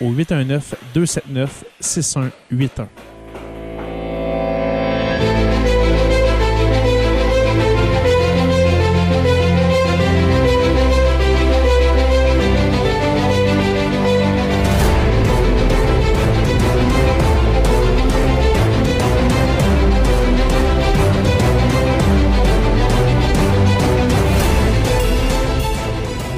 au 0.00 0.12
819 0.12 0.74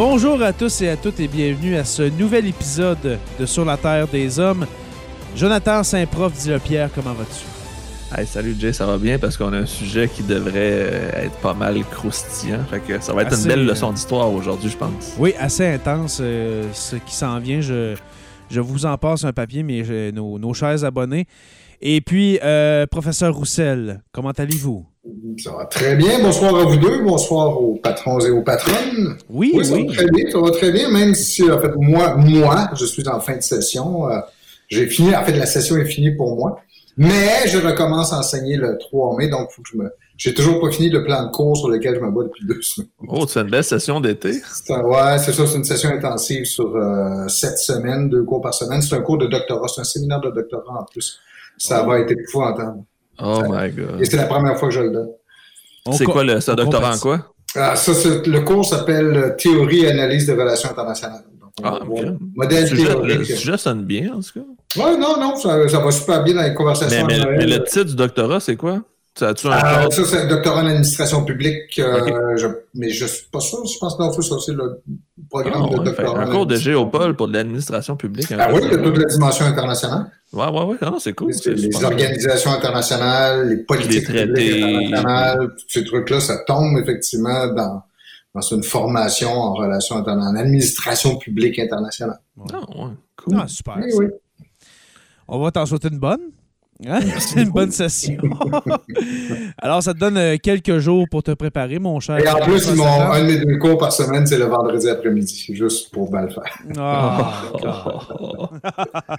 Bonjour 0.05 0.43
à 0.43 0.53
tous 0.53 0.83
et 0.83 0.89
à 0.89 0.97
toutes 0.97 1.21
et 1.21 1.29
bienvenue 1.29 1.77
à 1.77 1.85
ce 1.85 2.03
nouvel 2.03 2.49
épisode 2.49 3.21
de 3.39 3.47
Sur 3.47 3.65
la 3.65 3.77
Terre 3.77 4.09
des 4.09 4.41
Hommes. 4.41 4.67
Jonathan 5.37 5.85
Saint-Prof 5.85 6.33
dit 6.33 6.49
le 6.49 6.59
Pierre, 6.59 6.91
comment 6.93 7.13
vas-tu? 7.13 7.45
Hey, 8.13 8.27
salut 8.27 8.57
Jay, 8.59 8.73
ça 8.73 8.85
va 8.85 8.99
bien? 8.99 9.21
Parce 9.21 9.37
qu'on 9.37 9.53
a 9.53 9.59
un 9.59 9.65
sujet 9.65 10.09
qui 10.09 10.25
devrait 10.25 10.51
euh, 10.57 11.27
être 11.27 11.37
pas 11.37 11.55
mal 11.55 11.85
croustillant. 11.85 12.65
Fait 12.69 12.81
que 12.81 13.01
ça 13.01 13.13
va 13.13 13.23
être 13.23 13.33
Assez, 13.33 13.43
une 13.43 13.49
belle 13.51 13.61
euh, 13.61 13.71
leçon 13.71 13.93
d'histoire 13.93 14.29
aujourd'hui, 14.33 14.71
je 14.71 14.77
pense. 14.77 15.15
Oui, 15.19 15.35
assez 15.39 15.69
intense 15.69 16.19
euh, 16.21 16.65
ce 16.73 16.97
qui 16.97 17.15
s'en 17.15 17.39
vient. 17.39 17.61
Je, 17.61 17.95
je 18.51 18.61
vous 18.61 18.87
en 18.87 18.99
passe 18.99 19.23
un 19.23 19.33
papier, 19.33 19.63
mais 19.63 20.11
nos, 20.11 20.37
nos 20.37 20.53
chers 20.53 20.83
abonnés. 20.83 21.27
Et 21.81 22.01
puis, 22.01 22.41
euh, 22.43 22.89
professeur 22.89 23.33
Roussel, 23.37 24.03
comment 24.11 24.33
allez-vous? 24.33 24.85
Ça 25.39 25.51
va 25.57 25.65
très 25.65 25.97
bien. 25.97 26.21
Bonsoir 26.21 26.55
à 26.55 26.65
vous 26.65 26.77
deux. 26.77 27.03
Bonsoir 27.03 27.61
aux 27.61 27.75
patrons 27.77 28.21
et 28.21 28.31
aux 28.31 28.43
patronnes. 28.43 29.17
Oui, 29.29 29.53
Oui, 29.55 29.65
ça 29.65 29.75
oui. 29.75 29.87
va 29.89 29.95
très 29.95 30.07
bien. 30.11 30.31
Ça 30.31 30.39
va 30.41 30.51
très 30.53 30.71
bien, 30.71 30.89
même 30.91 31.15
si, 31.15 31.51
en 31.51 31.59
fait, 31.61 31.73
moi, 31.77 32.15
moi, 32.17 32.71
je 32.75 32.85
suis 32.85 33.07
en 33.09 33.19
fin 33.21 33.37
de 33.37 33.43
session. 33.43 34.09
Euh, 34.09 34.21
J'ai 34.69 34.87
fini, 34.87 35.15
en 35.15 35.25
fait, 35.25 35.33
la 35.33 35.47
session 35.47 35.77
est 35.77 35.87
finie 35.87 36.13
pour 36.13 36.37
moi. 36.37 36.61
Mais 36.97 37.47
je 37.49 37.59
recommence 37.59 38.13
à 38.13 38.19
enseigner 38.19 38.57
le 38.57 38.77
3 38.79 39.17
mai, 39.17 39.29
donc 39.29 39.51
faut 39.51 39.63
que 39.63 39.69
je 39.73 39.77
me. 39.79 39.91
J'ai 40.19 40.35
toujours 40.35 40.61
pas 40.61 40.71
fini 40.71 40.89
le 40.91 41.03
plan 41.03 41.25
de 41.25 41.31
cours 41.31 41.57
sur 41.57 41.69
lequel 41.69 41.95
je 41.97 42.01
me 42.01 42.11
bats 42.11 42.23
depuis 42.25 42.47
deux 42.47 42.61
semaines. 42.63 42.91
Oh, 43.09 43.25
tu 43.27 43.33
fais 43.33 43.41
une 43.41 43.51
belle 43.51 43.65
session 43.65 43.99
d'été. 43.99 44.35
C'est 44.35 44.73
un- 44.75 44.83
ouais, 44.85 45.19
c'est 45.19 45.33
ça, 45.33 45.47
c'est 45.47 45.57
une 45.57 45.65
session 45.65 45.89
intensive 45.91 46.45
sur 46.45 46.77
euh, 46.77 47.27
sept 47.29 47.57
semaines, 47.59 48.09
deux 48.11 48.23
cours 48.25 48.43
par 48.43 48.53
semaine. 48.55 48.83
C'est 48.83 48.95
un 48.95 49.01
cours 49.01 49.17
de 49.19 49.27
doctorat, 49.27 49.67
c'est 49.69 49.81
un 49.81 49.85
séminaire 49.85 50.21
de 50.21 50.31
doctorat 50.31 50.81
en 50.81 50.85
plus. 50.85 51.19
Ça 51.59 51.83
va 51.83 51.99
être 52.01 52.11
épouvantable. 52.13 52.83
Oh 53.21 53.43
my 53.49 53.67
Et 53.67 53.71
god. 53.71 54.05
c'est 54.05 54.17
la 54.17 54.25
première 54.27 54.59
fois 54.59 54.69
que 54.69 54.75
je 54.75 54.81
le 54.81 54.91
donne. 54.91 55.09
On 55.87 55.93
C'est 55.93 56.05
quoi 56.05 56.25
le, 56.25 56.39
on 56.49 56.55
doctorat 56.55 56.95
en 56.95 56.99
quoi? 56.99 57.33
Ah, 57.55 57.77
ça, 57.77 57.93
le 58.25 58.41
cours 58.41 58.65
s'appelle 58.65 59.15
euh, 59.17 59.31
Théorie 59.37 59.81
et 59.85 59.91
analyse 59.91 60.27
des 60.27 60.33
relations 60.33 60.71
internationales. 60.71 61.23
Donc, 61.41 61.51
Ah. 61.63 61.81
Modèle 62.35 62.63
Le 62.63 62.67
sujet, 62.69 62.83
le 62.85 62.89
théorique. 63.09 63.25
sujet 63.27 63.57
sonne 63.59 63.85
bien, 63.85 64.13
en 64.15 64.21
tout 64.21 64.41
cas. 64.41 64.83
Ouais, 64.83 64.97
non, 64.97 65.21
non, 65.21 65.37
ça, 65.37 65.69
ça 65.69 65.79
va 65.81 65.91
super 65.91 66.23
bien 66.25 66.35
dans 66.35 66.43
les 66.43 66.55
conversations. 66.55 67.07
Mais, 67.07 67.19
mais 67.37 67.47
le 67.47 67.63
titre 67.65 67.85
du 67.85 67.95
doctorat, 67.97 68.41
c'est 68.41 68.57
quoi? 68.57 68.81
Ça 69.15 69.29
as-tu 69.29 69.47
un 69.47 69.51
Ah, 69.53 69.61
cadre? 69.83 69.93
ça, 69.93 70.05
c'est 70.07 70.19
un 70.23 70.27
doctorat 70.27 70.63
en 70.63 70.67
administration 70.67 71.23
publique. 71.25 71.79
euh, 71.79 72.37
je- 72.39 72.47
mais 72.75 72.89
je 72.89 73.05
suis 73.05 73.27
pas 73.31 73.41
sûr. 73.41 73.59
Je 73.67 73.79
pense 73.79 73.95
que 73.97 74.03
non, 74.03 74.11
faut 74.13 74.23
ça, 74.23 74.37
c'est 74.45 74.53
le 74.55 74.81
programme 75.29 75.65
Ah, 75.67 75.71
de 75.75 75.79
ouais, 75.81 75.85
doctorat. 75.85 76.21
un 76.23 76.31
cours 76.31 76.47
de 76.47 76.57
géopole 76.57 77.15
pour 77.15 77.29
de 77.29 77.35
l'administration 77.35 77.95
publique. 77.97 78.33
Ah 78.39 78.49
oui, 78.55 78.63
a 78.65 78.77
toute 78.79 78.97
la 78.97 79.05
dimension 79.05 79.45
internationale. 79.45 80.11
Ouais, 80.33 80.47
ouais, 80.49 80.65
ouais. 80.65 80.77
Ah, 80.81 80.95
c'est 80.99 81.13
cool. 81.13 81.31
Les 81.45 81.85
organisations 81.85 82.53
internationales, 82.53 83.49
les 83.51 83.57
politiques 83.59 84.09
Les 84.09 84.15
traités. 84.27 84.33
publiques 84.33 84.65
internationales, 84.65 85.49
tous 85.59 85.65
ces 85.69 85.85
trucs-là, 85.85 86.21
ça 86.21 86.39
tombe 86.47 86.79
effectivement 86.79 87.49
dans, 87.49 87.83
dans 88.35 88.41
une 88.41 88.63
formation 88.63 89.31
en 89.31 89.61
internationales, 89.61 90.21
en 90.21 90.37
administration 90.37 91.17
publique 91.17 91.59
internationale. 91.59 92.19
Ah, 92.51 92.61
ouais, 92.61 92.91
cool. 93.23 93.37
Ah, 93.39 93.47
super. 93.47 93.77
Oui, 93.77 93.91
oui. 93.95 94.07
On 95.29 95.39
va 95.39 95.51
t'en 95.51 95.67
souhaiter 95.67 95.89
une 95.89 95.99
bonne. 95.99 96.21
Hein? 96.89 97.01
une 97.37 97.51
bonne 97.51 97.71
session. 97.71 98.17
Alors, 99.59 99.83
ça 99.83 99.95
te 99.95 99.99
donne 99.99 100.17
euh, 100.17 100.37
quelques 100.43 100.79
jours 100.79 101.07
pour 101.11 101.23
te 101.23 101.31
préparer, 101.33 101.79
mon 101.79 102.01
cher. 102.01 102.19
Et 102.19 102.29
en 102.29 102.39
plus, 102.41 102.69
ils 102.69 102.75
m'ont- 102.77 102.85
un 103.13 103.21
de 103.21 103.27
mes 103.27 103.39
deux 103.45 103.59
cours 103.59 103.79
par 103.79 103.93
semaine, 103.93 104.27
c'est 104.27 104.39
le 104.39 104.47
vendredi 104.47 104.89
après-midi, 104.89 105.47
juste 105.55 105.91
pour 105.93 106.15
le 106.17 106.29
faire. 106.29 106.59
Ah. 106.79 107.33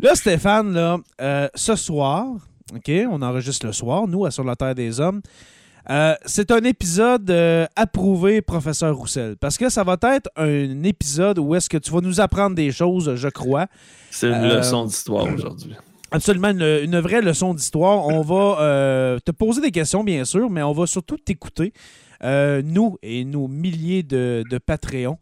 Là, 0.00 0.14
Stéphane, 0.14 0.72
là, 0.72 0.98
euh, 1.20 1.48
ce 1.54 1.76
soir, 1.76 2.26
OK, 2.74 2.90
on 3.10 3.20
enregistre 3.22 3.66
le 3.66 3.72
soir, 3.72 4.06
nous, 4.08 4.24
à 4.24 4.30
Sur 4.30 4.44
la 4.44 4.56
Terre 4.56 4.74
des 4.74 5.00
Hommes. 5.00 5.20
Euh, 5.88 6.14
c'est 6.24 6.50
un 6.50 6.62
épisode 6.64 7.28
euh, 7.30 7.66
approuvé, 7.74 8.42
professeur 8.42 8.94
Roussel, 8.96 9.36
parce 9.40 9.56
que 9.58 9.68
ça 9.70 9.82
va 9.82 9.96
être 10.14 10.28
un 10.36 10.82
épisode 10.84 11.38
où 11.38 11.54
est-ce 11.54 11.68
que 11.68 11.78
tu 11.78 11.90
vas 11.90 12.00
nous 12.00 12.20
apprendre 12.20 12.54
des 12.54 12.70
choses, 12.70 13.14
je 13.16 13.28
crois. 13.28 13.66
C'est 14.10 14.28
une 14.28 14.34
Euh, 14.34 14.58
leçon 14.58 14.84
d'histoire 14.84 15.26
aujourd'hui. 15.32 15.74
Absolument, 16.12 16.48
une, 16.50 16.98
vraie 16.98 17.22
leçon 17.22 17.54
d'histoire. 17.54 18.06
On 18.06 18.22
va 18.22 18.60
euh, 18.60 19.18
te 19.24 19.30
poser 19.30 19.60
des 19.60 19.70
questions, 19.70 20.02
bien 20.02 20.24
sûr, 20.24 20.50
mais 20.50 20.62
on 20.62 20.72
va 20.72 20.86
surtout 20.86 21.16
t'écouter, 21.16 21.72
euh, 22.24 22.62
nous 22.64 22.98
et 23.02 23.24
nos 23.24 23.46
milliers 23.46 24.02
de, 24.02 24.44
de 24.48 24.58
Patreons. 24.58 25.18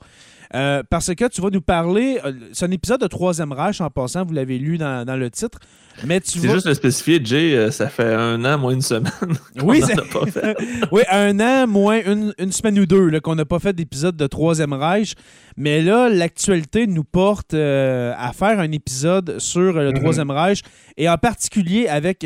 Euh, 0.54 0.82
parce 0.88 1.14
que 1.14 1.28
tu 1.28 1.40
vas 1.42 1.50
nous 1.50 1.60
parler. 1.60 2.18
euh, 2.24 2.32
c'est 2.52 2.64
un 2.64 2.70
épisode 2.70 3.00
de 3.00 3.06
Troisième 3.06 3.52
Reich 3.52 3.80
en 3.80 3.90
passant, 3.90 4.24
vous 4.24 4.32
l'avez 4.32 4.58
lu 4.58 4.78
dans, 4.78 5.04
dans 5.04 5.16
le 5.16 5.30
titre. 5.30 5.58
Mais 6.06 6.20
tu 6.20 6.38
C'est 6.38 6.46
vas. 6.46 6.54
juste 6.54 6.68
de 6.68 6.74
spécifier, 6.74 7.20
Jay, 7.22 7.54
euh, 7.56 7.70
ça 7.72 7.88
fait 7.88 8.14
un 8.14 8.44
an, 8.44 8.56
moins 8.56 8.72
une 8.72 8.80
semaine. 8.80 9.12
Oui, 9.62 9.80
qu'on 9.80 9.86
c'est- 9.88 9.94
en 9.94 9.98
a 9.98 10.24
pas 10.24 10.26
fait. 10.30 10.56
oui, 10.92 11.02
un 11.10 11.38
an, 11.40 11.66
moins 11.66 12.00
une, 12.06 12.32
une 12.38 12.52
semaine 12.52 12.78
ou 12.78 12.86
deux 12.86 13.18
qu'on 13.20 13.34
n'a 13.34 13.44
pas 13.44 13.58
fait 13.58 13.72
d'épisode 13.72 14.16
de 14.16 14.26
Troisième 14.28 14.72
Reich. 14.72 15.14
Mais 15.56 15.82
là, 15.82 16.08
l'actualité 16.08 16.86
nous 16.86 17.04
porte 17.04 17.52
euh, 17.54 18.14
à 18.16 18.32
faire 18.32 18.60
un 18.60 18.70
épisode 18.72 19.38
sur 19.40 19.72
le 19.72 19.90
Mhm. 19.90 19.98
Troisième 20.00 20.30
Reich 20.30 20.62
et 20.96 21.08
en 21.08 21.18
particulier 21.18 21.88
avec 21.88 22.24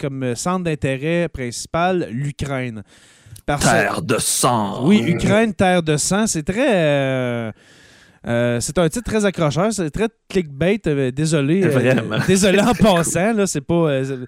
comme 0.00 0.34
centre 0.34 0.64
d'intérêt 0.64 1.28
principal 1.28 2.08
l'Ukraine. 2.10 2.82
Parce 3.46 3.64
Terre 3.64 4.02
de 4.02 4.18
sang. 4.18 4.86
oui, 4.86 5.02
Ukraine, 5.06 5.52
terre 5.54 5.82
de 5.82 5.96
sang, 5.96 6.26
c'est 6.26 6.42
très. 6.44 6.74
euh, 6.74 7.52
Euh, 8.24 8.60
c'est 8.60 8.78
un 8.78 8.88
titre 8.88 9.10
très 9.10 9.24
accrocheur, 9.24 9.72
c'est 9.72 9.90
très 9.90 10.06
clickbait. 10.28 10.78
euh, 10.86 11.10
désolé, 11.10 11.64
euh, 11.64 11.70
Vraiment. 11.70 12.18
désolé 12.28 12.60
en 12.60 12.72
passant. 12.88 13.32
Là, 13.32 13.48
c'est 13.48 13.60
pas. 13.60 13.74
euh, 13.74 14.26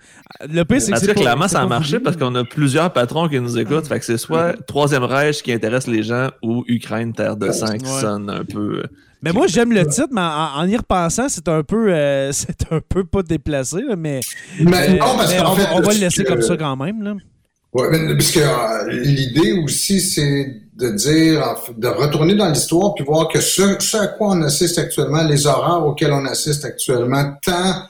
le 0.53 0.65
pire, 0.65 0.81
c'est 0.83 0.91
que 0.91 0.99
c'est 0.99 1.15
pas- 1.15 1.21
clairement, 1.21 1.47
ça 1.47 1.61
a 1.61 1.67
marché 1.67 2.01
parce 2.01 2.17
qu'on 2.17 2.35
a 2.35 2.43
plusieurs 2.43 2.93
patrons 2.93 3.29
qui 3.29 3.39
nous 3.41 3.57
écoutent. 3.57 3.87
Fait 3.87 4.01
que 4.01 4.05
c'est 4.05 4.19
soit 4.19 4.55
Troisième 4.67 5.05
Reich 5.05 5.43
qui 5.45 5.53
intéresse 5.53 5.87
les 5.87 6.03
gens 6.03 6.31
ou 6.43 6.65
Ukraine, 6.67 7.13
Terre 7.13 7.37
de 7.37 7.53
sang 7.53 7.73
qui 7.79 7.85
Ouais. 7.87 8.01
sonne 8.01 8.29
un 8.31 8.45
peu. 8.45 8.79
euh, 8.81 8.83
Mais 9.23 9.31
moi, 9.33 9.47
j'aime 9.47 9.71
le 9.73 9.87
titre, 9.87 10.09
mais 10.11 10.21
en, 10.23 10.57
en 10.57 10.67
y 10.69 10.77
repensant, 10.77 11.29
c'est 11.29 11.47
un 11.49 11.63
peu, 11.63 11.95
euh, 11.95 12.33
c'est 12.33 12.73
un 12.73 12.81
peu 12.81 13.05
pas 13.05 13.23
déplacé, 13.23 13.77
là, 13.89 13.95
mais, 13.97 14.19
Mais 14.59 14.71
mais- 14.73 14.89
non, 14.99 15.15
parce 15.17 15.31
mais 15.31 15.39
qu'en 15.39 15.53
on, 15.53 15.55
fait, 15.55 15.63
va- 15.63 15.75
on 15.77 15.81
va 15.83 15.93
le 15.93 16.01
laisser 16.01 16.25
que- 16.25 16.29
comme 16.31 16.43
ça 16.43 16.57
quand 16.57 16.75
même. 16.75 17.01
Là. 17.01 17.15
Mais- 17.75 18.15
parce 18.15 18.31
que 18.31 18.41
euh, 18.41 18.91
l'idée 19.03 19.53
aussi, 19.53 20.01
c'est 20.01 20.61
de 20.77 20.91
dire, 20.91 21.55
de 21.77 21.89
retourner 21.89 22.35
dans 22.35 22.49
l'histoire 22.49 22.95
puis 22.95 23.05
voir 23.05 23.29
que 23.29 23.41
ce, 23.41 23.77
ce 23.81 23.97
à 23.97 24.07
quoi 24.09 24.29
on 24.31 24.43
assiste 24.43 24.79
actuellement, 24.79 25.23
les 25.25 25.47
horreurs 25.47 25.87
auxquelles 25.87 26.13
on 26.13 26.25
assiste 26.27 26.65
actuellement, 26.65 27.35
tant 27.45 27.83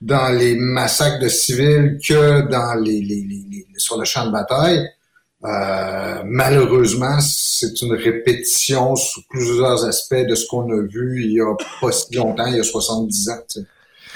dans 0.00 0.28
les 0.34 0.54
massacres 0.56 1.22
de 1.22 1.28
civils 1.28 1.98
que 2.06 2.48
dans 2.50 2.74
les, 2.82 3.00
les, 3.00 3.16
les- 3.28 3.44
les- 3.50 3.66
sur 3.76 3.98
le 3.98 4.04
champ 4.04 4.26
de 4.26 4.32
bataille, 4.32 4.86
euh, 5.44 6.22
malheureusement, 6.26 7.18
c'est 7.20 7.80
une 7.82 7.92
répétition 7.94 8.94
sous 8.96 9.22
plusieurs 9.28 9.84
aspects 9.86 10.26
de 10.28 10.34
ce 10.34 10.46
qu'on 10.46 10.70
a 10.70 10.82
vu 10.82 11.22
il 11.24 11.32
y 11.32 11.40
a 11.40 11.54
pas 11.80 11.92
si 11.92 12.14
longtemps, 12.14 12.46
il 12.46 12.56
y 12.56 12.60
a 12.60 12.62
70 12.62 13.28
ans. 13.30 13.38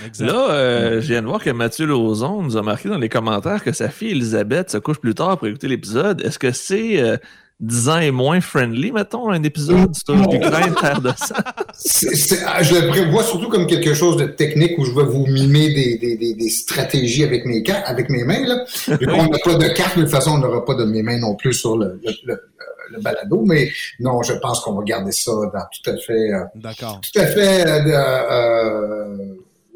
Exact. 0.05 0.27
Là, 0.27 0.51
euh, 0.51 1.01
je 1.01 1.07
viens 1.09 1.23
de 1.23 1.27
voir 1.27 1.43
que 1.43 1.51
Mathieu 1.51 1.87
Lauzon 1.87 2.43
nous 2.43 2.57
a 2.57 2.63
marqué 2.63 2.89
dans 2.89 2.99
les 2.99 3.09
commentaires 3.09 3.63
que 3.63 3.73
sa 3.73 3.89
fille 3.89 4.11
Elisabeth 4.13 4.71
se 4.71 4.79
couche 4.79 4.99
plus 4.99 5.15
tard 5.15 5.39
pour 5.39 5.47
écouter 5.49 5.69
l'épisode. 5.69 6.21
Est-ce 6.23 6.39
que 6.39 6.51
c'est 6.53 7.01
euh, 7.01 7.17
10 7.61 7.89
ans 7.89 7.99
et 7.99 8.11
moins 8.11 8.41
friendly, 8.41 8.91
mettons, 8.91 9.31
un 9.31 9.43
épisode? 9.43 9.95
Sur 9.95 10.17
l'Ukraine, 10.17 10.75
Terre 10.81 11.01
de 11.01 11.11
sang? 11.17 11.35
C'est- 11.75 12.15
c'est- 12.17 12.43
ah, 12.47 12.63
je 12.63 12.75
le 12.75 12.89
prévois 12.89 13.23
surtout 13.23 13.49
comme 13.49 13.67
quelque 13.67 13.95
chose 13.95 14.17
de 14.17 14.25
technique 14.27 14.77
où 14.79 14.85
je 14.85 14.91
vais 14.93 15.05
vous 15.05 15.27
mimer 15.27 15.73
des, 15.73 15.99
des, 15.99 16.17
des, 16.17 16.35
des 16.35 16.49
stratégies 16.49 17.23
avec 17.25 17.47
mes 17.47 17.63
cartes, 17.63 17.85
avec 17.87 18.11
mes 18.11 18.25
mains. 18.25 18.45
Là. 18.47 18.65
Qu'on 18.99 19.29
n'a 19.29 19.39
pas 19.45 19.55
de 19.55 19.69
cartes, 19.75 19.93
mais 19.97 20.03
de 20.03 20.09
toute 20.09 20.15
façon, 20.17 20.33
on 20.33 20.39
n'aura 20.39 20.65
pas 20.65 20.75
de 20.75 20.85
mes 20.85 21.03
mains 21.03 21.19
non 21.21 21.37
plus 21.37 21.53
sur 21.55 21.77
le, 21.79 22.01
le, 22.05 22.13
le, 22.27 22.41
le 22.91 23.01
balado. 23.01 23.45
Mais 23.47 23.71
non, 24.01 24.21
je 24.23 24.33
pense 24.35 24.59
qu'on 24.61 24.73
va 24.75 24.83
garder 24.83 25.13
ça 25.13 25.31
dans 25.33 25.49
tout 25.51 25.91
à 25.91 25.97
fait, 25.97 26.33
euh, 26.35 26.41
D'accord. 26.57 27.01
tout 27.01 27.21
à 27.21 27.27
fait, 27.27 27.67
euh, 27.67 27.81
euh, 27.89 29.17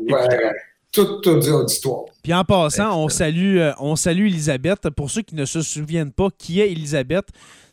ouais, 0.08 0.52
toute 0.92 1.26
auditoire. 1.26 2.04
Puis 2.22 2.34
en 2.34 2.44
passant, 2.44 2.98
on 3.02 3.08
salue, 3.08 3.58
euh, 3.58 3.72
on 3.78 3.96
salue 3.96 4.26
Elisabeth. 4.26 4.90
Pour 4.90 5.10
ceux 5.10 5.22
qui 5.22 5.34
ne 5.34 5.44
se 5.44 5.62
souviennent 5.62 6.12
pas, 6.12 6.28
qui 6.36 6.60
est 6.60 6.70
Elisabeth? 6.72 7.28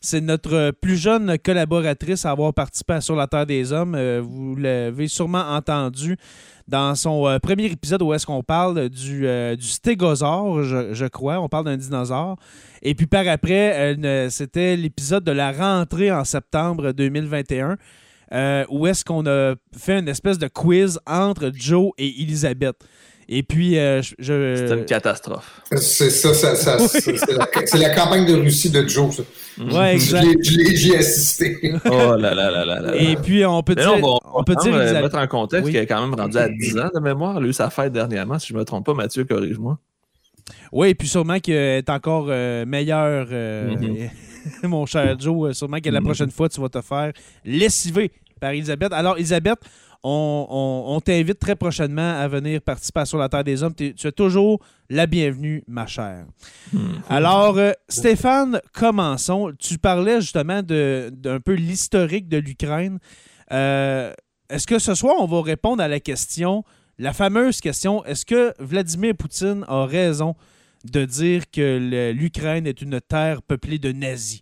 C'est 0.05 0.21
notre 0.21 0.69
plus 0.69 0.97
jeune 0.97 1.35
collaboratrice 1.39 2.25
à 2.27 2.29
avoir 2.29 2.53
participé 2.53 2.93
à 2.93 3.01
Sur 3.01 3.15
la 3.15 3.25
Terre 3.25 3.47
des 3.47 3.73
Hommes. 3.73 3.95
Euh, 3.95 4.21
vous 4.23 4.55
l'avez 4.55 5.07
sûrement 5.07 5.41
entendu 5.49 6.15
dans 6.67 6.93
son 6.93 7.27
euh, 7.27 7.39
premier 7.39 7.65
épisode 7.65 8.03
où 8.03 8.13
est-ce 8.13 8.27
qu'on 8.27 8.43
parle 8.43 8.89
du, 8.89 9.25
euh, 9.25 9.55
du 9.55 9.65
stégosaure, 9.65 10.61
je, 10.61 10.93
je 10.93 11.05
crois. 11.07 11.39
On 11.39 11.49
parle 11.49 11.65
d'un 11.65 11.77
dinosaure. 11.77 12.37
Et 12.83 12.93
puis 12.93 13.07
par 13.07 13.27
après, 13.27 13.97
c'était 14.29 14.75
l'épisode 14.75 15.23
de 15.23 15.31
la 15.31 15.51
rentrée 15.51 16.11
en 16.11 16.23
septembre 16.23 16.91
2021. 16.91 17.77
Euh, 18.31 18.65
où 18.69 18.87
est-ce 18.87 19.03
qu'on 19.05 19.25
a 19.27 19.55
fait 19.77 19.99
une 19.99 20.07
espèce 20.07 20.37
de 20.37 20.47
quiz 20.47 20.99
entre 21.05 21.51
Joe 21.53 21.91
et 21.97 22.07
Elisabeth. 22.21 22.75
Et 23.27 23.41
puis, 23.41 23.79
euh, 23.79 24.03
je, 24.03 24.13
je- 24.19 24.65
C'est 24.67 24.73
une 24.77 24.85
catastrophe. 24.85 25.61
C'est 25.77 26.11
ça, 26.11 26.31
ça, 26.35 26.55
ça 26.55 26.77
c'est 26.87 27.17
c'est 27.17 27.77
la, 27.79 27.89
campagne 27.95 28.27
de 28.27 28.35
Russie 28.35 28.69
de 28.69 28.87
Joe. 28.87 29.15
Ça. 29.15 29.23
Ouais, 29.63 29.93
exact. 29.95 30.27
J'y 30.43 30.91
ai 30.91 30.97
assisté. 30.97 31.57
Oh 31.85 32.15
là 32.15 32.35
là 32.35 32.51
là 32.51 32.63
là 32.65 32.79
là. 32.81 32.95
Et 32.95 33.15
puis, 33.15 33.43
on 33.43 33.63
peut 33.63 33.73
Mais 33.75 33.81
dire, 33.81 33.95
là, 33.95 34.01
on 34.03 34.19
on 34.35 34.43
peut 34.43 34.55
dire 34.61 34.75
euh, 34.75 34.83
Elisabeth- 34.83 35.01
mettre 35.03 35.17
en 35.17 35.25
contexte 35.27 35.65
Oui. 35.65 35.71
qu'elle 35.71 35.83
est 35.83 35.87
quand 35.87 36.05
même 36.07 36.13
rendue 36.19 36.37
à 36.37 36.47
10 36.49 36.77
ans 36.77 36.89
de 36.93 36.99
mémoire. 36.99 37.37
Elle 37.39 37.45
a 37.45 37.47
eu 37.47 37.53
sa 37.53 37.71
fête 37.71 37.91
dernièrement, 37.93 38.37
si 38.37 38.49
je 38.49 38.53
ne 38.53 38.59
me 38.59 38.63
trompe 38.65 38.85
pas. 38.85 38.93
Mathieu, 38.93 39.25
corrige-moi. 39.25 39.79
Oui, 40.71 40.89
et 40.89 40.95
puis 40.95 41.07
sûrement 41.07 41.39
qu'elle 41.39 41.55
est 41.79 41.89
encore 41.89 42.27
euh, 42.29 42.63
meilleure, 42.67 43.27
euh, 43.31 43.71
Mhm. 43.75 44.09
mon 44.63 44.85
cher 44.85 45.19
Joe. 45.19 45.49
euh, 45.49 45.53
Sûrement 45.53 45.79
que 45.79 45.89
la 45.89 45.99
Mhm. 45.99 46.05
prochaine 46.05 46.31
fois, 46.31 46.49
tu 46.49 46.59
vas 46.61 46.69
te 46.69 46.81
faire 46.81 47.11
lessiver 47.43 48.11
par 48.39 48.51
Elisabeth. 48.51 48.91
Alors, 48.93 49.17
Elisabeth, 49.17 49.59
on, 50.03 50.45
on- 50.49 50.95
on 50.95 51.01
t'invite 51.01 51.39
très 51.39 51.55
prochainement 51.55 52.19
à 52.19 52.27
venir 52.27 52.61
participer 52.61 52.99
à 53.01 53.05
Sur 53.05 53.17
la 53.17 53.27
Terre 53.29 53.43
des 53.43 53.63
Hommes. 53.63 53.73
Tu 53.73 53.93
es 54.03 54.11
toujours 54.11 54.59
la 54.89 55.07
bienvenue, 55.07 55.63
ma 55.67 55.87
chère. 55.87 56.25
Mhm. 56.73 57.01
Alors, 57.09 57.57
euh, 57.57 57.71
Stéphane, 57.89 58.59
commençons. 58.73 59.51
Tu 59.57 59.77
parlais 59.79 60.21
justement 60.21 60.61
d'un 60.63 61.39
peu 61.39 61.53
l'historique 61.53 62.27
de 62.29 62.37
l'Ukraine. 62.37 62.99
Euh, 63.51 64.13
est-ce 64.49 64.67
que 64.67 64.77
ce 64.79 64.93
soir, 64.93 65.15
on 65.19 65.25
va 65.25 65.41
répondre 65.41 65.81
à 65.81 65.87
la 65.87 65.99
question, 65.99 66.63
la 66.99 67.13
fameuse 67.13 67.59
question, 67.61 68.05
est-ce 68.05 68.25
que 68.25 68.53
Vladimir 68.59 69.15
Poutine 69.15 69.65
a 69.67 69.85
raison 69.85 70.35
de 70.91 71.05
dire 71.05 71.43
que 71.51 72.11
l'Ukraine 72.11 72.67
est 72.67 72.81
une 72.81 73.01
terre 73.01 73.41
peuplée 73.41 73.79
de 73.79 73.91
nazis? 73.91 74.41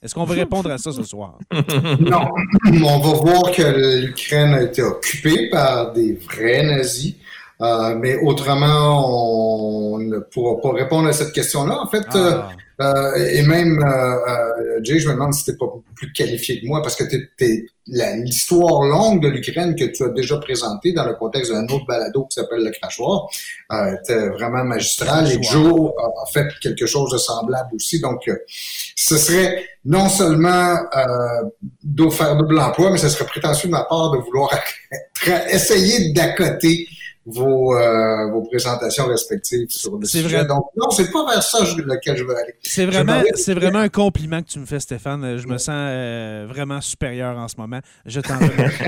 Est-ce 0.00 0.14
qu'on 0.14 0.24
va 0.24 0.34
répondre 0.34 0.70
à 0.70 0.78
ça 0.78 0.92
ce 0.92 1.02
soir? 1.02 1.38
Non, 2.00 2.28
on 2.66 2.98
va 3.00 3.12
voir 3.18 3.50
que 3.50 4.00
l'Ukraine 4.06 4.54
a 4.54 4.62
été 4.62 4.82
occupée 4.82 5.50
par 5.50 5.92
des 5.92 6.14
vrais 6.14 6.62
nazis. 6.62 7.14
Euh, 7.60 7.94
mais 7.96 8.16
autrement, 8.16 9.92
on 9.94 9.98
ne 9.98 10.18
pourra 10.18 10.60
pas 10.60 10.72
répondre 10.76 11.08
à 11.08 11.12
cette 11.12 11.32
question-là. 11.32 11.80
En 11.82 11.88
fait, 11.88 12.04
euh, 12.14 12.40
Ah. 12.78 13.12
euh, 13.16 13.28
et 13.32 13.42
même, 13.42 13.82
euh, 13.82 13.88
euh, 14.28 14.80
Jay, 14.84 15.00
je 15.00 15.08
me 15.08 15.14
demande 15.14 15.34
si 15.34 15.44
t'es 15.44 15.56
pas 15.56 15.66
plus 15.96 16.12
qualifié 16.12 16.60
que 16.60 16.66
moi, 16.66 16.82
parce 16.82 16.94
que 16.94 17.02
t'es, 17.04 17.28
t'es- 17.36 17.66
la- 17.90 18.14
l'histoire 18.16 18.82
longue 18.82 19.20
de 19.22 19.28
l'Ukraine 19.28 19.74
que 19.74 19.84
tu 19.86 20.04
as 20.04 20.10
déjà 20.10 20.36
présentée 20.36 20.92
dans 20.92 21.04
le 21.06 21.14
contexte 21.14 21.50
d'un 21.50 21.64
autre 21.64 21.86
balado 21.86 22.26
qui 22.26 22.34
s'appelle 22.34 22.62
Le 22.62 22.70
Crachoir 22.70 23.26
euh, 23.72 23.96
était 23.96 24.28
vraiment 24.28 24.62
magistral. 24.62 25.26
Et. 25.32 25.42
Joe 25.42 25.90
a, 25.98 26.26
fait 26.30 26.46
quelque 26.60 26.86
chose 26.86 27.10
de 27.10 27.18
semblable 27.18 27.70
aussi. 27.74 27.98
Donc, 28.00 28.28
euh, 28.28 28.36
ce 28.94 29.16
serait 29.16 29.64
non 29.84 30.08
seulement 30.08 30.76
euh, 30.96 32.10
faire 32.10 32.36
double 32.36 32.60
emploi, 32.60 32.90
mais 32.92 32.98
ce 32.98 33.08
serait 33.08 33.24
prétentieux 33.24 33.68
de 33.68 33.72
ma 33.72 33.84
part 33.84 34.12
de 34.12 34.18
vouloir 34.18 34.50
essayer 35.50 36.12
d'accoter 36.12 36.86
vos, 37.28 37.76
euh, 37.76 38.30
vos 38.30 38.42
présentations 38.42 39.06
respectives 39.06 39.68
sur 39.70 39.96
le 39.98 40.06
C'est 40.06 40.22
sujet. 40.22 40.38
vrai. 40.38 40.46
Donc, 40.46 40.64
non, 40.76 40.90
c'est 40.90 41.10
pas 41.12 41.24
vers 41.30 41.42
ça 41.42 41.58
lequel 41.60 42.16
je 42.16 42.24
veux 42.24 42.36
aller. 42.36 42.54
C'est 42.62 42.86
vraiment, 42.86 43.22
c'est 43.34 43.54
vraiment 43.54 43.80
un 43.80 43.88
compliment 43.88 44.42
que 44.42 44.48
tu 44.48 44.58
me 44.58 44.66
fais, 44.66 44.80
Stéphane. 44.80 45.36
Je 45.36 45.46
me 45.46 45.58
sens 45.58 45.74
euh, 45.76 46.46
vraiment 46.48 46.80
supérieur 46.80 47.36
en 47.36 47.46
ce 47.48 47.56
moment. 47.58 47.80
Je 48.06 48.20
t'en 48.20 48.38
remercie. 48.38 48.78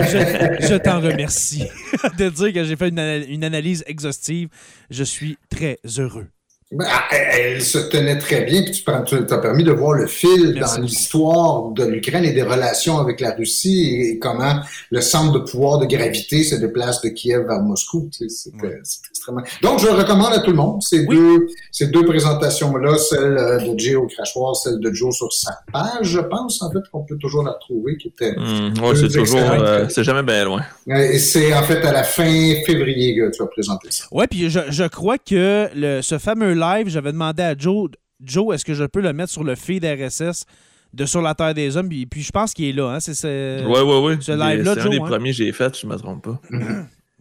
je, 0.61 0.67
je 0.69 0.75
t'en 0.77 1.01
remercie 1.01 1.69
de 2.19 2.29
dire 2.31 2.53
que 2.53 2.65
j'ai 2.65 2.77
fait 2.77 2.89
une 2.89 3.45
analyse 3.45 3.85
exhaustive. 3.87 4.49
Je 4.89 5.05
suis 5.05 5.37
très 5.51 5.79
heureux. 5.99 6.27
Ben, 6.73 6.87
elle, 7.11 7.61
se 7.63 7.79
tenait 7.79 8.17
très 8.19 8.43
bien, 8.43 8.63
puis 8.63 8.71
tu 8.71 8.85
tu 9.07 9.27
t'as 9.27 9.39
permis 9.39 9.65
de 9.65 9.73
voir 9.73 9.95
le 9.95 10.07
fil 10.07 10.53
Merci. 10.55 10.77
dans 10.77 10.83
l'histoire 10.83 11.63
de 11.71 11.85
l'Ukraine 11.85 12.25
et 12.25 12.31
des 12.31 12.45
relations 12.45 12.99
avec 12.99 13.21
la 13.21 13.33
Russie 13.33 13.89
et, 13.93 14.11
et 14.11 14.19
comment 14.21 14.61
le 14.93 15.01
centre 15.01 15.33
de 15.33 15.41
pouvoir 15.41 15.79
de 15.81 15.87
gravité 15.87 16.45
se 16.45 16.55
déplace 16.55 17.01
de 17.03 17.09
Kiev 17.09 17.45
vers 17.49 17.59
Moscou. 17.61 18.09
Tu 18.17 18.29
sais, 18.29 18.51
C'est 18.55 18.63
Ouais. 18.65 18.79
extrêmement. 19.11 19.43
Donc, 19.63 19.81
je 19.81 19.89
recommande 19.89 20.33
à 20.33 20.39
tout 20.39 20.51
le 20.53 20.57
monde. 20.59 20.81
Ces 20.81 21.01
Oui. 21.07 21.17
deux, 21.17 21.47
ces 21.73 21.89
deux 21.89 22.05
présentations-là, 22.05 22.97
celle 22.99 23.37
euh, 23.37 23.59
de 23.59 23.77
Jay 23.77 23.97
au 23.97 24.07
crachoir, 24.07 24.55
celle 24.55 24.79
de 24.79 24.93
Joe 24.93 25.13
sur 25.13 25.33
sa 25.33 25.59
page, 25.73 26.05
je 26.07 26.21
pense, 26.21 26.63
en 26.63 26.71
fait, 26.71 26.79
qu'on 26.93 27.03
peut 27.03 27.17
toujours 27.19 27.43
la 27.43 27.51
retrouver, 27.51 27.97
qui 27.97 28.09
était. 28.09 28.37
Ouais, 28.39 28.95
c'est 28.95 29.09
toujours. 29.09 29.41
Euh, 29.41 29.87
c'est 29.89 30.05
jamais 30.05 30.23
bien 30.23 30.45
loin. 30.45 30.61
Et 30.87 31.19
c'est 31.19 31.53
en 31.53 31.65
fait 31.65 31.85
à 31.85 31.91
la 31.93 32.05
fin 32.05 32.23
février 32.65 33.17
que 33.17 33.29
tu 33.35 33.43
as 33.43 33.47
présenté 33.47 33.89
ça. 33.91 34.05
Ouais, 34.13 34.29
puis 34.29 34.49
je, 34.51 34.61
je 34.69 34.85
crois 34.85 35.19
que 35.19 35.69
le, 35.75 36.01
ce 36.01 36.19
fameux 36.19 36.55
live, 36.61 36.89
j'avais 36.89 37.13
demandé 37.13 37.43
à 37.43 37.57
Joe, 37.57 37.91
Joe, 38.23 38.55
est-ce 38.55 38.65
que 38.65 38.75
je 38.75 38.85
peux 38.85 39.01
le 39.01 39.13
mettre 39.13 39.33
sur 39.33 39.43
le 39.45 39.55
feed 39.55 39.85
RSS 39.85 40.45
de 40.93 41.07
Sur 41.07 41.23
la 41.23 41.35
Terre 41.35 41.55
des 41.55 41.77
Hommes? 41.77 41.89
Puis, 41.89 42.07
puis 42.07 42.23
je 42.23 42.31
pense 42.31 42.53
qu'il 42.53 42.67
est 42.67 42.73
là. 42.73 42.91
Hein? 42.95 43.01
C'est, 43.01 43.15
c'est- 43.15 43.65
Ouais, 43.65 43.81
ouais, 43.81 44.01
ouais. 44.01 44.17
ce 44.21 44.33
live-là, 44.33 44.75
C'est 44.75 44.81
un 44.81 44.83
Joe, 44.85 44.91
des 44.93 44.99
hein? 44.99 45.07
premiers 45.07 45.31
que 45.31 45.37
j'ai 45.37 45.53
fait, 45.53 45.79
je 45.81 45.87
ne 45.87 45.93
me 45.93 45.99
trompe 45.99 46.23
pas. 46.25 46.41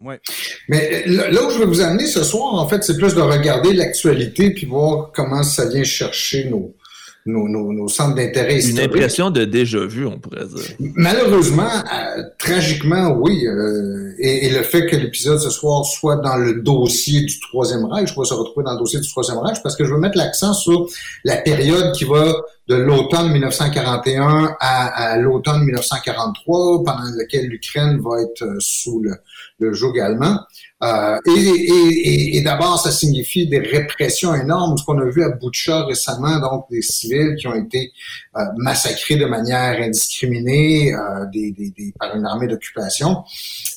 Ouais. 0.01 0.17
Mais 0.69 1.03
là 1.07 1.29
là 1.29 1.43
où 1.45 1.51
je 1.51 1.59
vais 1.59 1.65
vous 1.65 1.81
amener 1.81 2.05
ce 2.05 2.23
soir, 2.23 2.53
en 2.53 2.65
fait, 2.69 2.81
c'est 2.85 2.95
plus 2.97 3.13
de 3.15 3.19
regarder 3.19 3.73
l'actualité 3.73 4.51
puis 4.53 4.65
voir 4.65 5.11
comment 5.13 5.43
ça 5.43 5.67
vient 5.67 5.83
chercher 5.83 6.49
nos, 6.49 6.73
nos, 7.25 7.47
nos, 7.47 7.71
nos 7.73 7.87
centres 7.87 8.15
d'intérêt 8.15 8.53
Une 8.53 8.59
historiques. 8.59 8.85
impression 8.95 9.29
de 9.29 9.45
déjà 9.45 9.85
vu, 9.85 10.05
on 10.05 10.17
pourrait 10.19 10.45
dire. 10.45 10.75
Malheureusement, 10.95 11.63
euh, 11.63 12.23
tragiquement, 12.37 13.11
oui. 13.19 13.45
euh, 13.45 14.13
et, 14.19 14.47
et 14.47 14.49
le 14.49 14.63
fait 14.63 14.85
que 14.85 14.95
l'épisode 14.95 15.39
ce 15.39 15.49
soir 15.49 15.85
soit 15.85 16.17
dans 16.17 16.37
le 16.37 16.61
dossier 16.61 17.21
du 17.21 17.39
Troisième 17.39 17.85
Reich, 17.85 18.09
je 18.13 18.19
vais 18.19 18.25
se 18.25 18.33
retrouver 18.33 18.63
dans 18.65 18.73
le 18.73 18.79
dossier 18.79 18.99
du 18.99 19.07
Troisième 19.07 19.37
Reich, 19.39 19.57
parce 19.61 19.75
que 19.75 19.85
je 19.85 19.93
veux 19.93 19.99
mettre 19.99 20.17
l'accent 20.17 20.53
sur 20.53 20.87
la 21.23 21.37
période 21.37 21.93
qui 21.93 22.05
va 22.05 22.33
de 22.69 22.75
l'automne 22.75 23.31
1941 23.31 24.55
à, 24.59 25.13
à 25.13 25.17
l'automne 25.17 25.63
1943, 25.63 26.83
pendant 26.83 26.99
laquelle 27.17 27.47
l'Ukraine 27.47 27.99
va 27.99 28.21
être 28.21 28.43
euh, 28.43 28.57
sous 28.59 29.01
le, 29.01 29.15
le 29.57 29.73
joug 29.73 29.99
allemand. 29.99 30.37
Euh, 30.83 31.17
et 31.25 31.31
et, 31.31 31.73
et, 31.73 32.37
et 32.37 32.41
d'abord, 32.43 32.79
ça 32.79 32.91
signifie 32.91 33.47
des 33.47 33.57
répressions 33.57 34.35
énormes, 34.35 34.77
ce 34.77 34.83
qu'on 34.85 34.99
a 34.99 35.09
vu 35.09 35.23
à 35.23 35.29
Butcha 35.29 35.85
récemment, 35.85 36.39
donc 36.39 36.65
des 36.69 36.83
civils 36.83 37.35
qui 37.39 37.47
ont 37.47 37.55
été 37.55 37.91
euh, 38.37 38.41
massacrés 38.57 39.15
de 39.15 39.25
manière 39.25 39.81
indiscriminée 39.81 40.93
des, 41.33 41.51
des, 41.51 41.71
des, 41.71 41.91
par 41.99 42.15
une 42.15 42.25
armée 42.25 42.47
d'occupation. 42.47 43.23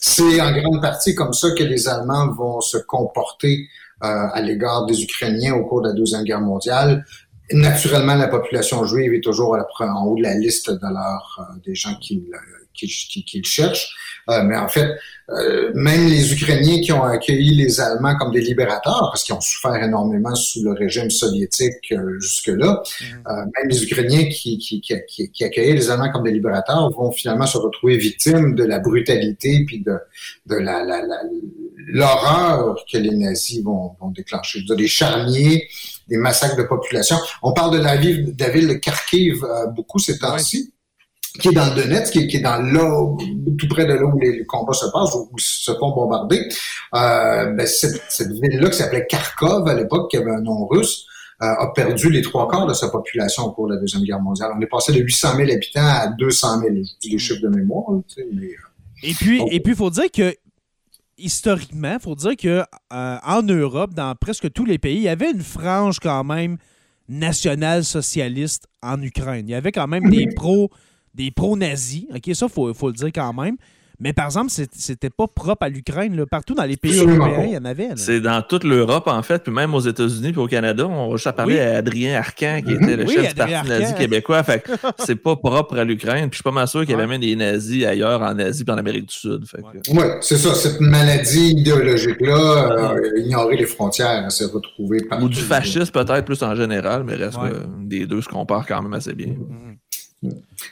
C'est 0.03 0.39
en 0.43 0.53
grande 0.53 0.83
partie 0.83 1.15
comme 1.15 1.33
ça 1.33 1.49
que 1.53 1.65
les 1.65 1.89
Allemands 1.89 2.31
vont 2.31 2.61
se 2.61 2.77
comporter 2.77 3.69
à 4.05 4.41
l'égard 4.41 4.85
des 4.87 5.01
Ukrainiens 5.01 5.55
au 5.55 5.65
cours 5.65 5.81
de 5.81 5.89
la 5.89 5.95
Deuxième 5.95 6.25
Guerre 6.25 6.41
mondiale. 6.41 7.05
Naturellement, 7.51 8.15
la 8.15 8.29
population 8.29 8.85
juive 8.85 9.15
est 9.15 9.21
toujours 9.21 9.57
en 9.81 10.05
haut 10.07 10.17
de 10.17 10.23
la 10.23 10.35
liste 10.35 10.71
de 10.71 10.79
leur, 10.83 11.51
des 11.65 11.75
gens 11.75 11.95
qui, 11.97 12.25
qui, 12.73 12.87
qui, 12.87 13.25
qui 13.25 13.39
le 13.39 13.45
cherchent. 13.45 13.95
Euh, 14.31 14.43
mais 14.45 14.57
en 14.57 14.69
fait, 14.69 14.89
euh, 15.31 15.73
même 15.75 16.07
les 16.07 16.33
Ukrainiens 16.33 16.81
qui 16.81 16.93
ont 16.93 17.03
accueilli 17.03 17.55
les 17.55 17.81
Allemands 17.81 18.17
comme 18.17 18.33
des 18.33 18.41
libérateurs, 18.41 19.11
parce 19.11 19.25
qu'ils 19.25 19.35
ont 19.35 19.41
souffert 19.41 19.75
énormément 19.75 20.35
sous 20.35 20.63
le 20.63 20.73
régime 20.73 21.11
soviétique 21.11 21.93
euh, 21.93 22.21
jusque-là, 22.21 22.83
mhm. 23.01 23.25
même 23.27 23.69
les 23.69 23.83
Ukrainiens 23.83 24.29
qui, 24.29 24.59
qui, 24.59 25.45
accueillaient 25.45 25.75
les 25.75 25.91
Allemands 25.91 26.11
comme 26.11 26.23
des 26.23 26.33
libérateurs 26.33 26.91
vont 26.91 27.11
finalement 27.11 27.47
se 27.47 27.59
retrouver 27.59 27.97
victimes 27.97 28.55
de 28.55 28.65
la 28.65 28.79
brutalité 28.79 29.65
puis 29.67 29.81
de, 29.81 29.97
de 30.47 30.57
la, 30.57 30.85
l'horreur 31.89 32.77
que 32.91 32.99
les 32.99 33.11
nazis 33.11 33.63
vont, 33.63 33.97
vont 34.01 34.11
déclencher. 34.11 34.61
Des 34.69 34.89
charniers, 34.89 35.69
des 36.13 36.19
massacres 36.19 36.57
de 36.57 36.63
population. 36.63 37.17
On 37.43 37.53
parle 37.53 37.79
de 37.79 37.83
la 37.83 37.97
ville, 37.97 38.37
de 38.37 38.45
la 38.45 38.51
ville 38.51 38.69
de 38.69 38.75
Kharkiv 38.75 39.45
beaucoup 39.75 39.99
ces 39.99 40.19
temps-ci 40.19 40.73
qui 41.41 41.49
est 41.49 41.53
dans 41.53 41.75
le 41.75 41.83
Donetsk, 41.83 42.13
qui, 42.13 42.27
qui 42.27 42.37
est 42.39 42.41
dans 42.41 42.61
là, 42.61 43.17
tout 43.59 43.69
près 43.69 43.87
de 43.87 43.95
là 43.95 44.05
où 44.05 44.19
les, 44.19 44.45
combats 44.45 44.73
se 44.73 44.87
passent, 44.93 45.15
où, 45.15 45.31
se 45.39 45.73
font 45.73 45.95
bombarder. 45.95 46.47
Euh, 46.95 47.47
ben 47.53 47.67
cette, 47.67 48.03
cette 48.09 48.33
ville-là, 48.33 48.69
qui 48.71 48.77
s'appelait 48.77 49.07
Kharkov 49.07 49.67
à 49.69 49.75
l'époque, 49.75 50.11
qui 50.11 50.19
avait 50.19 50.31
un 50.31 50.41
nom 50.41 50.67
russe, 50.67 51.07
euh, 51.43 51.47
a 51.47 51.73
perdu 51.75 52.11
les 52.11 52.23
trois 52.23 52.49
quarts 52.49 52.67
de 52.67 52.75
sa 52.75 52.89
population 52.89 53.45
au 53.45 53.53
cours 53.53 53.69
de 53.69 53.75
la 53.75 53.81
Deuxième 53.81 54.03
Guerre 54.03 54.21
mondiale. 54.21 54.53
On 54.57 54.61
est 54.61 54.67
passé 54.67 54.93
de 54.93 55.01
800 55.01 55.37
000 55.37 55.51
habitants 55.51 55.81
à 55.81 56.09
200 56.09 56.61
000. 56.61 56.75
Je 56.75 56.81
dis 57.01 57.11
les 57.11 57.19
chiffres 57.19 57.43
de 57.43 57.49
mémoire. 57.49 57.85
Mais, 58.33 58.47
euh, 58.47 58.51
et 59.03 59.15
puis, 59.15 59.43
et 59.51 59.61
puis, 59.61 59.75
faut 59.75 59.91
dire 59.91 60.11
que 60.13 60.35
historiquement, 61.19 61.99
faut 61.99 62.15
dire 62.15 62.37
que 62.37 62.63
euh, 62.93 63.19
en 63.25 63.43
Europe, 63.43 63.95
dans 63.95 64.15
presque 64.15 64.53
tous 64.53 64.65
les 64.65 64.79
pays, 64.79 64.97
il 64.97 65.03
y 65.03 65.09
avait 65.09 65.31
une 65.31 65.43
frange 65.43 65.99
quand 66.01 66.25
même 66.25 66.59
nationale-socialiste 67.09 68.67
en 68.83 69.01
Ukraine. 69.03 69.49
Il 69.49 69.53
y 69.53 69.55
avait 69.55 69.73
quand 69.73 69.89
même 69.89 70.09
des 70.11 70.27
pros 70.35 70.71
des 71.15 71.31
pro-nazis. 71.31 72.07
OK, 72.11 72.35
ça, 72.35 72.47
il 72.47 72.53
faut, 72.53 72.73
faut, 72.73 72.89
le 72.89 72.95
dire 72.95 73.11
quand 73.15 73.33
même. 73.35 73.57
Mais 74.03 74.13
par 74.13 74.27
exemple, 74.27 74.51
c'était 74.51 75.11
pas 75.11 75.29
propre 75.29 75.63
à 75.63 75.69
l'Ukraine. 75.69 76.27
Partout 76.29 76.55
dans 76.55 76.65
les 76.65 76.77
pays 76.77 76.99
européens, 76.99 77.45
il 77.45 77.55
y 77.55 77.57
en 77.57 77.65
avait. 77.65 77.91
C'est 77.95 78.21
dans 78.21 78.43
toute 78.43 78.65
l'Europe, 78.65 79.07
en 79.07 79.23
fait, 79.23 79.45
puis 79.45 79.53
même 79.53 79.75
aux 79.75 79.81
États-Unis 79.81 80.33
puis 80.33 80.41
au 80.41 80.49
Canada. 80.49 80.89
On 80.89 81.11
va 81.11 81.17
juste 81.17 81.31
parler 81.31 81.61
à 81.61 81.77
Adrien 81.77 82.19
Arcan, 82.19 82.61
qui 82.67 82.73
était 82.73 82.97
le 82.97 83.07
chef 83.07 83.29
du 83.29 83.35
Parti 83.37 83.69
nazi 83.69 83.95
québécois. 83.95 84.43
Fait 84.43 84.65
c'est 84.99 85.15
pas 85.15 85.37
propre 85.37 85.79
à 85.79 85.85
l'Ukraine. 85.85 86.29
Puis 86.29 86.33
je 86.33 86.37
suis 86.37 86.43
pas 86.43 86.51
mal 86.51 86.67
sûr 86.67 86.81
qu'il 86.81 86.91
y 86.91 86.95
avait 86.95 87.07
même 87.07 87.21
des 87.21 87.37
nazis 87.37 87.85
ailleurs 87.85 88.23
en 88.23 88.37
Asie 88.41 88.65
puis 88.65 88.75
en 88.75 88.79
Amérique 88.79 89.07
du 89.07 89.15
Sud. 89.15 89.45
Oui, 89.89 90.05
c'est 90.21 90.39
ça. 90.39 90.53
Cette 90.57 90.81
maladie 90.81 91.53
idéologique-là, 91.59 92.95
euh, 92.95 93.21
ignorer 93.21 93.57
les 93.57 93.67
frontières, 93.67 94.31
s'est 94.33 94.47
retrouvée 94.47 95.05
partout. 95.05 95.27
Ou 95.27 95.29
du 95.29 95.41
fascisme, 95.41 95.93
peut-être 95.93 96.25
plus 96.25 96.43
en 96.43 96.57
général, 96.57 97.05
mais 97.05 97.15
reste 97.15 97.39
que 97.39 97.87
des 97.87 98.07
deux 98.07 98.21
se 98.21 98.29
comparent 98.29 98.67
quand 98.67 98.83
même 98.83 98.95
assez 98.95 99.15
bien. 99.15 99.29
Mm-hmm. 99.29 99.77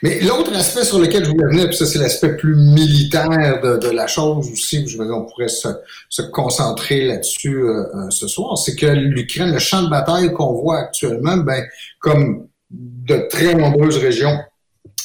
Mais 0.01 0.21
l'autre 0.21 0.53
aspect 0.55 0.85
sur 0.85 0.99
lequel 0.99 1.25
je 1.25 1.31
voulais 1.31 1.47
venir, 1.47 1.67
puis 1.67 1.75
ça 1.75 1.85
c'est 1.85 1.99
l'aspect 1.99 2.37
plus 2.37 2.55
militaire 2.55 3.61
de, 3.61 3.89
la 3.89 4.07
chose 4.07 4.49
aussi, 4.49 4.87
je 4.87 5.01
on 5.01 5.25
pourrait 5.25 5.49
se, 5.49 6.21
concentrer 6.31 7.05
là-dessus 7.05 7.57
euh, 7.57 7.83
euh, 7.95 8.09
ce 8.09 8.27
soir, 8.27 8.57
c'est 8.57 8.75
que 8.75 8.85
l'Ukraine, 8.85 9.51
le 9.51 9.59
champ 9.59 9.83
de 9.83 9.89
bataille 9.89 10.31
qu'on 10.31 10.53
voit 10.53 10.79
actuellement, 10.79 11.37
ben 11.37 11.63
comme 11.99 12.47
de 12.69 13.27
très 13.29 13.53
nombreuses 13.53 13.97
régions 13.97 14.39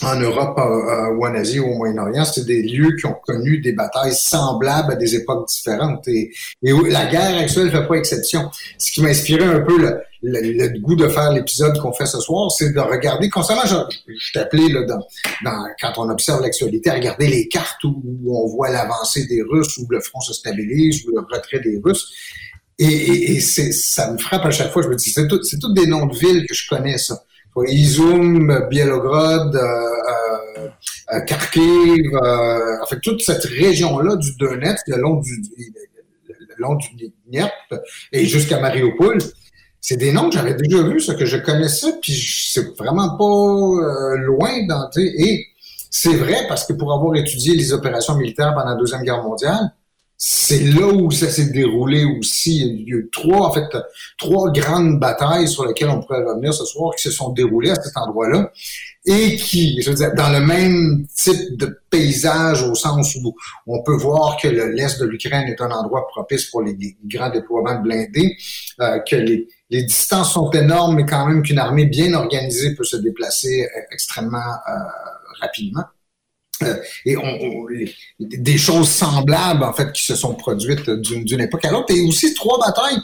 en 0.03 0.21
Europe 0.21 0.59
euh, 0.59 1.15
ou 1.15 1.25
en 1.25 1.35
Asie 1.35 1.59
ou 1.59 1.67
au 1.67 1.75
Moyen-Orient, 1.77 2.25
c'est 2.25 2.45
des 2.45 2.63
lieux 2.63 2.95
qui 2.97 3.07
ont 3.07 3.17
connu 3.27 3.59
des 3.61 3.73
batailles 3.73 4.15
semblables 4.15 4.93
à 4.93 4.97
des 4.97 5.15
époques 5.15 5.49
différentes. 5.49 6.07
Et, 6.09 6.33
la 6.63 7.07
guerre 7.07 7.39
actuelle 7.39 7.67
ne 7.67 7.71
fait 7.71 7.87
pas 7.87 7.95
exception. 7.95 8.51
Ce 8.79 8.93
qui 8.93 9.03
m'a 9.03 9.09
inspiré 9.09 9.45
un 9.45 9.61
peu 9.61 9.79
le, 9.79 10.01
le, 10.23 10.79
goût 10.81 10.97
de 10.97 11.09
faire 11.09 11.33
l'épisode 11.33 11.79
qu'on 11.79 11.93
fait 11.93 12.07
ce 12.07 12.21
soir, 12.21 12.51
c'est 12.51 12.73
de 12.73 12.81
regarder 12.81 13.31
constamment, 13.31 13.65
je, 13.65 13.77
je 14.09 14.33
t'appelais 14.33 14.69
là, 14.69 14.85
dans, 14.85 15.07
dans, 15.45 15.67
quand 15.81 15.93
on 15.97 16.11
observe 16.11 16.43
l'actualité, 16.43 16.91
regarder 16.91 17.29
les 17.29 17.49
cartes 17.49 17.83
où, 17.85 18.03
on 18.27 18.47
voit 18.49 18.71
l'avancée 18.71 19.27
des 19.27 19.43
Russes, 19.43 19.79
où 19.79 19.87
le 19.89 20.01
front 20.01 20.21
se 20.21 20.35
stabilise, 20.35 21.05
où 21.07 21.13
le 21.13 21.21
retrait 21.21 21.61
des 21.61 21.81
Russes. 21.83 22.13
Et, 22.79 23.37
et, 23.37 23.41
c'est, 23.41 23.73
ça 23.73 24.13
me 24.13 24.19
frappe 24.19 24.45
à 24.45 24.51
chaque 24.51 24.73
fois. 24.73 24.83
Je 24.83 24.89
me 24.89 24.97
dis, 24.97 25.11
c'est 25.11 25.27
tout, 25.27 25.43
c'est 25.43 25.59
tous 25.59 25.73
des 25.73 25.87
noms 25.87 26.07
de 26.07 26.15
villes 26.15 26.45
que 26.47 26.55
je 26.55 26.69
connais, 26.69 26.99
ça. 26.99 27.23
Izum, 27.65 28.67
Bielograd, 28.69 29.55
euh, 29.55 29.61
euh, 29.61 30.69
euh, 31.13 31.21
Kharkiv, 31.21 32.17
en 32.17 32.87
fait, 32.87 33.01
toute 33.01 33.23
cette 33.23 33.45
région-là 33.45 34.17
du 34.17 34.35
Donetsk, 34.37 34.89
le 34.89 34.97
long 34.99 35.17
du, 35.17 35.33
le 36.59 37.43
et 38.13 38.27
jusqu'à 38.27 38.61
Mariupol, 38.61 39.19
c'est 39.81 39.97
des 39.97 40.13
noms 40.13 40.29
que 40.29 40.35
j'avais 40.35 40.55
déjà 40.55 40.83
vus, 40.83 41.01
ce 41.01 41.13
que 41.13 41.27
je 41.27 41.37
connaissais, 41.37 41.93
puis 42.01 42.13
c'est 42.53 42.77
vraiment 42.77 43.17
pas 43.17 44.17
loin 44.17 44.67
dans 44.67 44.89
et 44.97 45.47
c'est 45.91 46.17
vrai 46.17 46.47
parce 46.49 46.67
que 46.67 46.73
pour 46.73 46.93
avoir 46.93 47.15
étudié 47.17 47.55
les 47.55 47.73
opérations 47.73 48.17
militaires 48.17 48.55
pendant 48.55 48.71
la 48.71 48.77
deuxième 48.77 49.03
guerre 49.03 49.23
mondiale, 49.23 49.73
c'est 50.19 50.61
là 50.61 50.87
où 50.87 51.11
ça 51.11 51.29
s'est 51.29 51.51
déroulé 51.51 52.05
aussi. 52.05 52.61
Il 52.61 52.89
y 52.89 52.95
a 52.95 52.97
eu 52.97 53.11
trois, 53.13 53.49
en 53.49 53.53
fait, 53.53 53.67
trois 54.19 54.51
grandes 54.51 54.99
batailles 54.99 55.49
sur 55.49 55.67
lesquelles 55.67 55.91
on 55.91 56.01
pourrait 56.01 56.25
revenir 56.25 56.55
ce 56.55 56.65
soir 56.65 56.95
qui 56.97 57.03
se 57.03 57.11
sont 57.11 57.33
déroulées 57.33 57.71
à 57.71 57.75
cet 57.75 57.97
endroit-là 57.97 58.51
et 59.05 59.37
qui, 59.37 59.81
je 59.83 59.91
veux 59.91 59.97
dire, 59.97 60.15
dans 60.15 60.31
le 60.31 60.41
même 60.41 61.07
type 61.15 61.57
de 61.57 61.81
paysage 61.91 62.63
au 62.63 62.75
sens 62.75 63.15
où 63.17 63.35
on 63.67 63.83
peut 63.83 63.97
voir 63.97 64.37
que 64.37 64.49
l'est 64.49 64.99
de 64.99 65.05
l'Ukraine 65.05 65.47
est 65.49 65.61
un 65.61 65.71
endroit 65.71 66.09
propice 66.09 66.47
pour 66.47 66.63
les, 66.63 66.77
grands 67.05 67.31
déploiements 67.31 67.81
blindés, 67.81 68.37
euh, 68.81 68.99
que 69.09 69.17
les, 69.17 69.47
distances 69.71 70.33
sont 70.33 70.51
énormes, 70.51 70.97
mais 70.97 71.05
quand 71.05 71.27
même 71.27 71.43
qu'une 71.43 71.59
armée 71.59 71.87
bien 71.87 72.15
organisée 72.15 72.75
peut 72.75 72.85
se 72.85 72.97
déplacer 72.97 73.65
euh, 73.65 73.81
extrêmement 73.93 74.39
euh, 74.39 74.73
rapidement. 75.41 75.85
Euh, 76.63 76.77
et 77.05 77.17
on, 77.17 77.67
des 78.19 78.57
choses 78.57 78.89
semblables 78.89 79.63
en 79.63 79.73
fait 79.73 79.93
qui 79.93 80.07
se 80.07 80.15
sont 80.15 80.35
produites 80.35 80.89
d'une 80.89 81.41
époque 81.41 81.65
à 81.67 81.71
l'autre 81.71 81.95
et 81.95 82.01
aussi 82.01 82.33
trois 82.35 82.59
batailles 82.59 82.99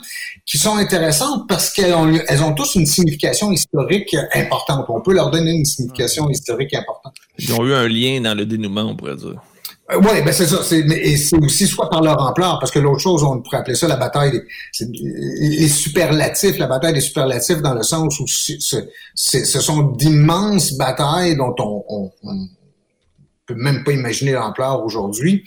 qui 0.45 0.57
sont 0.57 0.75
intéressantes 0.75 1.47
parce 1.47 1.71
qu'elles 1.71 1.93
ont, 1.93 2.11
elles 2.27 2.41
ont 2.41 2.53
tous 2.53 2.75
une 2.75 2.87
signification 2.87 3.51
historique 3.51 4.15
importante. 4.33 4.85
On 4.89 5.01
peut 5.01 5.13
leur 5.13 5.29
donner 5.29 5.51
une 5.51 5.65
signification 5.65 6.29
historique 6.29 6.73
importante. 6.73 7.13
Ils 7.37 7.53
ont 7.53 7.65
eu 7.65 7.73
un 7.73 7.87
lien 7.87 8.21
dans 8.21 8.35
le 8.35 8.45
dénouement, 8.45 8.83
on 8.83 8.95
pourrait 8.95 9.15
dire. 9.15 9.39
Euh, 9.91 9.97
oui, 9.97 10.21
ben 10.23 10.31
c'est 10.31 10.47
ça. 10.47 10.61
Et 10.75 11.17
c'est 11.17 11.37
aussi 11.37 11.67
soit 11.67 11.89
par 11.89 12.01
leur 12.01 12.19
ampleur, 12.21 12.57
parce 12.59 12.71
que 12.71 12.79
l'autre 12.79 12.99
chose, 12.99 13.23
on 13.23 13.41
pourrait 13.41 13.57
appeler 13.57 13.75
ça 13.75 13.87
la 13.87 13.97
bataille 13.97 14.31
des 14.31 14.41
les 14.79 15.67
superlatifs, 15.67 16.57
la 16.57 16.67
bataille 16.67 16.93
des 16.93 17.01
superlatifs 17.01 17.61
dans 17.61 17.73
le 17.73 17.83
sens 17.83 18.19
où 18.19 18.25
ce, 18.25 18.53
ce 19.13 19.59
sont 19.59 19.83
d'immenses 19.91 20.73
batailles 20.73 21.35
dont 21.35 21.53
on, 21.59 21.83
on, 21.89 22.11
on 22.23 22.47
peut 23.45 23.55
même 23.55 23.83
pas 23.83 23.91
imaginer 23.91 24.31
l'ampleur 24.31 24.83
aujourd'hui, 24.83 25.43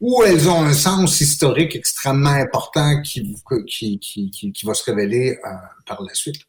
où 0.00 0.22
elles 0.22 0.48
ont 0.48 0.62
un 0.62 0.72
sens 0.72 1.20
historique 1.20 1.74
extrêmement 1.74 2.30
important 2.30 3.02
qui, 3.02 3.34
qui, 3.66 3.98
qui, 3.98 4.30
qui 4.30 4.66
va 4.66 4.74
se 4.74 4.84
révéler 4.84 5.38
euh, 5.44 5.50
par 5.86 6.02
la 6.02 6.14
suite. 6.14 6.42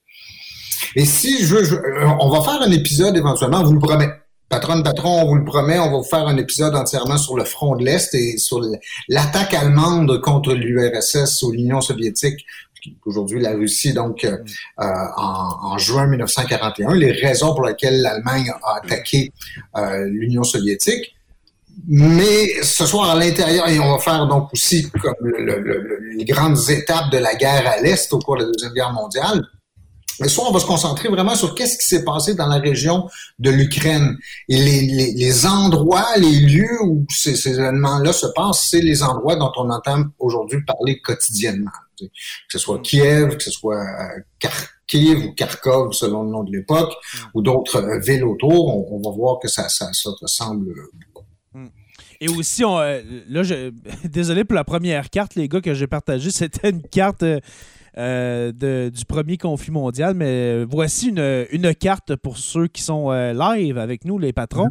Et 0.96 1.06
si 1.06 1.46
je 1.46 1.56
veux, 1.56 1.82
on 2.20 2.30
va 2.30 2.42
faire 2.42 2.62
un 2.62 2.72
épisode 2.72 3.16
éventuellement, 3.18 3.64
vous 3.64 3.74
le 3.74 3.80
promets. 3.80 4.10
Patron, 4.50 4.84
patron, 4.84 5.22
on 5.22 5.28
vous 5.28 5.36
le 5.36 5.46
promet, 5.46 5.80
on 5.80 5.90
va 5.90 5.98
vous 6.00 6.04
faire 6.04 6.28
un 6.28 6.36
épisode 6.36 6.76
entièrement 6.76 7.18
sur 7.18 7.38
le 7.38 7.46
front 7.46 7.78
de 7.78 7.86
l'Est 7.86 8.14
et 8.14 8.38
sur 8.38 8.60
l'attaque 9.08 9.54
allemande 9.54 10.20
contre 10.20 10.54
l'URSS 10.54 11.42
ou 11.44 11.52
l'Union 11.54 11.80
soviétique 11.80 12.46
aujourd'hui 13.06 13.42
la 13.42 13.52
Russie, 13.52 13.94
donc 13.94 14.24
euh, 14.24 14.38
euh, 14.80 14.86
en, 15.18 15.78
juin 15.78 16.08
1941, 16.08 16.94
les 16.96 17.12
raisons 17.12 17.54
pour 17.54 17.66
lesquelles 17.66 18.02
l'Allemagne 18.02 18.52
a 18.64 18.78
attaqué 18.78 19.32
euh, 19.78 20.06
l'Union 20.10 20.44
soviétique. 20.44 21.16
Mais 21.88 22.62
ce 22.64 22.86
soir, 22.86 23.10
à 23.10 23.16
l'intérieur, 23.16 23.68
et 23.68 23.80
on 23.80 23.92
va 23.92 24.00
faire 24.00 24.28
donc 24.28 24.52
aussi 24.54 24.90
comme 24.92 25.16
les 26.16 26.26
grandes 26.26 26.70
étapes 26.70 27.10
de 27.12 27.18
la 27.18 27.34
guerre 27.36 27.66
à 27.66 27.82
l'Est 27.82 28.12
au 28.14 28.20
cours 28.20 28.38
de 28.38 28.44
la 28.44 28.52
Deuxième 28.52 28.74
Guerre 28.74 28.92
mondiale, 28.92 29.42
mais 30.20 30.28
soit 30.28 30.48
on 30.48 30.52
va 30.52 30.60
se 30.60 30.66
concentrer 30.66 31.10
vraiment 31.10 31.34
sur 31.34 31.56
qu'est-ce 31.56 31.78
qui 31.78 31.88
s'est 31.88 32.04
passé 32.04 32.36
dans 32.36 32.46
la 32.46 32.58
région 32.58 33.10
de 33.40 33.50
l'Ukraine. 33.50 34.18
Et 34.50 34.58
les, 34.58 34.82
les, 34.82 35.12
les, 35.14 35.46
endroits, 35.48 36.06
les 36.18 36.42
lieux 36.42 36.78
où 36.84 37.06
ces, 37.10 37.36
ces 37.36 37.58
événements-là 37.58 38.14
se 38.14 38.28
passent, 38.36 38.68
c'est 38.70 38.82
les 38.82 39.02
endroits 39.02 39.36
dont 39.36 39.52
on 39.56 39.70
entend 39.72 40.04
aujourd'hui 40.20 40.64
parler 40.64 41.02
quotidiennement. 41.02 41.72
Que 42.08 42.52
ce 42.52 42.60
soit 42.60 42.80
Kiev, 42.80 43.38
que 43.38 43.44
ce 43.44 43.52
soit 43.52 43.80
euh, 43.80 44.20
Kharkiv 44.40 45.26
ou 45.26 45.34
Kharkov, 45.34 45.94
selon 45.94 46.24
le 46.24 46.30
nom 46.30 46.44
de 46.44 46.52
l'époque, 46.52 46.94
mm. 46.94 47.18
ou 47.34 47.42
d'autres 47.42 47.78
euh, 47.78 48.00
villes 48.00 48.24
autour, 48.24 48.92
on, 48.92 49.02
va 49.02 49.16
voir 49.16 49.40
que 49.40 49.48
ça, 49.48 49.70
ça, 49.70 49.90
ça 49.94 50.10
ressemble 50.22 50.74
beaucoup. 50.94 51.26
Mm. 51.54 51.68
Et 52.20 52.30
aussi, 52.30 52.64
on, 52.64 52.80
euh, 52.80 53.02
là, 53.28 53.44
je, 53.44 53.72
désolé 54.08 54.44
pour 54.44 54.56
la 54.56 54.64
première 54.64 55.10
carte, 55.10 55.36
les 55.36 55.48
gars, 55.48 55.62
que 55.62 55.74
j'ai 55.74 55.88
partagée. 55.88 56.32
C'était 56.32 56.70
une 56.70 56.84
carte 56.84 57.24
euh, 57.98 58.52
de- 58.52 58.90
du 58.90 59.06
premier 59.06 59.38
conflit 59.38 59.72
mondial. 59.72 60.14
Mais 60.14 60.64
voici 60.66 61.10
une, 61.10 61.46
une 61.52 61.74
carte 61.76 62.16
pour 62.16 62.38
ceux 62.38 62.68
qui 62.68 62.82
sont 62.82 63.12
euh, 63.12 63.34
live 63.34 63.78
avec 63.78 64.06
nous, 64.06 64.18
les 64.18 64.34
patrons. 64.34 64.70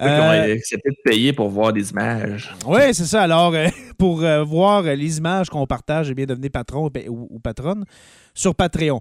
Ceux 0.00 0.06
qui 0.06 0.10
ont 0.20 0.30
accepté 0.52 0.90
de 0.90 0.96
payer 1.04 1.32
pour 1.32 1.48
voir 1.48 1.72
des 1.72 1.90
images. 1.90 2.54
Oui, 2.66 2.80
c'est 2.92 3.04
ça. 3.06 3.22
Alors, 3.22 3.54
euh, 3.54 3.66
pour 3.98 4.22
euh, 4.22 4.44
voir 4.44 4.84
euh, 4.84 4.94
les 4.94 5.18
images 5.18 5.48
qu'on 5.50 5.66
partage, 5.66 6.10
eh 6.10 6.14
bien, 6.14 6.26
devenez 6.26 6.50
patron 6.50 6.86
ou, 6.86 6.90
pa- 6.90 7.08
ou- 7.08 7.26
ou 7.30 7.38
patronne 7.40 7.84
sur 8.34 8.54
Patreon. 8.54 9.00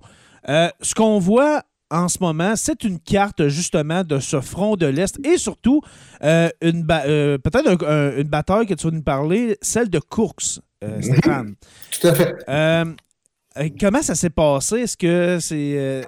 Euh, 0.49 0.69
ce 0.81 0.95
qu'on 0.95 1.19
voit 1.19 1.61
en 1.89 2.09
ce 2.09 2.17
moment, 2.19 2.53
c'est 2.57 2.83
une 2.83 2.99
carte 2.99 3.47
justement 3.47 4.03
de 4.03 4.19
ce 4.19 4.41
front 4.41 4.75
de 4.75 4.85
l'Est 4.87 5.25
et 5.25 5.37
surtout 5.37 5.81
euh, 6.23 6.49
une 6.61 6.83
ba- 6.83 7.03
euh, 7.05 7.37
peut-être 7.37 7.67
un- 7.83 7.87
un- 7.87 8.17
une 8.17 8.27
bataille 8.27 8.65
que 8.65 8.73
tu 8.73 8.87
vas 8.87 8.91
nous 8.95 9.01
parler, 9.03 9.57
celle 9.61 9.89
de 9.89 9.99
Courx, 9.99 10.59
euh, 10.83 11.01
Stéphane. 11.01 11.55
Tout 11.91 12.07
à 12.07 12.13
fait. 12.13 12.35
Comment 13.79 14.01
ça 14.01 14.15
s'est 14.15 14.29
passé? 14.29 14.77
Est-ce 14.81 14.97
que 14.97 15.37
c'est. 15.39 15.55
euh, 15.77 16.03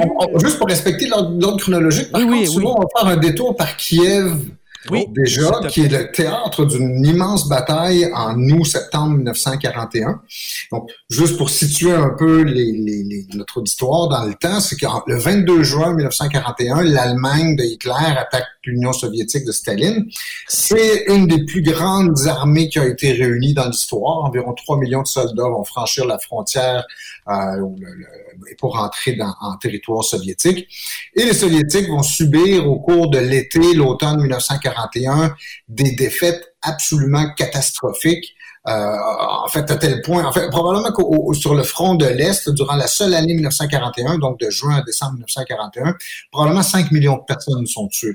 on- 0.00 0.38
juste 0.38 0.58
pour 0.58 0.66
respecter 0.68 1.06
l'ordre 1.06 1.56
chronologique, 1.58 2.10
par 2.10 2.20
Oui, 2.20 2.26
oui, 2.30 2.38
contre, 2.40 2.52
souvent, 2.52 2.70
oui. 2.70 2.76
on 2.78 3.00
va 3.00 3.00
faire 3.00 3.16
un 3.18 3.20
détour 3.20 3.56
par 3.56 3.76
Kiev, 3.76 4.34
Oui, 4.90 5.06
déjà, 5.10 5.50
qui 5.68 5.80
est 5.82 5.88
le 5.88 6.10
théâtre 6.12 6.64
d'une 6.64 7.04
immense 7.04 7.48
bataille 7.48 8.10
en 8.14 8.38
août-septembre 8.50 9.16
1941. 9.16 10.20
Donc, 10.72 10.88
juste 11.10 11.36
pour 11.36 11.50
situer 11.50 11.92
un 11.92 12.10
peu 12.16 12.42
les, 12.42 12.72
les- 12.72 13.02
les- 13.04 13.26
notre 13.34 13.58
auditoire 13.58 14.08
dans 14.08 14.24
le 14.24 14.34
temps, 14.34 14.60
c'est 14.60 14.76
que 14.76 14.86
le 15.06 15.16
22 15.18 15.62
juin 15.62 15.94
1941, 15.94 16.82
l'Allemagne 16.84 17.56
de 17.56 17.64
Hitler 17.64 17.92
attaque 18.16 18.44
l'Union 18.64 18.92
soviétique 18.92 19.44
de 19.44 19.52
Staline. 19.52 20.06
C'est 20.46 21.04
une 21.08 21.26
des 21.26 21.44
plus 21.44 21.62
grandes 21.62 22.26
armées 22.26 22.68
qui 22.68 22.78
a 22.78 22.86
été 22.86 23.12
réunie 23.12 23.54
dans 23.54 23.66
l'histoire. 23.68 24.24
Environ 24.24 24.52
3 24.54 24.78
millions 24.78 25.02
de 25.02 25.06
soldats 25.08 25.48
vont 25.48 25.64
franchir 25.64 26.04
la 26.06 26.18
frontière 26.18 26.84
euh, 27.28 27.56
le- 27.56 28.06
le- 28.40 28.56
pour 28.56 28.78
entrer 28.78 29.12
dans, 29.14 29.34
en 29.40 29.56
territoire 29.56 30.04
soviétique. 30.04 30.66
Et 31.14 31.24
les 31.24 31.34
Soviétiques 31.34 31.88
vont 31.88 32.02
subir 32.02 32.66
au 32.68 32.78
cours 32.80 33.10
de 33.10 33.18
l'été, 33.18 33.74
l'automne 33.74 34.20
1941, 34.22 35.34
des 35.68 35.94
défaites 35.96 36.54
absolument 36.62 37.32
catastrophiques. 37.36 38.34
Euh, 38.66 38.72
en 38.72 39.48
fait, 39.48 39.70
à 39.70 39.76
tel 39.76 40.02
point, 40.02 40.24
en 40.24 40.32
fait, 40.32 40.48
probablement 40.50 40.92
qu'au, 40.92 41.04
au- 41.06 41.32
sur 41.34 41.54
le 41.54 41.62
front 41.62 41.94
de 41.94 42.04
l'Est, 42.06 42.50
durant 42.50 42.74
la 42.76 42.86
seule 42.86 43.14
année 43.14 43.32
1941, 43.34 44.18
donc 44.18 44.38
de 44.40 44.50
juin 44.50 44.76
à 44.76 44.82
décembre 44.82 45.12
1941, 45.14 45.94
probablement 46.30 46.62
5 46.62 46.90
millions 46.90 47.16
de 47.16 47.22
personnes 47.26 47.66
sont 47.66 47.88
tuées 47.88 48.14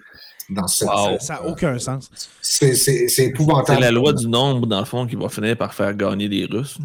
dans 0.49 0.67
cette... 0.67 0.89
Wow. 0.89 1.17
Ça 1.19 1.35
n'a 1.35 1.45
aucun 1.45 1.79
sens. 1.79 2.09
C'est, 2.41 2.75
c'est, 2.75 2.75
c'est 2.75 3.07
C'est 3.07 3.25
épouvantable. 3.27 3.79
la 3.81 3.89
loi 3.91 4.13
du 4.13 4.27
nombre, 4.27 4.67
dans 4.67 4.79
le 4.79 4.85
fond, 4.85 5.07
qui 5.07 5.15
va 5.15 5.29
finir 5.29 5.57
par 5.57 5.73
faire 5.73 5.93
gagner 5.95 6.27
les 6.27 6.45
Russes. 6.45 6.77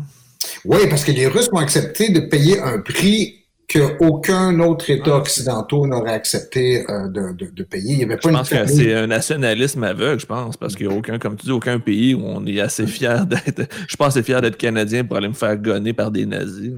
Oui, 0.64 0.78
parce 0.88 1.04
que 1.04 1.12
les 1.12 1.26
Russes 1.26 1.48
ont 1.52 1.58
accepté 1.58 2.10
de 2.10 2.20
payer 2.20 2.60
un 2.60 2.78
prix 2.78 3.37
qu'aucun 3.68 4.58
autre 4.60 4.88
État 4.88 5.16
occidental 5.16 5.80
n'aurait 5.84 6.14
accepté 6.14 6.90
euh, 6.90 7.06
de, 7.08 7.32
de, 7.34 7.50
de 7.52 7.62
payer. 7.62 7.96
Il 7.96 8.04
avait 8.04 8.16
pas 8.16 8.22
Je 8.24 8.28
une 8.28 8.34
pense 8.36 8.48
que 8.48 8.66
c'est 8.66 8.94
un 8.94 9.06
nationalisme 9.06 9.84
aveugle, 9.84 10.18
je 10.18 10.26
pense, 10.26 10.56
parce 10.56 10.74
qu'il 10.74 10.88
n'y 10.88 10.94
a 10.94 10.96
aucun, 10.96 11.18
comme 11.18 11.36
tu 11.36 11.44
dis, 11.44 11.52
aucun 11.52 11.78
pays 11.78 12.14
où 12.14 12.22
on 12.24 12.46
est 12.46 12.60
assez 12.60 12.86
fier 12.86 13.26
d'être. 13.26 13.68
Je 13.86 13.96
pense 13.96 14.08
assez 14.08 14.22
fier 14.22 14.40
d'être 14.40 14.56
Canadien 14.56 15.04
pour 15.04 15.18
aller 15.18 15.28
me 15.28 15.34
faire 15.34 15.56
gonner 15.58 15.92
par 15.92 16.10
des 16.10 16.24
nazis. 16.24 16.72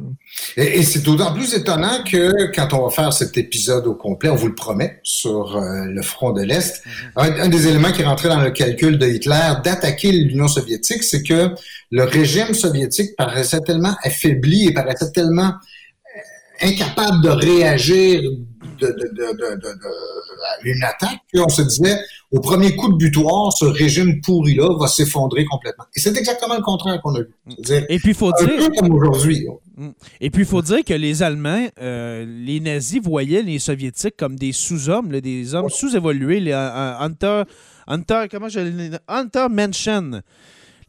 Et, 0.56 0.80
et 0.80 0.82
c'est 0.82 1.04
d'autant 1.04 1.32
plus 1.32 1.54
étonnant 1.54 2.02
que 2.04 2.52
quand 2.52 2.72
on 2.72 2.86
va 2.86 2.90
faire 2.90 3.12
cet 3.12 3.38
épisode 3.38 3.86
au 3.86 3.94
complet, 3.94 4.28
on 4.28 4.34
vous 4.34 4.48
le 4.48 4.56
promet, 4.56 4.98
sur 5.04 5.56
euh, 5.56 5.84
le 5.84 6.02
front 6.02 6.32
de 6.32 6.42
l'Est, 6.42 6.82
un, 7.14 7.30
un 7.40 7.48
des 7.48 7.68
éléments 7.68 7.92
qui 7.92 8.02
rentrait 8.02 8.28
dans 8.30 8.40
le 8.40 8.50
calcul 8.50 8.98
de 8.98 9.06
Hitler 9.06 9.52
d'attaquer 9.62 10.10
l'Union 10.10 10.48
soviétique, 10.48 11.04
c'est 11.04 11.22
que 11.22 11.50
le 11.92 12.02
régime 12.04 12.52
soviétique 12.52 13.14
paraissait 13.16 13.60
tellement 13.60 13.94
affaibli 14.02 14.66
et 14.66 14.72
paraissait 14.72 15.12
tellement 15.12 15.54
incapable 16.62 17.22
de 17.22 17.28
réagir 17.30 18.22
de, 18.80 18.86
de, 18.86 18.92
de, 19.36 19.54
à 19.62 20.56
une 20.64 20.82
attaque 20.82 21.20
qu'on 21.34 21.48
se 21.48 21.62
disait 21.62 21.98
au 22.30 22.40
premier 22.40 22.76
coup 22.76 22.92
de 22.92 22.96
butoir, 22.96 23.52
ce 23.52 23.64
régime 23.64 24.20
pourri-là 24.20 24.68
va 24.78 24.86
s'effondrer 24.86 25.44
complètement. 25.44 25.84
Et 25.96 26.00
c'est 26.00 26.16
exactement 26.16 26.54
le 26.56 26.62
contraire 26.62 27.00
qu'on 27.02 27.14
a 27.16 27.20
vu. 27.20 27.28
C'est-à-dire, 27.62 27.86
Et 27.88 27.98
puis, 27.98 28.10
il 28.10 28.14
faut 28.14 28.28
un 28.28 28.44
dire. 28.44 28.56
peu 28.56 28.70
comme 28.78 28.94
aujourd'hui. 28.94 29.46
Et 30.20 30.30
puis, 30.30 30.42
il 30.42 30.48
faut 30.48 30.62
dire 30.62 30.84
que 30.84 30.94
les 30.94 31.22
Allemands, 31.22 31.66
euh, 31.80 32.24
les 32.26 32.60
nazis 32.60 33.00
voyaient 33.02 33.42
les 33.42 33.58
Soviétiques 33.58 34.16
comme 34.16 34.36
des 34.36 34.52
sous-hommes, 34.52 35.08
des 35.20 35.54
hommes 35.54 35.68
sous-évolués, 35.68 36.40
les 36.40 36.52
euh, 36.52 36.98
Hunter, 37.00 37.42
Hunter, 37.88 38.24
comment 38.30 38.48
je 38.48 38.60
Hunter 39.08 39.46
Mention. 39.50 40.20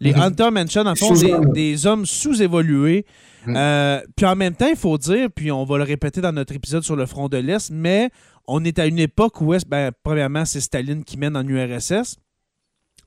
Les. 0.02 0.14
Hunter 0.14 0.50
Mention, 0.52 0.86
en 0.86 0.96
fond, 0.96 1.14
des, 1.14 1.34
des 1.54 1.86
hommes 1.88 2.06
sous-évolués. 2.06 3.06
Mhm. 3.46 3.54
Euh, 3.58 4.02
puis 4.16 4.26
en 4.26 4.36
même 4.36 4.54
temps, 4.56 4.68
il 4.70 4.76
faut 4.76 4.98
dire, 4.98 5.30
puis 5.34 5.52
on 5.52 5.64
va 5.64 5.78
le 5.78 5.84
répéter 5.84 6.22
dans 6.22 6.32
notre 6.32 6.54
épisode 6.54 6.84
sur 6.84 6.96
le 6.96 7.06
front 7.06 7.30
de 7.30 7.38
l'Est, 7.38 7.70
mais 7.72 8.10
on 8.48 8.64
est 8.66 8.78
à 8.80 8.86
une 8.88 9.00
époque 9.00 9.40
où, 9.42 9.54
est, 9.54 9.68
ben, 9.68 9.92
premièrement, 10.04 10.44
c'est 10.46 10.60
Staline 10.60 11.04
qui 11.04 11.18
mène 11.18 11.38
en 11.38 11.48
URSS. 11.48 12.18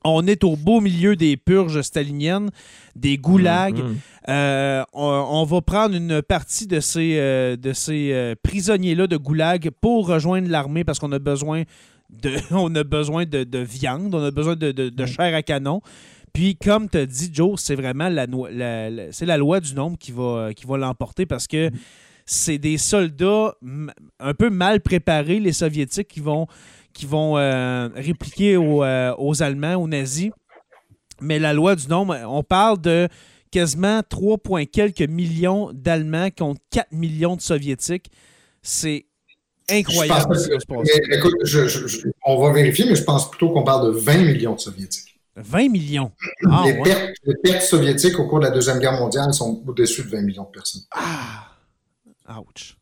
On 0.07 0.27
est 0.27 0.43
au 0.43 0.55
beau 0.55 0.81
milieu 0.81 1.15
des 1.15 1.35
purges 1.35 1.81
staliniennes, 1.81 2.49
des 2.95 3.17
goulags. 3.17 3.79
Mhm. 3.79 3.95
Euh, 4.29 4.83
on, 4.93 5.03
on 5.31 5.43
va 5.45 5.61
prendre 5.61 5.95
une 5.95 6.21
partie 6.21 6.67
de 6.67 6.79
ces, 6.79 7.17
euh, 7.17 7.55
de 7.55 7.73
ces 7.73 8.35
prisonniers-là 8.43 9.07
de 9.07 9.17
goulag 9.17 9.69
pour 9.81 10.07
rejoindre 10.07 10.47
l'armée 10.49 10.83
parce 10.83 10.99
qu'on 10.99 11.11
a 11.11 11.19
besoin 11.19 11.63
de, 12.09 12.33
on 12.51 12.73
a 12.75 12.83
besoin 12.83 13.25
de, 13.25 13.43
de 13.43 13.59
viande, 13.59 14.13
on 14.13 14.23
a 14.23 14.31
besoin 14.31 14.55
de, 14.55 14.71
de- 14.71 14.89
de 14.89 15.05
chair 15.05 15.33
à 15.33 15.41
canon. 15.41 15.81
Puis, 16.35 16.55
comme 16.57 16.89
tu 16.89 16.97
as 16.99 17.05
dit, 17.07 17.29
Joe, 17.33 17.59
c'est 17.59 17.75
vraiment 17.75 18.09
la, 18.09 18.27
no- 18.27 18.47
la- 18.47 18.89
la- 18.91 19.11
c'est 19.11 19.25
la 19.25 19.37
loi 19.37 19.59
du 19.61 19.73
nombre 19.73 19.97
qui 19.97 20.11
va, 20.11 20.53
qui 20.53 20.67
va 20.67 20.77
l'emporter 20.77 21.25
parce 21.25 21.47
que 21.47 21.71
c'est 22.25 22.57
des 22.57 22.77
soldats 22.77 23.55
un 24.19 24.33
peu 24.33 24.49
mal 24.49 24.81
préparés, 24.81 25.39
les 25.39 25.53
Soviétiques, 25.53 26.09
qui 26.09 26.19
vont, 26.19 26.45
qui 26.93 27.05
vont 27.05 27.37
euh, 27.37 27.87
répliquer 27.95 28.57
aux, 28.57 28.83
euh, 28.83 29.15
aux 29.17 29.41
Allemands, 29.41 29.75
aux 29.75 29.87
nazis. 29.87 30.31
Mais 31.21 31.39
la 31.39 31.53
loi 31.53 31.75
du 31.75 31.87
nombre, 31.87 32.17
on 32.27 32.43
parle 32.43 32.81
de 32.81 33.07
quasiment 33.49 34.01
3, 34.09 34.37
point 34.37 34.65
quelques 34.65 35.07
millions 35.07 35.71
d'Allemands 35.73 36.29
contre 36.37 36.59
4 36.71 36.91
millions 36.91 37.37
de 37.37 37.41
Soviétiques. 37.41 38.11
C'est 38.61 39.05
incroyable 39.69 40.35
Je 40.35 40.39
ce 40.39 40.45
qui 40.47 40.51
va 40.53 40.59
se 40.59 40.65
pense. 40.65 40.87
Mais, 41.09 41.15
écoute, 41.17 41.33
je- 41.43 41.67
je- 41.69 41.87
je- 41.87 42.07
on 42.25 42.41
va 42.41 42.51
vérifier, 42.51 42.85
mais 42.89 42.95
je 42.95 43.03
pense 43.03 43.29
plutôt 43.31 43.51
qu'on 43.51 43.63
parle 43.63 43.93
de 43.93 43.97
20 43.99 44.17
millions 44.17 44.55
de 44.55 44.59
Soviétiques. 44.59 45.14
20 45.35 45.69
millions. 45.69 46.11
Ah, 46.49 46.63
les, 46.65 46.73
ouais. 46.73 46.83
pertes, 46.83 47.15
les 47.23 47.35
pertes 47.35 47.63
soviétiques 47.63 48.17
au 48.19 48.27
cours 48.27 48.39
de 48.39 48.45
la 48.45 48.51
Deuxième 48.51 48.79
Guerre 48.79 48.99
mondiale 48.99 49.33
sont 49.33 49.61
au-dessus 49.67 50.03
de 50.03 50.09
20 50.09 50.21
millions 50.21 50.43
de 50.43 50.49
personnes. 50.49 50.83
Ah. 50.91 52.39
Ouch. 52.39 52.77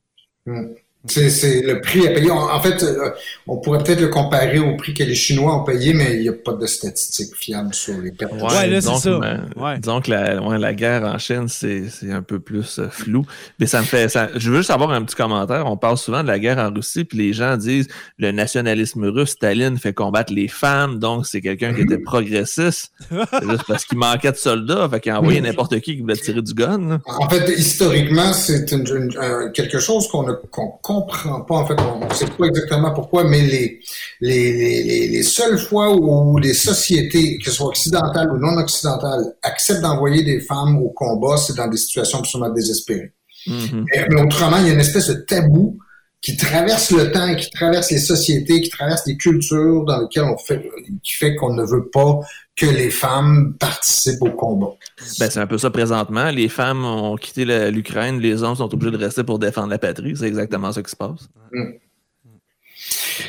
C'est 0.46 0.84
c'est 1.08 1.62
le 1.62 1.82
prix 1.82 2.08
à 2.08 2.12
payer. 2.12 2.32
En, 2.32 2.50
en 2.54 2.60
fait, 2.62 2.82
euh, 2.84 3.10
on 3.48 3.58
pourrait 3.58 3.84
peut-être 3.84 4.00
le 4.02 4.08
comparer 4.08 4.60
au 4.60 4.76
prix 4.78 4.94
que 4.94 5.04
les 5.04 5.16
Chinois 5.16 5.56
ont 5.60 5.63
payé, 5.63 5.94
mais 5.94 6.16
il 6.16 6.22
n'y 6.22 6.30
a 6.30 6.34
pas 6.34 6.54
de 6.54 6.66
statistiques 6.66 7.36
fiables 7.36 7.74
sur 7.74 7.98
les 8.00 8.12
pertes. 8.12 8.32
Ouais, 8.34 8.39
là, 8.42 8.62
c'est 8.62 8.70
disons 8.80 8.96
ça. 8.98 9.20
ben, 9.20 9.46
Ouais. 9.58 9.80
disons 9.80 10.02
que 10.02 10.12
la, 10.12 10.42
ouais, 10.42 10.58
la 10.58 10.74
guerre 10.74 11.04
en 11.04 11.18
Chine, 11.18 11.48
c'est 11.48 11.89
c'est 11.89 12.12
un 12.12 12.22
peu 12.22 12.39
plus 12.39 12.80
euh, 12.80 12.88
flou. 12.89 13.26
Mais 13.60 13.66
ça 13.66 13.80
me 13.82 13.86
fait. 13.86 14.08
ça- 14.10 14.30
je 14.36 14.50
veux 14.50 14.58
juste 14.58 14.70
avoir 14.72 14.92
un 14.92 15.04
petit 15.04 15.16
commentaire. 15.16 15.66
On 15.68 15.78
parle 15.78 15.98
souvent 15.98 16.24
de 16.24 16.28
la 16.28 16.39
guerre 16.39 16.58
en 16.58 16.72
Russie, 16.74 17.04
puis 17.04 17.18
les 17.18 17.34
gens 17.34 17.58
disent 17.58 17.88
le 18.18 18.32
nationalisme 18.32 19.06
russe, 19.06 19.32
Staline 19.32 19.78
fait 19.78 19.94
combattre 19.94 20.34
les 20.34 20.48
femmes, 20.48 21.00
donc 21.00 21.26
c'est 21.26 21.42
quelqu'un 21.42 21.74
qui 21.74 21.82
était 21.82 21.98
progressiste. 21.98 22.92
C'est 23.10 23.50
juste 23.50 23.63
parce 23.68 23.86
qu'il 23.86 23.98
manquait 23.98 24.32
de 24.32 24.38
soldats, 24.38 24.88
fait 24.89 25.00
qu'il 25.02 25.12
a 25.12 25.20
envoyé 25.20 25.42
n'importe 25.42 25.80
qui 25.82 25.96
qui 25.96 26.02
voulait 26.02 26.16
tirer 26.16 26.42
du 26.42 26.54
gun. 26.54 26.78
là. 26.89 27.00
En 27.06 27.28
fait, 27.30 27.50
historiquement, 27.58 28.32
c'est 28.34 28.72
euh, 28.74 29.50
quelque 29.52 29.80
chose 29.80 30.08
qu'on 30.08 30.26
qu'on 30.52 30.92
comprend 31.01 31.41
pas. 31.41 31.56
En 31.56 31.65
fait, 31.65 31.75
on 31.82 32.06
ne 32.08 32.13
sait 32.13 32.27
pas 32.27 32.45
exactement 32.45 32.91
pourquoi, 32.93 33.23
mais 33.23 33.41
les, 33.41 33.79
les, 34.21 34.53
les, 34.53 34.84
les- 34.84 35.08
les 35.10 35.23
seules 35.23 35.58
fois 35.60 35.93
où 35.95 36.38
les 36.38 36.53
sociétés, 36.53 37.38
que 37.38 37.45
ce 37.45 37.51
soit 37.51 37.67
occidentales 37.67 38.32
ou 38.32 38.38
non 38.38 38.58
occidentales, 38.58 39.25
acceptent 39.41 39.82
d'envoyer 39.82 40.23
des 40.23 40.39
femmes 40.39 40.77
au 40.77 40.89
combat, 40.89 41.38
c'est 41.38 41.56
dans 41.56 41.67
des 41.67 41.77
situations 41.77 42.19
absolument 42.19 42.53
désespérées. 42.53 43.13
Mhm. 43.47 43.86
Mais, 43.91 44.08
mais 44.10 44.21
autrement, 44.21 44.58
il 44.58 44.67
y 44.67 44.69
a 44.69 44.73
une 44.73 44.79
espèce 44.79 45.08
de 45.08 45.15
tabou 45.15 45.77
qui 46.24 46.38
traverse 46.38 46.90
le 46.92 47.12
temps, 47.12 47.36
qui 47.36 47.50
traverse 47.50 47.92
les 47.92 48.00
sociétés, 48.00 48.62
qui 48.62 48.70
traverse 48.70 49.06
les 49.06 49.18
cultures 49.18 49.84
dans 49.84 50.02
lesquelles 50.02 50.24
on 50.24 50.38
fait, 50.38 50.64
qui 51.04 51.14
fait 51.14 51.36
qu'on 51.36 51.54
ne 51.54 51.66
veut 51.66 51.90
pas 51.90 52.22
que 52.56 52.66
les 52.66 52.90
femmes 52.90 53.56
participent 53.60 54.22
au 54.22 54.32
combat. 54.32 54.72
Ben, 55.20 55.30
c'est 55.30 55.40
un 55.40 55.48
peu 55.48 55.58
ça 55.58 55.70
présentement. 55.70 56.30
Les 56.32 56.48
femmes 56.48 56.86
ont 56.86 57.18
quitté 57.18 57.44
l'Ukraine, 57.72 58.22
les 58.22 58.42
hommes 58.42 58.56
sont 58.56 58.74
obligés 58.74 58.92
de 58.92 59.04
rester 59.04 59.24
pour 59.26 59.38
défendre 59.38 59.68
la 59.68 59.78
patrie. 59.78 60.16
C'est 60.16 60.28
exactement 60.28 60.72
ça 60.72 60.82
qui 60.82 60.92
se 60.92 60.96
passe. 60.96 61.28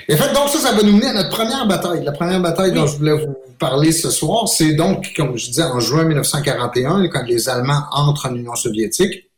Et 0.09 0.17
fait, 0.17 0.33
donc 0.33 0.49
ça, 0.51 0.59
ça 0.59 0.73
va 0.73 0.83
nous 0.85 0.93
mener 0.93 1.09
à 1.09 1.15
notre 1.15 1.31
première 1.31 1.67
bataille. 1.67 2.05
La 2.05 2.13
première 2.13 2.41
bataille 2.41 2.73
dont 2.73 2.87
je 2.87 2.97
voulais 2.97 3.15
vous 3.15 3.35
parler 3.59 3.91
ce 3.91 4.11
soir, 4.11 4.47
c'est 4.47 4.75
donc, 4.75 5.13
comme 5.17 5.37
je 5.37 5.47
disais, 5.47 5.65
en 5.65 5.81
juin 5.81 6.05
1941, 6.05 7.09
quand 7.09 7.25
les 7.27 7.49
Allemands 7.49 7.87
entrent 7.91 8.29
en 8.31 8.37
Union 8.37 8.55
soviétique. 8.55 9.31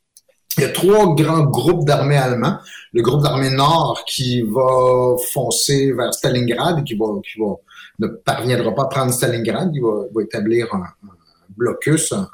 Il 0.57 0.63
y 0.63 0.65
a 0.65 0.71
trois 0.71 1.15
grands 1.15 1.45
groupes 1.45 1.85
d'armées 1.85 2.17
allemands. 2.17 2.59
Le 2.93 3.03
groupe 3.03 3.23
d'armée 3.23 3.51
nord 3.51 4.03
qui 4.07 4.43
va 4.43 5.17
foncer 5.33 5.93
vers 5.93 6.15
Stalingrad 6.15 6.79
et 6.79 6.83
qui 6.85 6.95
va, 6.95 7.07
qui 7.23 7.39
va 7.41 7.55
ne 7.99 8.07
parviendra 8.09 8.75
pas 8.75 8.83
à 8.83 8.87
prendre 8.87 9.13
Stalingrad, 9.13 9.71
il 9.75 9.83
va, 9.83 10.05
va 10.15 10.23
établir 10.23 10.75
un, 10.75 10.79
un 10.83 11.15
blocus, 11.57 12.13
un, 12.13 12.29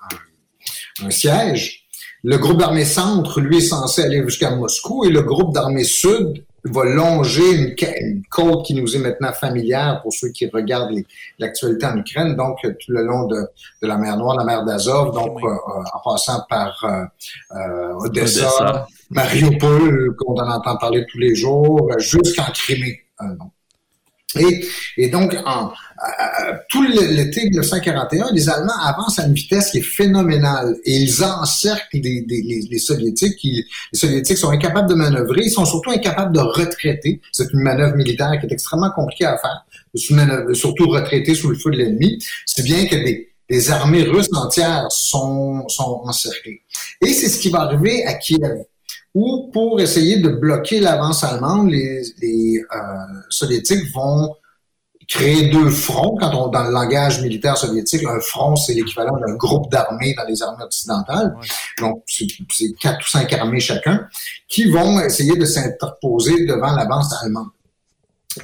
un- 1.04 1.10
siège. 1.10 1.86
Le 2.24 2.38
groupe 2.38 2.58
d'armée 2.58 2.84
centre, 2.84 3.40
lui, 3.40 3.58
est 3.58 3.60
censé 3.60 4.02
aller 4.02 4.22
jusqu'à 4.22 4.54
Moscou 4.54 5.04
et 5.04 5.10
le 5.10 5.22
groupe 5.22 5.52
d'armée 5.52 5.84
sud 5.84 6.44
va 6.64 6.84
longer 6.84 7.76
une, 8.00 8.22
côte 8.30 8.64
qui 8.64 8.74
nous 8.74 8.94
est 8.94 8.98
maintenant 8.98 9.32
familière 9.32 10.00
pour 10.02 10.12
ceux 10.12 10.28
qui 10.28 10.48
regardent 10.48 10.94
l'actualité 11.38 11.86
en 11.86 11.96
Ukraine, 11.96 12.36
donc 12.36 12.58
tout 12.62 12.92
le 12.92 13.02
long 13.02 13.26
de, 13.26 13.36
de 13.82 13.86
la 13.86 13.96
mer 13.96 14.16
Noire, 14.16 14.36
la 14.36 14.44
mer 14.44 14.64
d'Azov, 14.64 15.12
donc 15.12 15.42
euh, 15.42 15.48
euh, 15.48 15.82
en 15.92 16.10
passant 16.10 16.44
par 16.48 16.84
euh, 16.84 17.94
Odessa, 17.98 18.86
Mariupol, 19.10 20.14
qu'on 20.16 20.34
en 20.34 20.50
entend 20.50 20.76
parler 20.76 21.04
tous 21.10 21.18
les 21.18 21.34
jours, 21.34 21.90
jusqu'en 21.98 22.50
Crimée. 22.52 23.00
Et, 24.38 24.66
et, 24.96 25.08
donc, 25.08 25.36
en, 25.44 25.72
tout 26.68 26.82
l'été 26.82 27.44
1941, 27.44 28.32
les 28.32 28.48
Allemands 28.48 28.78
avancent 28.82 29.18
à 29.18 29.26
une 29.26 29.34
vitesse 29.34 29.70
qui 29.70 29.78
est 29.78 29.82
phénoménale 29.82 30.76
et 30.84 30.96
ils 30.96 31.22
encerclent 31.22 31.86
les, 31.92 32.24
les, 32.26 32.66
les, 32.70 32.78
Soviétiques. 32.78 33.36
Qui, 33.36 33.64
les 33.92 33.98
Soviétiques 33.98 34.38
sont 34.38 34.50
incapables 34.50 34.88
de 34.88 34.94
manœuvrer, 34.94 35.42
ils 35.44 35.50
sont 35.50 35.64
surtout 35.64 35.90
incapables 35.90 36.34
de 36.34 36.40
retraiter. 36.40 37.20
C'est 37.30 37.52
une 37.52 37.60
manœuvre 37.60 37.96
militaire 37.96 38.32
qui 38.40 38.46
est 38.46 38.52
extrêmement 38.52 38.90
compliquée 38.90 39.26
à 39.26 39.36
faire, 39.38 39.66
surtout 40.54 40.88
retraiter 40.88 41.34
sous 41.34 41.50
le 41.50 41.56
feu 41.56 41.70
de 41.70 41.76
l'ennemi. 41.76 42.18
C'est 42.46 42.64
bien 42.64 42.86
que 42.86 42.96
des, 42.96 43.32
des 43.48 43.70
armées 43.70 44.02
russes 44.02 44.30
entières 44.32 44.86
sont, 44.90 45.68
sont 45.68 46.00
encerclées. 46.04 46.62
Et 47.00 47.12
c'est 47.12 47.28
ce 47.28 47.38
qui 47.38 47.50
va 47.50 47.60
arriver 47.60 48.04
à 48.06 48.14
Kiev 48.14 48.64
où 49.14 49.50
pour 49.52 49.80
essayer 49.80 50.18
de 50.20 50.28
bloquer 50.28 50.80
l'avance 50.80 51.22
allemande, 51.22 51.70
les, 51.70 52.02
les 52.20 52.58
euh, 52.58 52.78
soviétiques 53.28 53.92
vont 53.94 54.34
créer 55.08 55.50
deux 55.50 55.68
fronts. 55.68 56.16
Quand 56.18 56.34
on, 56.34 56.48
dans 56.48 56.64
le 56.64 56.72
langage 56.72 57.20
militaire 57.20 57.58
soviétique, 57.58 58.04
un 58.06 58.20
front, 58.20 58.56
c'est 58.56 58.72
l'équivalent 58.72 59.18
d'un 59.18 59.34
groupe 59.34 59.70
d'armées 59.70 60.14
dans 60.16 60.24
les 60.24 60.42
armées 60.42 60.64
occidentales. 60.64 61.34
Donc, 61.78 62.02
c'est 62.06 62.26
quatre 62.80 63.00
ou 63.00 63.10
cinq 63.10 63.32
armées 63.34 63.60
chacun 63.60 64.08
qui 64.48 64.70
vont 64.70 65.00
essayer 65.00 65.36
de 65.36 65.44
s'interposer 65.44 66.46
devant 66.46 66.74
l'avance 66.74 67.12
allemande. 67.22 67.48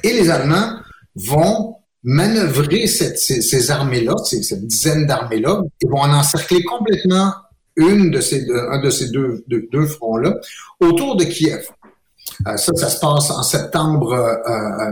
Et 0.03 0.13
les 0.13 0.29
Allemands 0.29 0.75
vont 1.15 1.77
manœuvrer 2.03 2.85
cette, 2.85 3.17
ces, 3.17 3.41
ces 3.41 3.71
armées-là, 3.71 4.15
cette 4.23 4.67
dizaine 4.67 5.07
d'armées-là, 5.07 5.63
et 5.81 5.87
vont 5.87 6.01
en 6.01 6.13
encercler 6.13 6.63
complètement 6.63 7.33
une 7.75 8.11
de 8.11 8.21
ces, 8.21 8.45
un 8.51 8.81
de 8.81 8.89
ces 8.89 9.09
deux, 9.09 9.43
deux, 9.47 9.85
fronts-là 9.85 10.35
autour 10.79 11.15
de 11.15 11.23
Kiev. 11.23 11.65
Euh, 12.47 12.57
ça, 12.57 12.71
ça 12.75 12.89
se 12.89 12.99
passe 12.99 13.31
en 13.31 13.43
septembre 13.43 14.15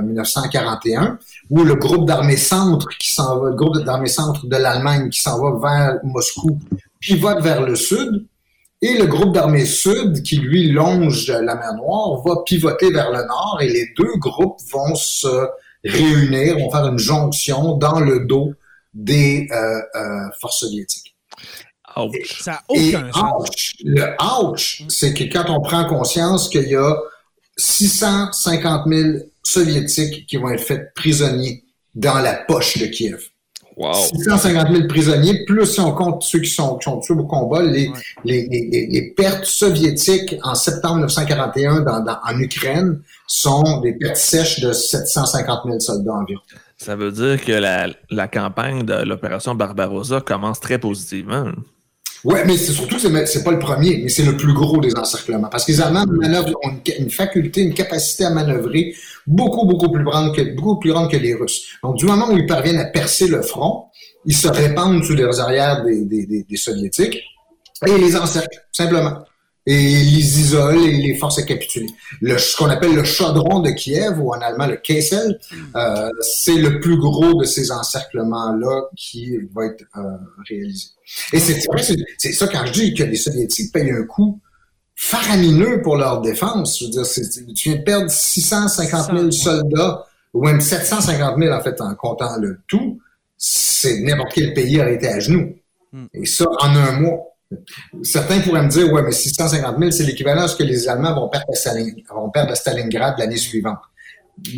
1941, 0.04 1.02
euh, 1.02 1.08
euh, 1.08 1.16
où 1.50 1.64
le 1.64 1.76
groupe 1.76 2.08
d'armée 2.08 2.38
centre 2.38 2.88
qui 3.00 3.14
s'en 3.14 3.40
va, 3.40 3.50
le 3.50 3.56
groupe 3.56 3.78
d'armée 3.84 4.08
centre 4.08 4.48
de 4.48 4.56
l'Allemagne 4.56 5.10
qui 5.10 5.22
s'en 5.22 5.40
va 5.40 5.60
vers 5.60 6.00
Moscou, 6.04 6.60
pivote 7.00 7.42
vers 7.42 7.62
le 7.62 7.76
sud, 7.76 8.26
et 8.82 8.98
le 8.98 9.06
groupe 9.06 9.34
d'armée 9.34 9.66
sud 9.66 10.22
qui 10.24 10.38
lui 10.38 10.72
longe 10.72 11.28
la 11.30 11.56
mer 11.56 11.74
Noire 11.76 12.22
va 12.26 12.44
pivoter 12.46 12.92
vers 12.92 13.12
le 13.12 13.26
nord, 13.26 13.60
et 13.62 13.70
les 13.70 13.88
deux 13.98 14.18
groupes 14.18 14.60
vont 14.72 14.96
se 14.96 15.48
réunir, 15.84 16.58
vont 16.58 16.70
faire 16.70 16.88
une 16.88 17.00
jonction 17.00 17.78
dans 17.78 18.00
le 18.00 18.26
dos 18.26 18.54
des 18.94 19.48
forces 20.40 20.60
soviétiques. 20.60 21.17
Ça 22.40 22.52
n'a 22.52 22.64
aucun 22.68 23.12
sens. 23.12 23.50
le 23.84 24.16
ouch, 24.44 24.84
c'est 24.90 25.14
que 25.14 25.24
quand 25.26 25.50
on 25.50 25.62
prend 25.62 25.86
conscience 25.86 26.50
qu'il 26.50 26.68
y 26.68 26.76
a 26.76 26.96
650 27.58 28.88
000 28.88 29.10
soviétiques 29.44 30.26
qui 30.28 30.38
vont 30.38 30.50
être 30.50 30.64
faits 30.64 30.94
prisonniers 30.94 31.64
dans 31.96 32.20
la 32.20 32.34
poche 32.34 32.78
de 32.78 32.86
Kiev. 32.86 33.30
Wow. 33.76 33.94
650 33.94 34.72
000 34.72 34.88
prisonniers, 34.88 35.46
plus 35.46 35.68
si 35.68 35.80
on 35.80 35.92
compte 35.92 36.24
ceux 36.24 36.40
qui 36.40 36.50
sont, 36.50 36.78
qui 36.78 36.90
tués 37.02 37.14
au 37.14 37.26
combat, 37.26 37.62
les, 37.62 37.92
les, 38.24 38.48
les, 38.48 38.88
les, 38.90 39.02
pertes 39.12 39.46
soviétiques 39.46 40.36
en 40.42 40.56
septembre 40.56 40.96
1941 40.96 41.82
dans, 41.82 42.00
dans, 42.00 42.18
en 42.24 42.40
Ukraine 42.40 43.02
sont 43.28 43.82
des 43.82 43.94
pertes 43.94 44.16
sèches 44.16 44.62
de 44.62 44.74
750 44.74 45.60
000 45.66 45.80
soldats 45.80 46.14
environ. 46.14 46.42
Ça 46.78 46.96
veut 46.96 47.12
dire 47.12 47.44
que 47.44 47.52
la, 47.52 47.88
la 48.10 48.28
campagne 48.28 48.84
de 48.84 48.96
l'opération 49.04 49.54
Barbarossa 49.54 50.22
commence 50.22 50.60
très 50.60 50.80
positivement. 50.80 51.52
Oui, 52.24 52.40
mais 52.46 52.58
c'est 52.58 52.72
surtout 52.72 52.96
que 52.98 53.26
c'est 53.26 53.44
pas 53.44 53.52
le 53.52 53.60
premier, 53.60 54.02
mais 54.04 54.10
c'est 54.10 54.24
le 54.24 54.36
plus 54.36 54.54
gros 54.54 54.80
des 54.80 54.96
encerclements. 54.96 55.50
Parce 55.50 55.66
que 55.66 55.72
les 55.72 55.82
Allemands 55.82 56.04
ont 56.04 56.80
une, 57.00 57.10
faculté, 57.10 57.62
une 57.62 57.74
capacité 57.74 58.26
à 58.26 58.32
manœuvrer 58.32 58.96
beaucoup, 59.26 59.66
beaucoup 59.66 59.92
plus 59.92 60.04
grande 60.04 60.36
que, 60.36 60.42
beaucoup 60.56 60.80
plus 60.80 60.92
grande 60.92 61.12
que 61.12 61.18
les 61.18 61.36
Russes. 61.36 61.62
Donc, 61.84 61.98
du 61.98 62.06
moment 62.06 62.30
où 62.32 62.38
ils 62.38 62.48
parviennent 62.48 62.80
à 62.80 62.86
percer 62.86 63.28
le 63.28 63.42
front, 63.42 63.86
ils 64.26 64.36
se 64.36 64.48
répandent 64.48 65.04
sous 65.04 65.14
les 65.14 65.40
arrières 65.40 65.84
des, 65.84 66.06
des, 66.06 66.44
des 66.44 66.58
Soviétiques 66.58 67.20
et 67.86 67.92
ils 67.92 68.02
les 68.02 68.16
encerclent, 68.16 68.66
simplement 68.72 69.20
et 69.68 69.74
les 69.74 70.40
isole 70.40 70.78
et 70.78 70.92
les 70.94 71.16
force 71.16 71.40
à 71.40 71.44
capituler. 71.44 71.88
Le, 72.22 72.38
ce 72.38 72.56
qu'on 72.56 72.70
appelle 72.70 72.96
le 72.96 73.04
chaudron 73.04 73.60
de 73.60 73.72
Kiev, 73.72 74.18
ou 74.18 74.34
en 74.34 74.40
allemand 74.40 74.66
le 74.66 74.78
Kessel, 74.78 75.38
euh, 75.76 76.10
c'est 76.22 76.56
le 76.56 76.80
plus 76.80 76.98
gros 76.98 77.42
de 77.42 77.44
ces 77.44 77.70
encerclements-là 77.70 78.84
qui 78.96 79.38
va 79.54 79.66
être 79.66 79.84
euh, 79.98 80.02
réalisé. 80.48 80.88
Et 81.34 81.40
c'est 81.40 81.60
c'est 82.18 82.32
ça 82.32 82.48
quand 82.48 82.66
je 82.66 82.72
dis 82.72 82.94
que 82.94 83.04
les 83.04 83.18
Soviétiques 83.18 83.74
payent 83.74 83.92
un 83.92 84.04
coût 84.04 84.40
faramineux 84.96 85.82
pour 85.82 85.98
leur 85.98 86.22
défense. 86.22 86.80
Je 86.80 86.86
veux 86.86 86.92
dire, 86.92 87.04
tu 87.54 87.70
viens 87.70 87.78
de 87.78 87.84
perdre 87.84 88.10
650 88.10 89.12
000 89.12 89.32
soldats, 89.32 90.06
ou 90.34 90.46
même 90.46 90.62
750 90.62 91.38
000 91.38 91.54
en 91.54 91.62
fait 91.62 91.82
en 91.82 91.94
comptant 91.96 92.38
le 92.40 92.62
tout. 92.68 93.02
C'est 93.36 94.00
n'importe 94.00 94.32
quel 94.34 94.54
pays 94.54 94.80
aurait 94.80 94.96
été 94.96 95.10
à 95.10 95.20
genoux. 95.20 95.56
Hmm. 95.92 96.06
Et 96.14 96.26
ça 96.26 96.46
en 96.62 96.74
un 96.74 97.00
mois. 97.02 97.37
Certains 98.04 98.42
pourraient 98.42 98.64
me 98.64 98.70
dire, 98.70 98.92
ouais, 98.92 99.02
mais 99.02 99.12
650 99.12 99.80
000, 99.80 99.92
c'est 99.92 100.04
l'équivalent 100.04 100.44
de 100.44 100.48
ce 100.48 100.56
que 100.56 100.64
les 100.64 100.88
Allemands 100.88 101.16
vont 101.16 101.30
perdre 101.30 101.48
à, 101.50 102.52
à 102.52 102.56
Stalingrad 102.56 103.18
l'année 103.18 103.38
suivante. 103.38 103.80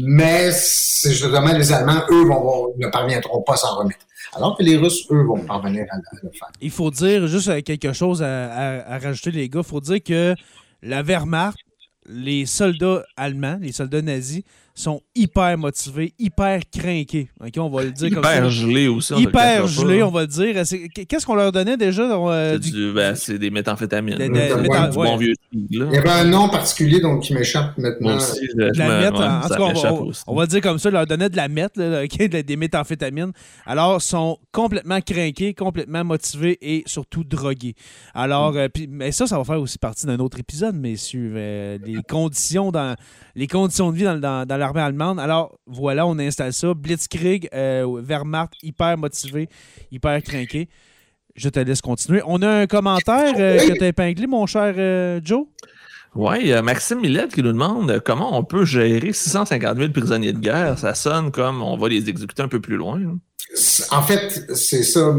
Mais 0.01 0.51
justement 0.51 1.53
les 1.53 1.71
Allemands, 1.71 2.03
eux, 2.11 2.25
vont, 2.25 2.73
ne 2.77 2.87
parviendront 2.87 3.41
pas 3.43 3.53
à 3.53 3.57
s'en 3.57 3.77
remettre. 3.77 4.05
Alors 4.35 4.57
que 4.57 4.63
les 4.63 4.75
Russes, 4.75 5.05
eux, 5.11 5.23
vont 5.23 5.39
parvenir 5.39 5.85
à, 5.91 5.97
le 6.21 6.29
faire. 6.31 6.49
Il 6.61 6.71
faut 6.71 6.91
dire 6.91 7.27
juste 7.27 7.63
quelque 7.63 7.93
chose 7.93 8.21
à, 8.21 8.85
à 8.85 8.99
rajouter, 8.99 9.31
les 9.31 9.49
gars. 9.49 9.61
Il 9.61 9.65
faut 9.65 9.81
dire 9.81 10.03
que 10.03 10.35
la 10.81 11.01
Wehrmacht, 11.01 11.57
les 12.05 12.45
soldats 12.45 13.03
allemands, 13.15 13.57
les 13.61 13.71
soldats 13.71 14.01
nazis, 14.01 14.43
sont 14.79 15.01
hyper 15.13 15.57
motivés, 15.57 16.13
hyper 16.17 16.61
crinqués. 16.71 17.29
on 17.57 17.69
va 17.69 17.83
le 17.83 17.91
dire 17.91 18.07
hyper 18.07 18.41
comme 18.41 18.49
gelés 18.49 18.87
aussi. 18.87 19.13
Hyper 19.15 19.67
gelés, 19.67 20.01
on 20.03 20.11
va 20.11 20.21
le 20.21 20.27
dire. 20.27 20.55
Qu'est-ce 21.07 21.25
qu'on 21.25 21.35
leur 21.35 21.51
donnait 21.51 21.75
déjà? 21.75 22.03
Euh, 22.03 22.57
ben, 22.93 23.13
c'est 23.15 23.37
des 23.37 23.49
méthamphétamines. 23.49 24.17
Des, 24.17 24.29
bon 24.93 25.17
vieux 25.17 25.33
Il 25.51 25.83
y 25.91 25.97
avait 25.97 26.09
un 26.09 26.23
nom 26.23 26.49
particulier 26.49 27.01
donc 27.01 27.23
qui 27.23 27.33
m'échappe 27.33 27.77
maintenant. 27.77 28.15
Aussi, 28.15 28.47
la 28.55 28.71
meth, 28.71 29.15
en, 29.15 29.41
tout 29.41 29.49
cas, 29.49 29.91
on, 30.27 30.35
va, 30.35 30.45
dire 30.45 30.61
comme 30.61 30.79
ça, 30.79 30.89
leur 30.89 31.05
donnait 31.05 31.29
de 31.29 31.35
la 31.35 31.49
meth, 31.49 31.77
des 31.77 32.55
méthamphétamines. 32.55 33.33
Alors, 33.65 34.01
sont 34.01 34.37
complètement 34.51 35.01
crinqués, 35.01 35.53
complètement 35.53 36.05
motivés 36.05 36.57
et 36.61 36.83
surtout 36.85 37.25
drogués. 37.25 37.75
Alors, 38.13 38.55
euh, 38.55 38.67
puis, 38.73 38.87
mais 38.89 39.11
ça, 39.11 39.27
ça 39.27 39.37
va 39.37 39.43
faire 39.43 39.59
aussi 39.59 39.77
partie 39.77 40.05
d'un 40.05 40.19
autre 40.19 40.39
épisode, 40.39 40.75
messieurs. 40.75 41.33
Euh, 41.35 41.77
les 41.85 42.01
conditions 42.07 42.71
dans 42.71 42.95
les 43.35 43.47
conditions 43.47 43.91
de 43.91 43.97
vie 43.97 44.03
dans, 44.03 44.19
dans, 44.19 44.45
dans 44.45 44.68
Alors, 44.75 45.57
voilà, 45.65 46.05
on 46.05 46.17
installe 46.19 46.53
ça. 46.53 46.73
Blitzkrieg, 46.73 47.49
euh, 47.53 48.01
Wehrmacht, 48.01 48.53
hyper 48.63 48.97
motivé, 48.97 49.49
hyper 49.91 50.21
craqué. 50.21 50.69
Je 51.35 51.49
te 51.49 51.59
laisse 51.59 51.81
continuer. 51.81 52.21
On 52.25 52.41
a 52.41 52.49
un 52.49 52.67
commentaire 52.67 53.33
euh, 53.37 53.57
que 53.57 53.77
tu 53.77 53.83
as 53.83 53.87
épinglé, 53.87 54.27
mon 54.27 54.45
cher 54.45 54.73
euh, 54.77 55.21
Joe. 55.23 55.45
Oui, 56.15 56.51
Maxime 56.63 57.01
Millette 57.01 57.35
qui 57.35 57.43
nous 57.43 57.51
demande 57.51 58.01
comment 58.03 58.35
on 58.37 58.43
peut 58.43 58.65
gérer 58.65 59.13
650 59.13 59.77
000 59.77 59.91
prisonniers 59.91 60.33
de 60.33 60.39
guerre? 60.39 60.77
Ça 60.77 60.95
sonne 60.95 61.31
comme 61.31 61.61
on 61.61 61.77
va 61.77 61.87
les 61.87 62.09
exécuter 62.09 62.41
un 62.41 62.47
peu 62.47 62.59
plus 62.59 62.77
loin. 62.77 62.99
En 63.89 64.03
fait, 64.03 64.45
c'est 64.53 64.83
ça, 64.83 65.15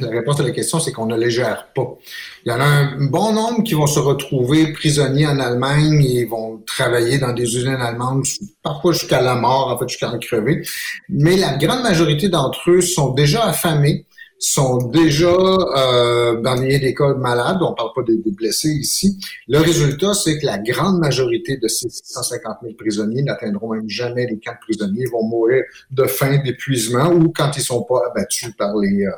la 0.00 0.08
réponse 0.08 0.40
à 0.40 0.42
la 0.42 0.50
question, 0.50 0.80
c'est 0.80 0.90
qu'on 0.90 1.06
ne 1.06 1.16
les 1.16 1.30
gère 1.30 1.68
pas. 1.72 1.96
Il 2.44 2.50
y 2.50 2.52
en 2.52 2.60
a 2.60 2.64
un 2.64 3.06
bon 3.06 3.32
nombre 3.32 3.62
qui 3.62 3.74
vont 3.74 3.86
se 3.86 4.00
retrouver 4.00 4.72
prisonniers 4.72 5.26
en 5.26 5.38
Allemagne 5.38 6.04
et 6.04 6.24
vont 6.24 6.60
travailler 6.66 7.18
dans 7.18 7.32
des 7.32 7.44
usines 7.44 7.68
allemandes, 7.68 8.24
parfois 8.62 8.92
jusqu'à 8.92 9.20
la 9.20 9.36
mort, 9.36 9.68
en 9.68 9.78
fait, 9.78 9.88
jusqu'à 9.88 10.10
en 10.10 10.18
crever. 10.18 10.66
Mais 11.08 11.36
la 11.36 11.56
grande 11.56 11.82
majorité 11.82 12.28
d'entre 12.28 12.70
eux 12.70 12.80
sont 12.80 13.12
déjà 13.12 13.44
affamés 13.44 14.06
sont 14.38 14.88
déjà 14.88 15.26
euh, 15.26 16.40
dans 16.40 16.56
des 16.56 16.94
cas 16.94 17.14
malades, 17.14 17.58
on 17.60 17.74
parle 17.74 17.90
pas 17.94 18.02
des, 18.02 18.18
blessés 18.30 18.70
ici. 18.70 19.18
Le 19.48 19.58
résultat, 19.58 20.14
c'est 20.14 20.38
que 20.38 20.46
la 20.46 20.58
grande 20.58 21.00
majorité 21.00 21.56
de 21.56 21.66
ces 21.66 21.88
650 21.88 22.58
000 22.62 22.74
prisonniers 22.74 23.22
n'atteindront 23.22 23.72
même 23.72 23.88
jamais 23.88 24.26
les 24.26 24.38
camps 24.38 24.52
de 24.52 24.58
prisonniers, 24.60 25.06
vont 25.06 25.24
mourir 25.24 25.64
de 25.90 26.04
faim, 26.04 26.40
d'épuisement 26.44 27.10
ou 27.12 27.32
quand 27.34 27.50
ils 27.56 27.62
sont 27.62 27.82
pas 27.82 28.00
abattus 28.10 28.54
par 28.56 28.76
les 28.76 29.04
euh, 29.04 29.10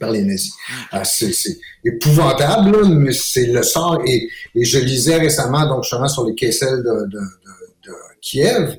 par 0.00 0.10
les 0.10 0.22
nazis. 0.22 0.52
Mm. 0.52 0.96
Euh, 0.96 1.00
c'est 1.04 1.58
épouvantable, 1.84 2.86
mais 2.86 3.12
c'est 3.12 3.46
le 3.46 3.62
sort. 3.62 4.02
Et, 4.06 4.28
et, 4.54 4.64
je 4.64 4.78
lisais 4.78 5.16
récemment, 5.16 5.66
donc 5.66 5.82
justement 5.82 6.08
sur 6.08 6.26
les 6.26 6.34
Kessel 6.34 6.78
de, 6.78 7.06
de, 7.06 7.06
de, 7.06 7.88
de 7.88 7.92
Kiev, 8.20 8.76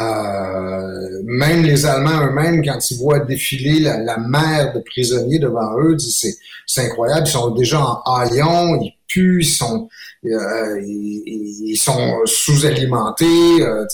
Euh, 0.00 1.20
même 1.24 1.62
les 1.62 1.86
Allemands 1.86 2.26
eux-mêmes, 2.26 2.64
quand 2.64 2.78
ils 2.90 2.98
voient 2.98 3.20
défiler 3.20 3.80
la, 3.80 3.98
la 3.98 4.18
mer 4.18 4.72
de 4.74 4.80
prisonniers 4.80 5.38
devant 5.38 5.78
eux, 5.80 5.94
disent 5.94 6.36
c'est, 6.66 6.82
incroyable. 6.86 7.26
Ils 7.26 7.30
sont 7.30 7.50
déjà 7.50 7.80
en 8.04 8.16
haillons, 8.16 8.80
ils 8.82 8.92
puent, 9.06 9.40
ils 9.42 9.46
sont, 9.46 9.88
euh, 10.24 10.80
ils, 10.84 11.22
ils 11.70 11.76
sont 11.76 12.18
sous-alimentés. 12.24 13.62
Euh, 13.62 13.84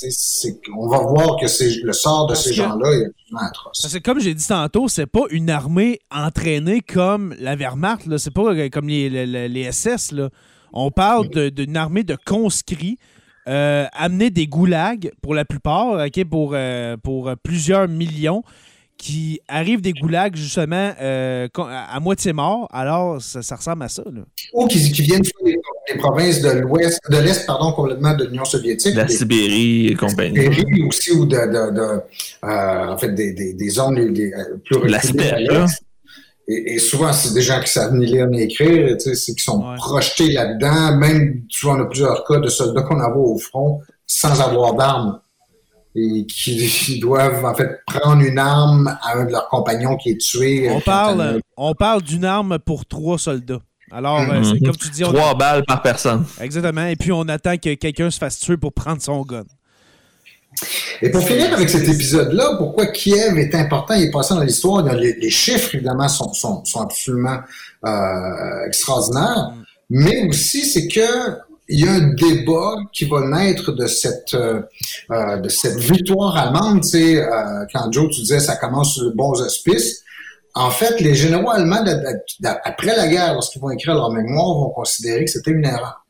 on 0.78 0.88
va 0.88 0.98
voir 0.98 1.36
que 1.40 1.46
c'est 1.46 1.70
le 1.82 1.92
sort 1.92 2.26
de 2.26 2.32
Parce 2.32 2.44
ces 2.44 2.54
gens-là 2.54 2.88
est 2.92 3.04
absolument 3.06 3.48
atroce. 3.48 3.80
Parce 3.82 3.94
que 3.94 3.98
comme 3.98 4.20
j'ai 4.20 4.34
dit 4.34 4.46
tantôt, 4.46 4.88
c'est 4.88 5.06
pas 5.06 5.24
une 5.30 5.50
armée 5.50 5.98
entraînée 6.10 6.80
comme 6.80 7.34
la 7.40 7.56
Wehrmacht, 7.56 8.16
c'est 8.18 8.32
pas 8.32 8.54
comme 8.70 8.88
les, 8.88 9.10
les- 9.10 9.48
les 9.48 9.70
SS. 9.72 10.12
Là. 10.12 10.30
On 10.72 10.90
parle 10.90 11.28
de- 11.28 11.48
d'une 11.50 11.76
armée 11.76 12.04
de 12.04 12.16
conscrits 12.24 12.98
euh, 13.50 13.84
amenés 13.92 14.30
des 14.30 14.46
goulags 14.46 15.10
pour 15.22 15.34
la 15.34 15.44
plupart, 15.44 16.06
ok, 16.06 16.24
pour, 16.24 16.52
euh, 16.54 16.96
pour 17.02 17.30
plusieurs 17.42 17.88
millions, 17.88 18.42
qui 18.96 19.40
arrivent 19.48 19.80
des 19.80 19.94
goulags 19.94 20.36
justement 20.36 20.92
euh, 21.00 21.48
à, 21.56 21.98
moitié 22.00 22.34
morts. 22.34 22.68
Alors, 22.70 23.20
ça, 23.22 23.40
ça 23.40 23.56
ressemble 23.56 23.82
à 23.84 23.88
ça. 23.88 24.02
Là. 24.04 24.20
Ou 24.52 24.66
qui, 24.66 24.92
qui 24.92 25.00
viennent 25.00 25.22
des, 25.42 25.56
des 25.90 25.98
provinces 25.98 26.42
de 26.42 26.50
l'Ouest, 26.50 27.00
de 27.10 27.16
l'Est, 27.16 27.46
pardon, 27.46 27.72
complètement 27.72 28.14
de 28.14 28.26
l'Union 28.26 28.44
soviétique. 28.44 28.94
La 28.94 29.04
des- 29.04 29.14
Sibérie 29.14 29.86
et 29.86 29.94
compagnie. 29.94 30.36
Sibérie 30.38 30.82
aussi 30.86 31.12
ou 31.12 31.24
de, 31.24 31.34
de, 31.34 31.74
de, 31.74 31.80
euh, 32.44 32.88
en 32.92 32.98
fait 32.98 33.14
des, 33.14 33.32
des, 33.32 33.54
des 33.54 33.68
zones 33.70 33.94
les- 33.96 34.10
les, 34.10 34.32
plus 34.66 34.86
La 34.86 34.98
reculées 34.98 35.30
l'est. 35.38 35.46
là. 35.50 35.66
Et, 36.52 36.74
et 36.74 36.78
souvent, 36.78 37.12
c'est 37.12 37.32
des 37.32 37.42
gens 37.42 37.60
qui 37.60 37.70
savent 37.70 37.94
ni 37.94 38.06
lire 38.06 38.26
ni 38.26 38.42
écrire, 38.42 38.96
tu 38.96 39.04
sais, 39.04 39.14
c'est 39.14 39.34
qui 39.34 39.42
sont 39.44 39.60
Ouais. 39.62 39.76
projetés 39.76 40.32
là-dedans. 40.32 40.96
Même, 40.96 41.42
tu 41.48 41.64
vois, 41.64 41.76
on 41.76 41.82
a 41.82 41.84
plusieurs 41.84 42.24
cas 42.24 42.38
de 42.40 42.48
soldats 42.48 42.82
qu'on 42.82 43.00
envoie 43.00 43.22
au 43.22 43.38
front 43.38 43.80
sans 44.06 44.40
avoir 44.40 44.74
d'armes 44.74 45.20
et 45.94 46.26
qui, 46.26 46.66
qui 46.66 46.98
doivent, 46.98 47.44
en 47.44 47.54
fait, 47.54 47.80
prendre 47.86 48.22
une 48.22 48.38
arme 48.38 48.88
à 49.02 49.16
un 49.18 49.24
de 49.26 49.32
leurs 49.32 49.48
compagnons 49.48 49.96
qui 49.96 50.10
est 50.10 50.20
tué. 50.20 50.68
On 50.70 50.78
euh, 50.78 50.80
parle, 50.84 51.18
quand 51.18 51.24
elle- 51.34 51.40
on 51.56 51.74
parle 51.74 52.02
d'une 52.02 52.24
arme 52.24 52.58
pour 52.58 52.84
trois 52.86 53.18
soldats. 53.18 53.60
Alors, 53.92 54.20
euh, 54.20 54.42
c'est 54.44 54.54
Mhm. 54.60 54.66
comme 54.66 54.76
tu 54.76 54.88
dis, 54.90 55.04
on- 55.04 55.12
Trois 55.12 55.34
balles 55.34 55.64
par 55.66 55.82
personne. 55.82 56.24
exactement. 56.40 56.86
Et 56.86 56.96
puis, 56.96 57.10
on 57.12 57.22
attend 57.28 57.56
que 57.56 57.74
quelqu'un 57.74 58.10
se 58.10 58.18
fasse 58.18 58.38
tuer 58.38 58.56
pour 58.56 58.72
prendre 58.72 59.02
son 59.02 59.20
gun. 59.22 59.42
Et 61.02 61.10
pour 61.10 61.26
finir 61.26 61.52
avec 61.52 61.68
cet 61.68 61.88
épisode-là, 61.88 62.56
pourquoi 62.58 62.86
Kiev 62.86 63.38
est 63.38 63.54
important 63.54 63.94
et 63.94 64.02
est 64.02 64.10
dans 64.10 64.40
l'histoire, 64.40 64.82
les, 64.94 65.30
chiffres, 65.30 65.74
évidemment, 65.74 66.08
sont, 66.08 66.62
absolument 66.80 67.38
euh, 67.86 68.66
extraordinaires, 68.66 69.52
mais 69.88 70.26
aussi 70.28 70.64
c'est 70.64 70.88
que 70.88 71.38
il 71.72 71.84
y 71.84 71.88
a 71.88 71.92
un 71.92 72.14
débat 72.14 72.78
qui 72.92 73.04
va 73.04 73.20
naître 73.20 73.70
de 73.70 73.86
cette 73.86 74.34
euh, 74.34 74.60
euh, 75.12 75.36
de 75.36 75.48
cette 75.48 75.78
victoire 75.78 76.36
allemande. 76.36 76.82
Tu 76.82 76.88
sais, 76.88 77.26
quand 77.72 77.92
Joe, 77.92 78.10
tu 78.10 78.22
disais 78.22 78.40
ça 78.40 78.56
commence 78.56 78.94
sur 78.94 79.04
de 79.04 79.10
bons 79.10 79.40
auspices. 79.40 80.02
En 80.54 80.70
fait, 80.70 81.00
les 81.00 81.14
généraux 81.14 81.50
allemands, 81.50 81.84
après 82.64 82.96
la 82.96 83.06
guerre, 83.06 83.34
lorsqu'ils 83.34 83.60
vont 83.60 83.70
écrire 83.70 83.94
leur 83.94 84.10
mémoire, 84.10 84.58
vont 84.58 84.70
considérer 84.70 85.24
que 85.24 85.30
c'était 85.30 85.52
une 85.52 85.64
erreur. 85.64 86.04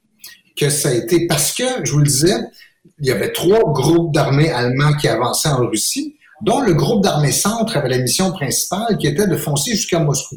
Que 0.56 0.70
ça 0.70 0.88
a 0.88 0.92
été 0.92 1.26
parce 1.26 1.52
que, 1.52 1.64
je 1.84 1.92
vous 1.92 1.98
le 1.98 2.06
disais, 2.06 2.36
il 3.00 3.06
y 3.08 3.10
avait 3.10 3.32
trois 3.32 3.72
groupes 3.72 4.12
d'armées 4.14 4.50
allemands 4.50 4.94
qui 4.94 5.08
avançaient 5.08 5.48
en 5.48 5.66
Russie, 5.66 6.16
dont 6.42 6.60
le 6.60 6.74
groupe 6.74 7.02
d'armées 7.02 7.32
centre 7.32 7.76
avait 7.76 7.88
la 7.88 7.98
mission 7.98 8.32
principale 8.32 8.96
qui 8.98 9.06
était 9.06 9.26
de 9.26 9.36
foncer 9.36 9.72
jusqu'à 9.72 9.98
Moscou. 10.00 10.36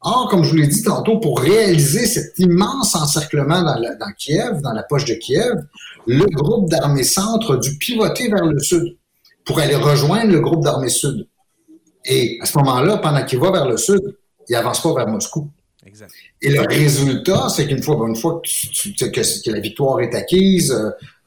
Or, 0.00 0.28
comme 0.30 0.44
je 0.44 0.50
vous 0.50 0.56
l'ai 0.56 0.68
dit 0.68 0.82
tantôt, 0.82 1.18
pour 1.18 1.40
réaliser 1.40 2.06
cet 2.06 2.38
immense 2.38 2.94
encerclement 2.94 3.62
dans, 3.62 3.74
la- 3.74 3.96
dans 3.96 4.12
Kiev, 4.16 4.60
dans 4.62 4.72
la 4.72 4.84
poche 4.84 5.04
de 5.06 5.14
Kiev, 5.14 5.54
le 6.06 6.24
groupe 6.26 6.70
d'armées 6.70 7.02
centre 7.02 7.54
a 7.54 7.56
dû 7.58 7.76
pivoter 7.78 8.28
vers 8.28 8.44
le 8.44 8.58
sud 8.60 8.96
pour 9.44 9.58
aller 9.58 9.74
rejoindre 9.74 10.30
le 10.30 10.40
groupe 10.40 10.62
d'armées 10.62 10.88
sud. 10.88 11.26
Et 12.04 12.38
à 12.40 12.46
ce 12.46 12.56
moment-là, 12.58 12.98
pendant 12.98 13.24
qu'il 13.24 13.40
va 13.40 13.50
vers 13.50 13.66
le 13.68 13.76
sud, 13.76 14.00
il 14.48 14.54
avance 14.54 14.80
pas 14.82 14.94
vers 14.94 15.08
Moscou. 15.08 15.50
Exact. 15.84 16.12
Et 16.42 16.50
le 16.50 16.60
résultat, 16.60 17.48
c'est 17.48 17.66
qu'une 17.66 17.82
fois, 17.82 17.96
une 18.08 18.14
fois 18.16 18.40
que, 18.44 18.48
tu- 18.48 18.68
tu- 18.94 19.10
que, 19.10 19.20
que 19.44 19.50
la 19.50 19.58
victoire 19.60 20.00
est 20.00 20.14
acquise 20.14 20.72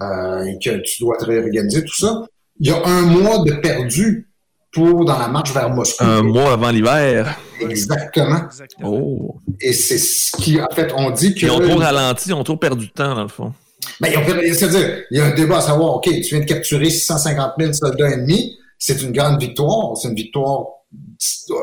euh, 0.02 0.44
et 0.46 0.58
que 0.64 0.78
tu 0.82 1.02
dois 1.04 1.18
te 1.18 1.26
réorganiser, 1.26 1.84
tout 1.84 1.96
ça, 1.98 2.26
il 2.60 2.68
y 2.68 2.72
a 2.72 2.82
un 2.86 3.02
mois 3.02 3.40
de 3.44 3.54
perdu 3.54 4.30
pour 4.72 5.04
dans 5.06 5.18
la 5.20 5.28
marche 5.28 5.54
vers 5.54 5.70
Moscou. 5.70 6.04
Un 6.04 6.24
mois 6.24 6.54
avant 6.54 6.70
l'hiver. 6.70 7.38
Exactement. 7.60 8.46
Exactement. 8.46 8.90
Oh. 8.90 9.36
Et 9.60 9.74
c'est 9.74 9.98
ce 9.98 10.36
qui, 10.38 10.62
en 10.62 10.74
fait, 10.74 10.92
on 10.96 11.10
dit 11.12 11.36
que. 11.36 11.46
Ils 11.46 11.52
ont 11.52 11.60
trop 11.60 11.78
ralenti, 11.78 12.30
ils 12.30 12.34
ont 12.34 12.44
trop 12.44 12.58
perdu 12.58 12.88
de 12.88 12.92
temps, 12.92 13.14
dans 13.16 13.24
le 13.24 13.28
fond. 13.30 13.54
Ben, 14.00 14.10
ils 14.12 14.18
ont 14.18 14.26
perdu- 14.26 14.54
c'est-à-dire, 14.54 15.04
il 15.12 15.18
y 15.18 15.22
a 15.22 15.26
un 15.26 15.36
débat 15.36 15.58
à 15.58 15.62
savoir, 15.62 15.96
OK, 15.96 16.06
tu 16.06 16.22
viens 16.36 16.40
de 16.40 16.46
capturer 16.46 16.90
650 16.90 17.54
000 17.60 17.74
soldats 17.74 18.12
ennemis, 18.12 18.58
c'est 18.78 19.02
une 19.02 19.12
grande 19.12 19.40
victoire, 19.42 19.98
c'est 19.98 20.08
une 20.08 20.16
victoire 20.16 20.66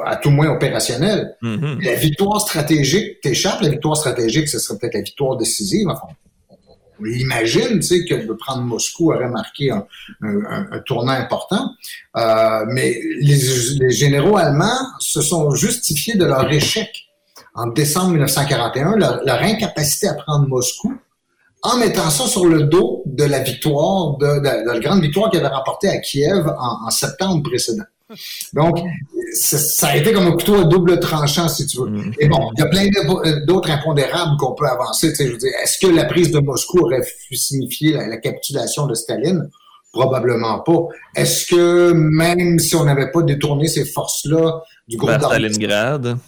à 0.04 0.16
tout 0.16 0.30
moins 0.30 0.48
opérationnelle. 0.48 1.36
Mhm. 1.42 1.80
La 1.82 1.94
victoire 1.94 2.40
stratégique 2.40 3.20
t'échappe. 3.20 3.60
La 3.60 3.68
victoire 3.68 3.96
stratégique, 3.96 4.48
ce 4.48 4.58
serait 4.58 4.78
peut-être 4.78 4.94
la 4.94 5.02
victoire 5.02 5.36
décisive. 5.36 5.88
Enfin, 5.88 6.06
on 7.00 7.04
imagine, 7.04 7.80
tu 7.80 7.82
sais, 7.82 8.04
que 8.04 8.14
de 8.26 8.32
prendre 8.32 8.62
Moscou 8.62 9.12
aurait 9.12 9.28
marqué 9.28 9.70
un, 9.70 9.84
tournant 10.86 11.12
important. 11.12 11.70
Euh, 12.16 12.64
mais 12.68 13.00
les, 13.20 13.90
généraux 13.90 14.36
allemands 14.36 14.78
se 14.98 15.20
sont 15.20 15.50
justifiés 15.54 16.16
de 16.16 16.24
leur 16.24 16.50
échec 16.50 16.90
en 17.54 17.68
décembre 17.68 18.10
1941, 18.10 18.96
leur, 18.96 19.42
incapacité 19.42 20.08
à 20.08 20.14
prendre 20.14 20.46
Moscou, 20.48 20.96
en 21.62 21.76
mettant 21.78 22.10
ça 22.10 22.26
sur 22.26 22.46
le 22.46 22.64
dos 22.64 23.02
de 23.06 23.24
la 23.24 23.40
victoire, 23.40 24.16
de, 24.18 24.40
la 24.40 24.78
grande 24.78 25.02
victoire 25.02 25.30
qu'ils 25.30 25.40
avaient 25.40 25.54
remportée 25.54 25.88
à 25.88 25.98
Kiev 25.98 26.46
en 26.58 26.90
septembre 26.90 27.42
précédent. 27.42 27.84
Donc, 28.54 28.78
ça, 29.34 29.88
a 29.88 29.96
été 29.96 30.12
comme 30.12 30.26
un 30.26 30.32
couteau 30.32 30.56
à 30.56 30.64
double 30.64 30.98
tranchant, 31.00 31.48
si 31.48 31.66
tu 31.66 31.78
veux. 31.78 31.90
Mhm. 31.90 32.14
Et 32.18 32.28
bon, 32.28 32.50
il 32.56 32.60
y 32.60 32.62
a 32.62 32.66
plein 32.66 32.86
de- 32.86 33.44
d'autres 33.46 33.70
impondérables 33.70 34.36
qu'on 34.38 34.54
peut 34.54 34.66
avancer. 34.66 35.10
Tu 35.10 35.16
sais, 35.16 35.26
je 35.26 35.32
veux 35.32 35.38
dire, 35.38 35.52
est-ce 35.62 35.78
que 35.78 35.92
la 35.92 36.04
prise 36.04 36.30
de 36.30 36.38
Moscou 36.40 36.78
aurait 36.80 37.02
signifié 37.32 37.92
la, 37.92 38.06
la 38.06 38.16
capitulation 38.16 38.86
de 38.86 38.94
Staline? 38.94 39.48
Probablement 39.92 40.60
pas. 40.60 40.78
Est-ce 41.16 41.46
que 41.46 41.92
même 41.92 42.58
si 42.58 42.76
on 42.76 42.84
n'avait 42.84 43.10
pas 43.10 43.22
détourné 43.22 43.68
ces 43.68 43.84
forces-là 43.84 44.62
du 44.86 44.96
groupe 44.96 45.10
d'armées, 45.10 45.48
Stalingrad? 45.50 46.18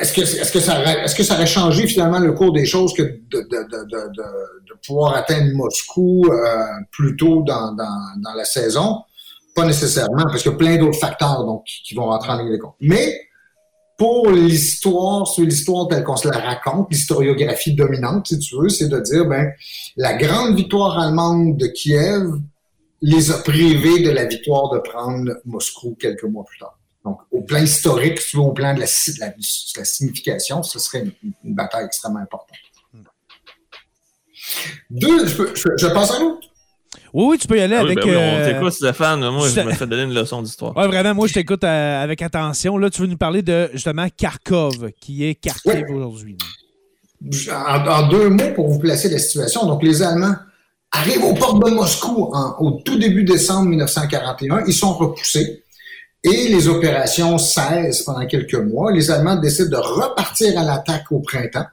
est-ce 0.00 0.12
que, 0.12 0.20
est-ce 0.20 0.52
que 0.52 0.60
ça 0.60 0.78
aurait, 0.80 1.00
est-ce 1.04 1.14
que 1.14 1.24
ça 1.24 1.34
aurait 1.34 1.46
changé 1.46 1.86
finalement 1.86 2.20
le 2.20 2.32
cours 2.32 2.52
des 2.52 2.66
choses 2.66 2.92
que 2.94 3.02
de, 3.02 3.18
de, 3.32 3.40
de, 3.40 3.84
de, 3.84 4.08
de, 4.08 4.22
de 4.68 4.74
pouvoir 4.86 5.14
atteindre 5.16 5.50
Moscou 5.54 6.24
euh, 6.30 6.64
plus 6.92 7.16
tôt 7.16 7.42
dans, 7.46 7.72
dans, 7.72 7.98
dans 8.22 8.34
la 8.36 8.44
saison? 8.44 8.98
Pas 9.54 9.66
nécessairement, 9.66 10.24
parce 10.24 10.42
qu'il 10.42 10.50
y 10.52 10.54
a 10.54 10.58
plein 10.58 10.76
d'autres 10.78 10.98
facteurs 10.98 11.44
donc, 11.44 11.64
qui- 11.64 11.94
vont 11.94 12.06
rentrer 12.06 12.30
en 12.32 12.38
ligne 12.38 12.52
de 12.52 12.56
compte. 12.56 12.74
Mais 12.80 13.20
pour 13.98 14.30
l'histoire, 14.30 15.26
sur 15.28 15.44
l'histoire 15.44 15.88
telle 15.88 16.04
qu'on 16.04 16.16
se 16.16 16.26
la 16.28 16.38
raconte, 16.38 16.88
l'historiographie 16.90 17.74
dominante, 17.74 18.28
si 18.28 18.38
tu 18.38 18.56
veux, 18.56 18.68
c'est 18.70 18.88
de 18.88 18.98
dire, 19.00 19.26
ben, 19.26 19.52
la 19.96 20.14
grande 20.14 20.56
victoire 20.56 20.98
allemande 20.98 21.56
de 21.58 21.66
Kiev 21.66 22.30
les 23.02 23.30
a 23.30 23.38
privés 23.38 24.00
de 24.02 24.10
la 24.10 24.24
victoire 24.24 24.70
de 24.70 24.78
prendre 24.78 25.32
Moscou 25.44 25.96
quelques 26.00 26.24
mois 26.24 26.44
plus 26.44 26.58
tard. 26.58 26.78
Donc, 27.04 27.18
au 27.32 27.42
plan 27.42 27.58
historique, 27.62 28.20
au 28.36 28.52
plan 28.52 28.74
de 28.74 28.80
la, 28.80 28.86
de 28.86 29.20
la, 29.20 29.28
de 29.30 29.34
la 29.76 29.84
signification, 29.84 30.62
ce 30.62 30.78
serait 30.78 31.00
une, 31.00 31.12
une 31.44 31.54
bataille 31.54 31.84
extrêmement 31.84 32.20
importante. 32.20 32.56
Deux, 34.90 35.26
je, 35.26 35.42
je, 35.54 35.68
je 35.76 35.86
passe 35.88 36.10
à 36.12 36.18
l'autre. 36.20 36.48
Oui, 37.14 37.24
oui, 37.30 37.38
tu 37.38 37.46
peux 37.46 37.58
y 37.58 37.60
aller 37.60 37.76
Ah 37.76 37.84
oui, 37.84 37.92
avec. 37.92 37.98
ben 37.98 38.10
oui, 38.10 38.14
euh, 38.16 38.40
on 38.40 38.52
t'écoute, 38.52 38.72
Stéphane. 38.72 39.20
Moi, 39.30 39.48
je 39.48 39.60
me 39.60 39.72
fais 39.72 39.86
donner 39.86 40.04
une 40.04 40.14
leçon 40.14 40.40
d'histoire. 40.42 40.76
Ouais, 40.76 40.86
vraiment, 40.86 41.14
moi, 41.14 41.26
je 41.26 41.34
t'écoute 41.34 41.62
euh, 41.64 42.02
avec 42.02 42.22
attention. 42.22 42.78
Là, 42.78 42.88
tu 42.90 43.02
veux 43.02 43.06
nous 43.06 43.16
parler 43.18 43.42
de, 43.42 43.68
justement, 43.74 44.06
Kharkov, 44.16 44.90
qui 45.00 45.24
est 45.24 45.34
Kharkiv 45.34 45.84
aujourd'hui. 45.90 46.38
En, 47.52 47.86
en 47.86 48.08
deux 48.08 48.30
mots 48.30 48.52
pour 48.54 48.68
vous 48.68 48.78
placer 48.78 49.08
la 49.08 49.18
situation. 49.18 49.66
Donc, 49.66 49.82
les 49.82 50.02
Allemands 50.02 50.34
arrivent 50.90 51.24
aux 51.24 51.34
portes 51.34 51.62
de 51.64 51.70
Moscou 51.70 52.30
en- 52.34 52.56
au 52.58 52.80
tout 52.84 52.98
début 52.98 53.24
décembre 53.24 53.68
1941. 53.68 54.64
Ils 54.66 54.72
sont 54.74 54.92
repoussés. 54.94 55.62
Et 56.24 56.48
les 56.48 56.68
opérations 56.68 57.36
cessent 57.36 58.02
pendant 58.02 58.26
quelques 58.26 58.54
mois. 58.54 58.92
Les 58.92 59.10
Allemands 59.10 59.36
décident 59.36 59.70
de 59.70 59.76
repartir 59.76 60.58
à 60.58 60.62
l'attaque 60.64 61.10
au 61.10 61.18
printemps. 61.20 61.66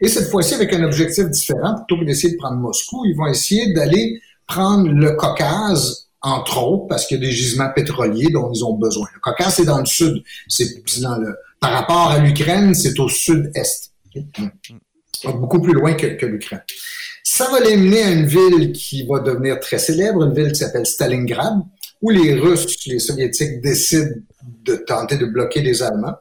Et 0.00 0.08
cette 0.08 0.28
fois-ci, 0.30 0.54
avec 0.54 0.72
un 0.72 0.84
objectif 0.84 1.24
différent, 1.30 1.74
plutôt 1.74 2.00
que 2.00 2.06
d'essayer 2.06 2.34
de 2.34 2.38
prendre 2.38 2.58
Moscou, 2.58 3.04
ils 3.06 3.16
vont 3.16 3.26
essayer 3.26 3.72
d'aller 3.72 4.20
prendre 4.46 4.88
le 4.88 5.12
Caucase, 5.12 6.08
entre 6.20 6.62
autres, 6.62 6.86
parce 6.88 7.06
qu'il 7.06 7.20
y 7.20 7.24
a 7.24 7.26
des 7.26 7.32
gisements 7.32 7.70
pétroliers 7.74 8.30
dont 8.30 8.50
ils 8.52 8.64
ont 8.64 8.74
besoin. 8.74 9.06
Le 9.14 9.20
Caucase, 9.20 9.56
c'est 9.56 9.64
dans 9.64 9.78
le 9.78 9.86
sud. 9.86 10.22
C'est 10.48 11.00
dans 11.00 11.16
le, 11.16 11.36
par 11.60 11.72
rapport 11.72 12.10
à 12.10 12.18
l'Ukraine, 12.18 12.74
c'est 12.74 12.98
au 12.98 13.08
sud-est. 13.08 13.92
Donc, 14.14 15.40
beaucoup 15.40 15.60
plus 15.60 15.72
loin 15.72 15.94
que, 15.94 16.06
que 16.06 16.26
l'Ukraine. 16.26 16.62
Ça 17.22 17.50
va 17.50 17.60
les 17.60 17.76
mener 17.76 18.02
à 18.02 18.10
une 18.10 18.26
ville 18.26 18.72
qui 18.72 19.06
va 19.06 19.20
devenir 19.20 19.58
très 19.58 19.78
célèbre, 19.78 20.22
une 20.22 20.34
ville 20.34 20.52
qui 20.52 20.58
s'appelle 20.58 20.86
Stalingrad, 20.86 21.60
où 22.02 22.10
les 22.10 22.34
Russes, 22.34 22.86
les 22.86 22.98
Soviétiques 22.98 23.60
décident 23.62 24.14
de 24.64 24.76
tenter 24.76 25.16
de 25.16 25.26
bloquer 25.26 25.62
les 25.62 25.82
Allemands. 25.82 26.16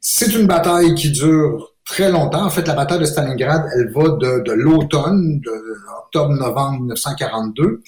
C'est 0.00 0.32
une 0.34 0.46
bataille 0.46 0.94
qui 0.94 1.10
dure 1.10 1.74
très 1.86 2.10
longtemps. 2.10 2.44
En 2.44 2.50
fait, 2.50 2.66
la 2.66 2.74
bataille 2.74 2.98
de 3.00 3.04
Stalingrad, 3.04 3.64
elle 3.74 3.90
va 3.92 4.08
de, 4.10 4.42
de 4.44 4.52
l'automne, 4.52 5.40
de 5.40 5.52
octobre-novembre 6.04 6.80
1942, 6.80 7.80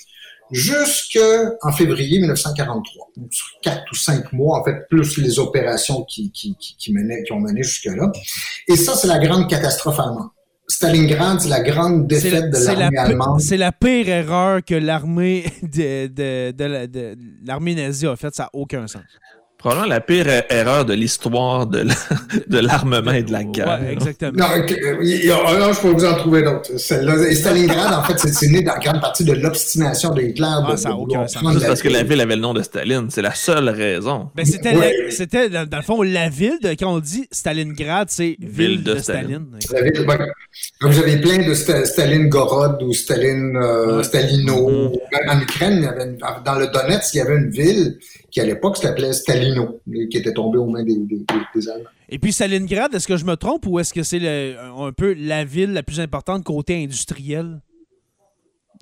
jusqu'en 0.51 1.73
février 1.73 2.21
1943. 2.21 3.09
Sur 3.31 3.47
quatre 3.63 3.85
ou 3.93 3.95
cinq 3.95 4.33
mois, 4.33 4.61
en 4.61 4.65
fait, 4.65 4.87
plus 4.89 5.19
les 5.19 5.39
opérations 5.39 6.05
qui, 6.05 6.31
qui, 6.33 6.57
qui, 6.59 6.77
qui, 6.77 6.93
menaient, 6.93 7.23
qui 7.25 7.33
ont 7.33 7.41
mené 7.41 7.63
jusque-là. 7.63 8.11
Et 8.69 8.77
ça, 8.77 8.95
c'est 8.95 9.09
la 9.09 9.19
grande 9.19 9.49
catastrophe 9.51 9.99
allemande. 10.01 10.31
Stalingrad, 10.71 11.41
c'est 11.41 11.49
la 11.49 11.61
grande 11.63 12.07
défaite 12.07 12.51
de 12.51 12.59
l'armée 12.59 12.99
allemande. 12.99 13.41
C'est 13.41 13.57
la 13.57 13.73
pire 13.73 14.09
erreur 14.09 14.63
que 14.63 14.75
l'armée 14.75 15.47
de, 15.63 16.09
de, 16.09 16.51
de, 16.53 16.87
de 16.87 17.17
l'armée 17.47 17.75
nazie 17.75 18.07
a 18.07 18.17
faite. 18.17 18.35
Ça 18.35 18.45
n'a 18.45 18.51
aucun 18.53 18.87
sens. 18.87 19.03
Probablement 19.59 19.89
la 19.89 20.01
pire 20.01 20.27
erreur 20.51 20.85
de 20.85 20.95
l'histoire 20.95 21.67
de 21.67 22.59
l'armement 22.59 23.11
et 23.11 23.25
de 23.25 23.33
la 23.33 23.43
guerre. 23.43 23.81
Ouais, 23.83 23.93
exactement. 23.93 24.33
Non, 24.33 24.47
non, 25.59 25.73
je 25.73 25.81
peux 25.81 25.89
vous 25.89 26.05
en 26.05 26.15
trouver 26.15 26.43
d'autres. 26.43 26.77
Stalingrad, 26.77 27.93
en 27.93 28.05
fait, 28.05 28.19
c'est 28.19 28.47
né 28.47 28.63
dans 28.63 28.79
grande 28.79 29.01
partie 29.01 29.25
de 29.25 29.33
l'obstination 29.33 30.15
de 30.15 30.23
Hitler. 30.23 30.47
Ah, 30.49 30.71
de, 30.71 30.77
ça 30.77 30.91
n'a 30.91 30.97
aucun 30.97 31.27
sens. 31.27 31.53
Juste 31.53 31.67
parce 31.67 31.83
que 31.83 31.89
la 31.89 32.05
ville 32.05 32.21
avait 32.21 32.37
le 32.37 32.43
nom 32.43 32.55
de 32.55 32.63
Staline. 32.63 33.09
C'est 33.11 33.23
la 33.23 33.35
seule 33.35 33.69
raison. 33.69 34.31
Ben, 34.37 34.47
c'était, 34.47 34.77
ouais. 34.77 35.49
dans, 35.49 35.69
dans, 35.69 35.77
le 35.79 35.83
fond, 35.83 36.03
la 36.03 36.29
ville, 36.29 36.59
de, 36.63 36.71
quand 36.71 36.95
on 36.95 37.01
dit 37.01 37.27
Stalingrad, 37.33 38.11
c'est 38.11 38.37
ville, 38.39 38.49
ville 38.49 38.83
de, 38.85 38.95
de, 38.95 38.99
Staline. 39.01 39.47
Staline. 39.59 39.93
Ville. 39.93 40.07
Comme 40.81 40.93
j'avais 40.93 41.21
plein 41.21 41.39
de 41.39 41.55
Sta 41.55 41.85
Staline-Gorod 41.85 42.81
ou 42.83 42.93
Staline, 42.93 43.57
euh, 43.57 43.97
ouais. 43.99 44.05
Stalino. 44.05 44.69
Mm 44.69 44.93
-hmm. 44.93 45.31
En 45.33 45.41
Ukraine, 45.41 45.77
il 45.79 45.83
y 45.83 45.87
avait 45.87 46.05
une, 46.05 46.19
dans 46.45 46.55
le 46.55 46.67
Donetsk, 46.69 47.15
il 47.15 47.19
y 47.19 47.21
avait 47.21 47.37
une 47.37 47.51
ville 47.51 47.99
qui 48.31 48.41
à 48.41 48.45
l'époque 48.45 48.77
s'appelait 48.77 49.13
Stalino, 49.13 49.81
qui 49.87 50.17
était 50.17 50.35
tombé 50.35 50.59
aux 50.59 50.67
mains 50.67 50.85
des, 50.85 50.97
des, 50.97 51.25
des 51.55 51.69
Allemands. 51.69 51.89
Et 52.09 52.19
puis 52.19 52.33
Stalingrad, 52.33 52.95
est-ce 52.95 53.09
que 53.09 53.17
je 53.17 53.25
me 53.25 53.37
trompe 53.37 53.67
ou 53.67 53.79
est-ce 53.79 53.93
que 53.93 54.03
c'est 54.03 54.57
un 54.57 54.93
peu 54.93 55.15
la 55.15 55.45
ville 55.45 55.73
la 55.73 55.83
plus 55.83 56.01
importante 56.01 56.45
côté 56.45 56.83
industriel 56.83 57.61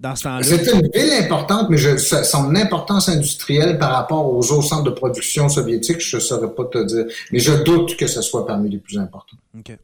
dans 0.01 0.15
ce 0.17 0.25
temps-là? 0.25 0.43
C'était 0.43 0.73
une 0.73 0.91
ville 0.93 1.13
importante, 1.25 1.71
mais 1.71 1.77
je, 1.77 1.97
son 1.97 2.55
importance 2.55 3.09
industrielle 3.09 3.79
par 3.79 3.93
rapport 3.93 4.33
aux 4.33 4.53
autres 4.53 4.69
centres 4.69 4.85
de 4.85 4.91
production 4.91 5.49
soviétiques, 5.49 6.01
je 6.01 6.17
ne 6.17 6.21
saurais 6.21 6.53
pas 6.55 6.65
te 6.65 6.85
dire. 6.85 7.05
Mais 7.33 7.39
je 7.39 7.53
doute 7.63 7.97
que 7.97 8.07
ce 8.07 8.23
soit 8.23 8.47
parmi 8.47 8.69
les 8.71 8.79
plus 8.79 8.99
importants. 8.99 9.39
OK. 9.59 9.77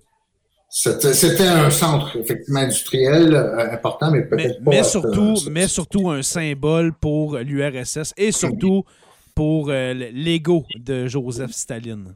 C'était 0.75 1.47
un 1.47 1.69
centre 1.69 2.17
effectivement 2.17 2.61
industriel 2.61 3.35
euh, 3.35 3.75
important, 3.75 4.11
mais 4.11 4.23
peut-être 4.23 4.65
pas. 4.65 4.71
Mais 4.71 4.83
surtout, 4.83 5.35
euh, 5.35 5.51
mais 5.51 5.69
surtout 5.69 6.09
un 6.09 6.23
symbole 6.23 6.95
pour 6.95 7.37
l'URSS 7.37 8.15
et 8.17 8.33
surtout 8.33 8.83
pour 9.35 9.71
euh, 9.71 9.93
l'ego 9.95 10.65
de 10.77 11.07
Joseph 11.07 11.53
Staline. 11.53 12.15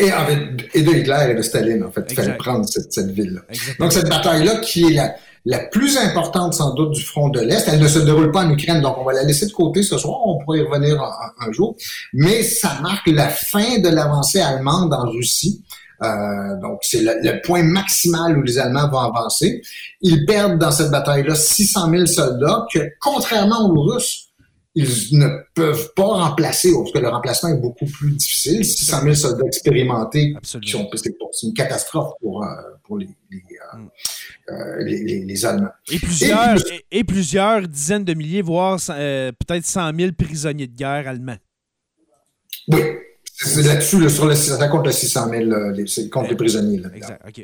Et, 0.00 0.12
en 0.12 0.26
fait, 0.26 0.68
et 0.74 0.82
de 0.82 0.92
Hitler 0.92 1.26
et 1.30 1.34
de 1.34 1.42
Staline, 1.42 1.82
en 1.82 1.90
fait. 1.90 2.06
Il 2.10 2.14
fallait 2.14 2.36
prendre 2.36 2.68
cette, 2.68 2.92
cette 2.92 3.10
ville-là. 3.10 3.40
Donc, 3.80 3.92
cette 3.92 4.08
bataille-là, 4.08 4.60
qui 4.60 4.84
est 4.84 4.94
la, 4.94 5.16
la 5.44 5.58
plus 5.58 5.96
importante, 5.98 6.54
sans 6.54 6.74
doute, 6.74 6.92
du 6.92 7.02
front 7.02 7.30
de 7.30 7.40
l'Est, 7.40 7.66
elle 7.68 7.80
ne 7.80 7.88
se 7.88 7.98
déroule 7.98 8.30
pas 8.30 8.44
en 8.44 8.50
Ukraine, 8.50 8.80
donc 8.80 8.96
on 8.98 9.04
va 9.04 9.12
la 9.12 9.24
laisser 9.24 9.46
de 9.46 9.52
côté 9.52 9.82
ce 9.82 9.98
soir, 9.98 10.20
on 10.24 10.38
pourrait 10.44 10.58
y 10.58 10.62
revenir 10.62 11.02
un, 11.02 11.46
un 11.48 11.52
jour, 11.52 11.76
mais 12.12 12.42
ça 12.42 12.78
marque 12.80 13.08
la 13.08 13.28
fin 13.28 13.78
de 13.78 13.88
l'avancée 13.88 14.40
allemande 14.40 14.92
en 14.92 15.10
Russie. 15.10 15.64
Euh, 16.02 16.60
donc, 16.62 16.78
c'est 16.82 17.00
le, 17.00 17.14
le, 17.22 17.40
point 17.42 17.64
maximal 17.64 18.38
où 18.38 18.42
les 18.42 18.56
Allemands 18.58 18.88
vont 18.88 18.98
avancer. 19.00 19.62
Ils 20.00 20.24
perdent 20.26 20.58
dans 20.58 20.70
cette 20.70 20.92
bataille-là 20.92 21.34
600 21.34 21.90
000 21.90 22.06
soldats 22.06 22.66
que, 22.72 22.78
contrairement 23.00 23.68
aux 23.68 23.82
Russes, 23.82 24.27
ils 24.78 25.18
ne 25.18 25.26
peuvent 25.54 25.92
pas 25.96 26.06
remplacer, 26.06 26.70
parce 26.72 26.92
que 26.92 26.98
le 26.98 27.08
remplacement 27.08 27.50
est 27.50 27.60
beaucoup 27.60 27.86
plus 27.86 28.12
difficile. 28.12 28.64
600 28.64 29.02
000 29.02 29.14
soldats 29.14 29.46
expérimentés, 29.46 30.34
qui 30.40 30.70
sont, 30.70 30.88
c'est 30.92 31.46
une 31.46 31.54
catastrophe 31.54 32.12
pour, 32.20 32.44
euh, 32.44 32.46
pour 32.84 32.98
les, 32.98 33.08
les, 33.30 33.42
mm. 33.74 33.88
euh, 34.50 34.84
les, 34.84 35.44
Allemands. 35.44 35.70
Et 35.90 35.98
plusieurs, 35.98 36.58
et, 36.72 36.84
et, 36.92 37.04
plusieurs 37.04 37.66
dizaines 37.66 38.04
de 38.04 38.14
milliers, 38.14 38.42
voire 38.42 38.78
euh, 38.90 39.32
peut-être 39.32 39.66
100 39.66 39.96
000 39.98 40.12
prisonniers 40.12 40.68
de 40.68 40.76
guerre 40.76 41.08
allemands. 41.08 41.38
Oui, 42.68 42.80
c'est 43.34 43.62
là-dessus, 43.62 44.08
sur 44.10 44.26
le, 44.26 44.36
ça 44.36 44.68
compte 44.68 44.86
le 44.86 44.92
600 44.92 45.30
000, 45.30 45.44
les, 45.70 46.08
contre 46.08 46.30
les 46.30 46.36
prisonniers. 46.36 46.78
Là, 46.78 46.88
exact, 46.94 47.22
OK. 47.26 47.38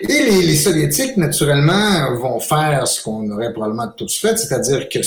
Et 0.00 0.06
les, 0.08 0.42
les, 0.42 0.56
Soviétiques, 0.56 1.16
naturellement, 1.16 2.12
vont 2.16 2.40
faire 2.40 2.88
ce 2.88 3.00
qu'on 3.00 3.30
aurait 3.30 3.52
probablement 3.52 3.86
tous 3.96 4.18
fait, 4.18 4.36
c'est-à-dire 4.36 4.88
que 4.88 4.98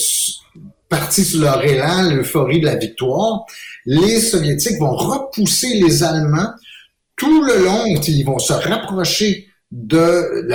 partis 0.91 1.23
sur 1.23 1.41
leur 1.41 1.63
élan, 1.63 2.09
l'euphorie 2.11 2.59
de 2.59 2.65
la 2.65 2.75
victoire, 2.75 3.45
les 3.85 4.19
Soviétiques 4.19 4.77
vont 4.77 4.93
repousser 4.95 5.79
les 5.79 6.03
Allemands. 6.03 6.51
Tout 7.15 7.43
le 7.43 7.63
long, 7.63 7.85
ils 7.85 8.25
vont 8.25 8.39
se 8.39 8.53
rapprocher 8.53 9.47
de 9.71 10.45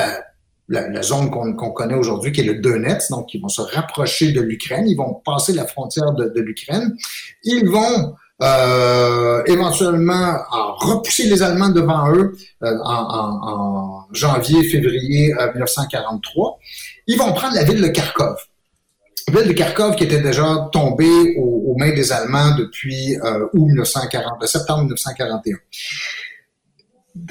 la, 0.68 1.02
zone 1.02 1.30
qu'on 1.30 1.54
qu 1.54 1.72
connaît 1.72 1.94
aujourd'hui, 1.94 2.32
qui 2.32 2.42
est 2.42 2.44
le 2.44 2.56
Donetsk, 2.56 3.10
donc 3.10 3.32
ils 3.32 3.40
vont 3.40 3.48
se 3.48 3.62
rapprocher 3.62 4.32
de 4.32 4.42
l'Ukraine, 4.42 4.86
ils 4.86 4.96
vont 4.96 5.22
passer 5.24 5.54
la 5.54 5.66
frontière 5.66 6.12
de, 6.12 6.40
l'Ukraine, 6.40 6.94
ils 7.42 7.66
vont 7.66 8.14
euh, 8.42 9.42
éventuellement 9.46 10.36
repousser 10.76 11.30
les 11.30 11.42
Allemands 11.42 11.70
devant 11.70 12.12
eux 12.12 12.36
euh, 12.62 12.78
en, 12.84 13.02
en, 13.20 13.48
en, 13.48 14.06
janvier, 14.12 14.62
février 14.64 15.32
euh, 15.40 15.50
1943. 15.52 16.58
Ils 17.06 17.16
vont 17.16 17.32
prendre 17.32 17.54
la 17.54 17.64
ville 17.64 17.80
de 17.80 17.88
Kharkov. 17.88 18.36
Ville 19.28 19.48
de 19.48 19.52
Kharkov 19.52 19.96
qui 19.96 20.04
était 20.04 20.20
déjà 20.20 20.68
tombée 20.72 21.36
aux, 21.36 21.74
mains 21.78 21.92
des 21.92 22.12
Allemands 22.12 22.54
depuis 22.56 23.16
euh, 23.16 23.46
août 23.52 23.66
1940, 23.66 24.46
septembre 24.46 24.84
1941. 24.84 25.56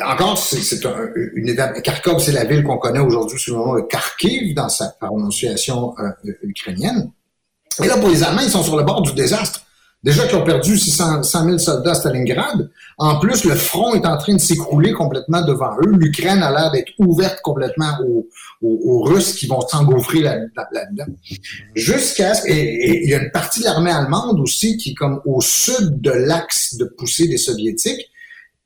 Encore, 0.03 0.37
c'est 0.37 0.85
un, 0.85 1.09
une 1.35 1.49
étape. 1.49 1.81
Kharkov, 1.81 2.19
c'est 2.19 2.31
la 2.31 2.43
ville 2.43 2.63
qu'on 2.63 2.77
connaît 2.77 2.99
aujourd'hui 2.99 3.39
sous 3.39 3.51
le 3.51 3.57
nom 3.57 3.75
de 3.75 3.81
Kharkiv 3.81 4.53
dans 4.53 4.69
sa 4.69 4.89
prononciation 4.99 5.95
euh, 5.99 6.31
ukrainienne. 6.43 7.11
Et 7.83 7.87
là, 7.87 7.97
pour 7.97 8.09
les 8.09 8.23
Allemands, 8.23 8.41
ils 8.41 8.49
sont 8.49 8.63
sur 8.63 8.77
le 8.77 8.83
bord 8.83 9.01
du 9.01 9.13
désastre. 9.13 9.64
Déjà 10.05 10.27
qu'ils 10.27 10.37
ont 10.37 10.43
perdu 10.43 10.77
600, 10.77 11.23
100 11.23 11.45
000 11.45 11.57
soldats 11.57 11.91
à 11.91 11.95
Stalingrad. 11.95 12.69
En 12.99 13.19
plus, 13.19 13.43
le 13.43 13.55
front 13.55 13.95
est 13.95 14.05
en 14.05 14.17
train 14.17 14.35
de 14.35 14.39
s'écrouler 14.39 14.93
complètement 14.93 15.41
devant 15.43 15.71
eux. 15.83 15.91
L'Ukraine 15.97 16.43
a 16.43 16.51
l'air 16.51 16.71
d'être 16.71 16.91
ouverte 16.99 17.39
complètement 17.41 17.97
aux, 18.61 19.01
Russes 19.03 19.33
qui 19.33 19.47
vont 19.47 19.61
s'engouffrer 19.61 20.21
là-dedans. 20.21 20.63
Là 20.71 21.05
Jusqu'à 21.73 22.35
ce... 22.35 22.47
Et 22.47 23.03
il 23.03 23.09
y 23.09 23.15
a 23.15 23.21
une 23.21 23.31
partie 23.31 23.61
de 23.61 23.65
l'armée 23.65 23.91
allemande 23.91 24.39
aussi 24.39 24.77
qui 24.77 24.91
est 24.91 24.93
comme 24.93 25.21
au 25.25 25.41
sud 25.41 25.99
de 26.01 26.11
l'axe 26.11 26.75
de 26.75 26.85
poussée 26.85 27.27
des 27.27 27.37
Soviétiques. 27.37 28.09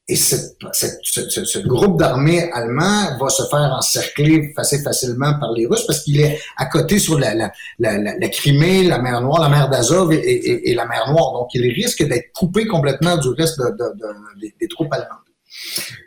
Et 0.09 0.15
cette, 0.15 0.57
cette, 0.73 1.01
ce, 1.03 1.45
ce, 1.45 1.59
groupe 1.59 1.99
d'armées 1.99 2.51
allemand 2.51 3.15
va 3.21 3.29
se 3.29 3.43
faire 3.43 3.75
encercler 3.77 4.51
assez 4.57 4.81
facilement 4.81 5.37
par 5.39 5.53
les 5.53 5.67
Russes 5.67 5.85
parce 5.85 5.99
qu'il 5.99 6.19
est 6.19 6.39
à 6.57 6.65
côté 6.65 6.97
sur 6.97 7.19
la, 7.19 7.35
la, 7.35 7.51
la, 7.77 7.99
la, 7.99 8.29
Crimée, 8.29 8.85
la 8.85 8.97
mer 8.97 9.21
Noire, 9.21 9.39
la 9.39 9.49
mer 9.49 9.69
d'Azov 9.69 10.11
et, 10.11 10.71
et, 10.71 10.73
la 10.73 10.87
mer 10.87 11.11
Noire. 11.11 11.33
Donc, 11.33 11.49
il 11.53 11.61
risque 11.71 12.03
d'être 12.07 12.31
coupé 12.33 12.65
complètement 12.65 13.17
du 13.17 13.27
reste 13.29 13.59
de, 13.59 13.65
de, 13.65 13.99
de, 13.99 14.51
des, 14.59 14.67
troupes 14.67 14.91
allemandes. 14.91 15.19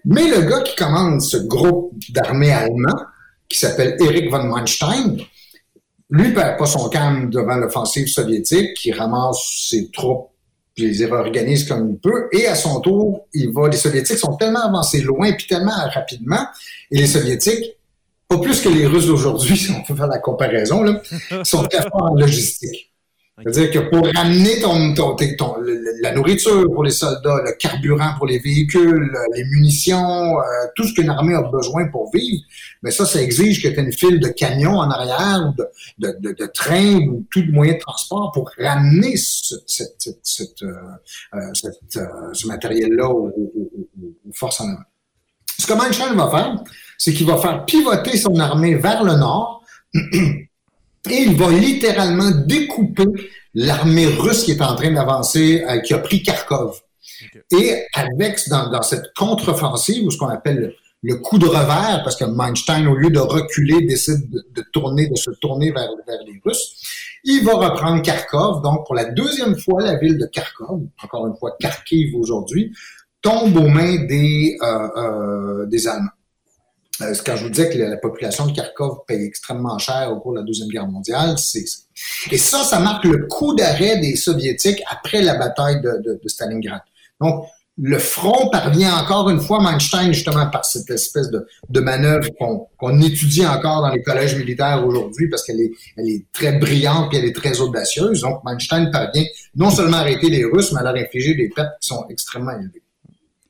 Mais 0.04 0.26
le 0.26 0.50
gars 0.50 0.62
qui 0.62 0.74
commande 0.74 1.22
ce 1.22 1.36
groupe 1.36 1.94
d'armées 2.08 2.52
allemands, 2.52 3.04
qui 3.48 3.60
s'appelle 3.60 3.96
Erich 4.00 4.32
von 4.32 4.42
Manstein, 4.42 5.16
lui 6.10 6.32
perd 6.34 6.58
pas 6.58 6.66
son 6.66 6.88
calme 6.88 7.30
devant 7.30 7.54
l'offensive 7.54 8.08
soviétique, 8.08 8.74
qui 8.74 8.90
ramasse 8.90 9.68
ses 9.68 9.92
troupes 9.92 10.31
puis 10.74 10.90
les 10.90 11.04
réorganise 11.06 11.68
comme 11.68 11.90
il 11.90 11.98
peut, 11.98 12.28
et 12.32 12.46
à 12.46 12.54
son 12.54 12.80
tour, 12.80 13.26
il 13.34 13.52
va, 13.52 13.68
les 13.68 13.76
Soviétiques 13.76 14.18
sont 14.18 14.36
tellement 14.36 14.66
avancés 14.66 15.00
loin, 15.00 15.32
puis 15.32 15.46
tellement 15.46 15.72
rapidement, 15.92 16.46
et 16.90 16.98
les 16.98 17.06
Soviétiques, 17.06 17.76
pas 18.28 18.38
plus 18.38 18.60
que 18.60 18.68
les 18.68 18.86
Russes 18.86 19.06
d'aujourd'hui, 19.06 19.56
si 19.58 19.70
on 19.70 19.82
peut 19.82 19.94
faire 19.94 20.06
la 20.06 20.18
comparaison, 20.18 20.82
là, 20.82 21.02
sont 21.44 21.64
très 21.64 21.82
forts 21.82 22.12
en 22.12 22.14
logistique. 22.14 22.91
C'est-à-dire 23.38 23.70
que 23.70 23.88
pour 23.88 24.06
ramener 24.14 24.60
ton, 24.60 24.92
ton, 24.94 25.16
ton, 25.16 25.56
la 26.02 26.12
nourriture 26.14 26.66
pour 26.72 26.84
les 26.84 26.90
soldats, 26.90 27.40
le 27.42 27.52
carburant 27.58 28.14
pour 28.18 28.26
les 28.26 28.38
véhicules, 28.38 29.10
les 29.34 29.44
munitions, 29.44 30.38
euh, 30.38 30.42
tout 30.76 30.86
ce 30.86 30.92
qu'une 30.92 31.08
armée 31.08 31.34
a 31.34 31.42
besoin 31.42 31.88
pour 31.88 32.10
vivre, 32.12 32.42
mais 32.82 32.90
ça, 32.90 33.06
ça 33.06 33.22
exige 33.22 33.62
que 33.62 33.68
tu 33.68 33.74
aies 33.80 33.82
une 33.82 33.92
file 33.92 34.20
de 34.20 34.28
camions 34.28 34.76
en 34.76 34.90
arrière 34.90 35.54
de, 35.56 36.14
de, 36.20 36.32
de, 36.32 36.46
trains 36.46 36.98
ou 37.08 37.26
tout 37.30 37.42
moyen 37.50 37.72
de 37.74 37.78
transport 37.78 38.32
pour 38.32 38.50
ramener 38.58 39.16
ce, 39.16 39.54
euh, 39.54 39.86
cette 40.24 40.62
euh, 41.96 42.32
ce 42.34 42.46
matériel-là 42.46 43.08
aux, 43.08 43.28
aux, 43.28 43.70
aux, 44.02 44.32
forces 44.34 44.60
en 44.60 44.68
avant. 44.68 44.82
Ce 45.58 45.66
que 45.66 45.72
Manchal 45.72 46.14
va 46.16 46.30
faire, 46.30 46.62
c'est 46.98 47.12
qu'il 47.12 47.26
va 47.26 47.38
faire 47.38 47.64
pivoter 47.64 48.16
son 48.18 48.38
armée 48.38 48.74
vers 48.74 49.04
le 49.04 49.14
nord 49.14 49.64
et 51.10 51.22
il 51.22 51.36
va 51.36 51.50
littéralement 51.50 52.30
découper 52.30 53.04
l'armée 53.54 54.06
russe 54.06 54.44
qui 54.44 54.52
est 54.52 54.62
en 54.62 54.74
train 54.76 54.92
d'avancer, 54.92 55.64
euh, 55.68 55.80
qui 55.80 55.94
a 55.94 55.98
pris 55.98 56.22
Kharkov. 56.22 56.80
Okay. 57.24 57.42
Et 57.60 57.86
avec, 57.94 58.48
dans, 58.48 58.70
dans 58.70 58.82
cette 58.82 59.12
contre-offensive, 59.16 60.06
ou 60.06 60.10
ce 60.10 60.18
qu'on 60.18 60.28
appelle 60.28 60.74
le, 61.02 61.16
coup 61.16 61.38
de 61.38 61.46
revers, 61.46 62.02
parce 62.04 62.16
que 62.16 62.24
Manstein, 62.24 62.86
au 62.86 62.94
lieu 62.94 63.10
de 63.10 63.18
reculer, 63.18 63.84
décide 63.84 64.30
de, 64.30 64.44
de 64.54 64.64
tourner, 64.72 65.08
de 65.08 65.16
se 65.16 65.30
tourner 65.40 65.72
vers, 65.72 65.90
vers, 66.06 66.20
les 66.26 66.40
Russes, 66.44 66.80
il 67.24 67.44
va 67.44 67.54
reprendre 67.54 68.02
Kharkov. 68.02 68.62
Donc, 68.62 68.86
pour 68.86 68.94
la 68.94 69.06
deuxième 69.06 69.56
fois, 69.58 69.82
la 69.82 69.96
ville 69.98 70.18
de 70.18 70.26
Kharkov, 70.26 70.82
encore 71.02 71.26
une 71.26 71.36
fois 71.36 71.56
Kharkiv 71.60 72.14
aujourd'hui, 72.16 72.72
tombe 73.20 73.56
aux 73.56 73.68
mains 73.68 74.04
des, 74.06 74.56
euh, 74.62 74.88
euh, 74.96 75.66
des 75.66 75.86
Allemands. 75.86 76.10
Quand 77.24 77.36
je 77.36 77.44
vous 77.44 77.50
disais 77.50 77.70
que 77.70 77.78
la, 77.78 77.96
population 77.96 78.46
de 78.46 78.52
Kharkov 78.52 79.04
paye 79.06 79.24
extrêmement 79.24 79.78
cher 79.78 80.10
au 80.12 80.20
cours 80.20 80.32
de 80.32 80.38
la 80.38 80.44
Deuxième 80.44 80.68
Guerre 80.68 80.86
mondiale, 80.86 81.38
c'est 81.38 81.64
et 82.30 82.38
ça, 82.38 82.64
ça 82.64 82.80
marque 82.80 83.04
le 83.04 83.26
coup 83.26 83.54
d'arrêt 83.54 83.98
des 83.98 84.16
Soviétiques 84.16 84.82
après 84.90 85.22
la 85.22 85.34
bataille 85.34 85.80
de, 85.82 86.20
Stalingrad. 86.26 86.80
Donc, 87.20 87.44
le 87.78 87.98
front 87.98 88.50
parvient 88.50 88.94
encore 88.96 89.30
une 89.30 89.40
fois, 89.40 89.58
Manstein, 89.60 90.12
justement, 90.12 90.46
par 90.50 90.64
cette 90.64 90.90
espèce 90.90 91.30
de, 91.30 91.80
manœuvre 91.80 92.28
qu'on 92.78 93.00
étudie 93.00 93.46
encore 93.46 93.82
dans 93.82 93.90
les 93.90 94.02
collèges 94.02 94.36
militaires 94.36 94.84
aujourd'hui 94.86 95.28
parce 95.28 95.42
qu'elle 95.42 95.60
est, 95.60 95.72
elle 95.96 96.08
est 96.08 96.26
très 96.32 96.52
brillante 96.58 97.12
et 97.14 97.18
elle 97.18 97.24
est 97.24 97.36
très 97.36 97.60
audacieuse. 97.60 98.20
Donc, 98.20 98.42
Manstein 98.44 98.90
parvient 98.90 99.24
non 99.54 99.70
seulement 99.70 99.98
à 99.98 100.00
arrêter 100.00 100.28
les 100.28 100.44
Russes, 100.44 100.72
mais 100.72 100.80
à 100.80 100.84
leur 100.84 100.96
infliger 100.96 101.34
des 101.34 101.48
pertes 101.48 101.72
qui 101.80 101.88
sont 101.88 102.04
extrêmement 102.10 102.52
élevées. 102.52 102.82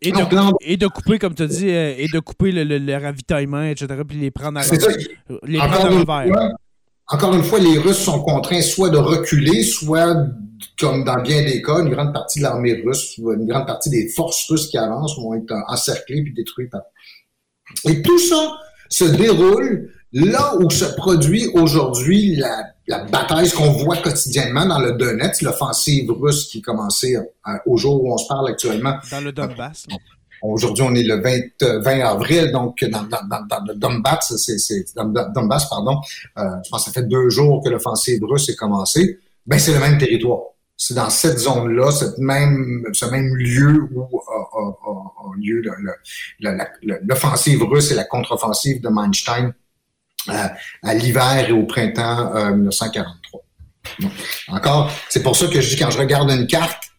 Et 0.04 0.10
de, 0.10 0.18
et 0.66 0.76
de 0.76 0.86
couper, 0.88 1.18
comme 1.18 1.34
tu 1.34 1.42
as 1.42 1.46
dit, 1.46 1.70
euh, 1.70 1.94
et 1.96 2.08
de 2.08 2.18
couper 2.18 2.50
le, 2.50 2.64
le, 2.64 2.96
ravitaillement, 2.96 3.62
etc., 3.62 3.86
puis 4.06 4.18
les 4.18 4.32
prendre 4.32 4.58
à, 4.58 4.62
les 5.46 5.58
prendre 5.58 6.10
à 6.10 6.48
encore 7.08 7.34
une 7.34 7.42
fois, 7.42 7.58
les 7.58 7.78
Russes 7.78 7.98
sont 7.98 8.22
contraints 8.22 8.62
soit 8.62 8.88
de 8.88 8.96
reculer, 8.96 9.62
soit, 9.64 10.16
comme 10.78 11.04
dans 11.04 11.20
bien 11.20 11.42
des 11.42 11.60
cas, 11.60 11.80
une 11.80 11.90
grande 11.90 12.12
partie 12.12 12.38
de 12.38 12.44
l'armée 12.44 12.82
russe, 12.84 13.18
une 13.18 13.46
grande 13.46 13.66
partie 13.66 13.90
des 13.90 14.08
forces 14.08 14.48
russes 14.48 14.68
qui 14.68 14.78
avancent 14.78 15.18
vont 15.18 15.34
être 15.34 15.54
encerclées 15.68 16.22
puis 16.22 16.32
détruites. 16.32 16.72
Et 17.84 18.00
tout 18.02 18.18
ça 18.18 18.52
se 18.88 19.04
déroule 19.04 19.92
là 20.12 20.56
où 20.58 20.70
se 20.70 20.84
produit 20.96 21.48
aujourd'hui 21.54 22.36
la, 22.36 22.71
la, 22.86 23.04
bataille, 23.04 23.48
ce 23.48 23.56
qu'on 23.56 23.70
voit 23.70 23.96
quotidiennement 23.98 24.66
dans 24.66 24.80
le 24.80 24.92
Donetsk, 24.92 25.42
l'offensive 25.42 26.10
russe 26.10 26.48
qui 26.48 26.60
commençait 26.60 27.16
euh, 27.16 27.52
au 27.66 27.76
jour 27.76 28.02
où 28.02 28.12
on 28.12 28.18
se 28.18 28.26
parle 28.26 28.50
actuellement. 28.50 28.96
Dans 29.10 29.20
le 29.20 29.32
Donbass. 29.32 29.86
Aujourd'hui, 30.42 30.84
on 30.84 30.94
est 30.94 31.04
le 31.04 31.20
20, 31.20 31.80
20 31.82 32.00
avril, 32.00 32.50
donc 32.50 32.84
dans, 32.84 33.04
dans, 33.04 33.46
dans 33.46 33.64
le 33.66 33.74
Donbass, 33.74 34.34
c'est 34.36 34.84
Donbass, 34.96 35.68
pardon. 35.68 36.00
Euh, 36.38 36.42
je 36.64 36.70
pense 36.70 36.84
que 36.84 36.90
ça 36.90 37.00
fait 37.00 37.06
deux 37.06 37.30
jours 37.30 37.62
que 37.62 37.68
l'offensive 37.68 38.24
russe 38.24 38.48
est 38.48 38.56
commencée. 38.56 39.20
Ben, 39.46 39.58
c'est 39.58 39.72
le 39.72 39.78
même 39.78 39.98
territoire. 39.98 40.40
C'est 40.76 40.94
dans 40.94 41.10
cette 41.10 41.38
zone-là, 41.38 41.92
cette 41.92 42.18
même, 42.18 42.84
ce 42.92 43.06
même 43.06 43.36
lieu 43.36 43.88
où 43.94 44.20
a, 44.28 44.58
a, 44.58 44.88
a 44.88 45.36
lieu 45.38 45.62
l'offensive 47.02 47.62
russe 47.62 47.92
et 47.92 47.94
la 47.94 48.04
contre-offensive 48.04 48.80
de 48.80 48.88
Manstein 48.88 49.54
à 50.28 50.94
l'hiver 50.94 51.48
et 51.48 51.52
au 51.52 51.64
printemps 51.64 52.34
euh, 52.34 52.52
1943. 52.52 53.40
encore, 54.48 54.92
c'est 55.08 55.22
pour 55.22 55.36
ça 55.36 55.46
que 55.48 55.60
je 55.60 55.76
quand 55.76 55.90
je 55.90 55.98
regarde 55.98 56.30
une 56.30 56.46
carte, 56.46 56.92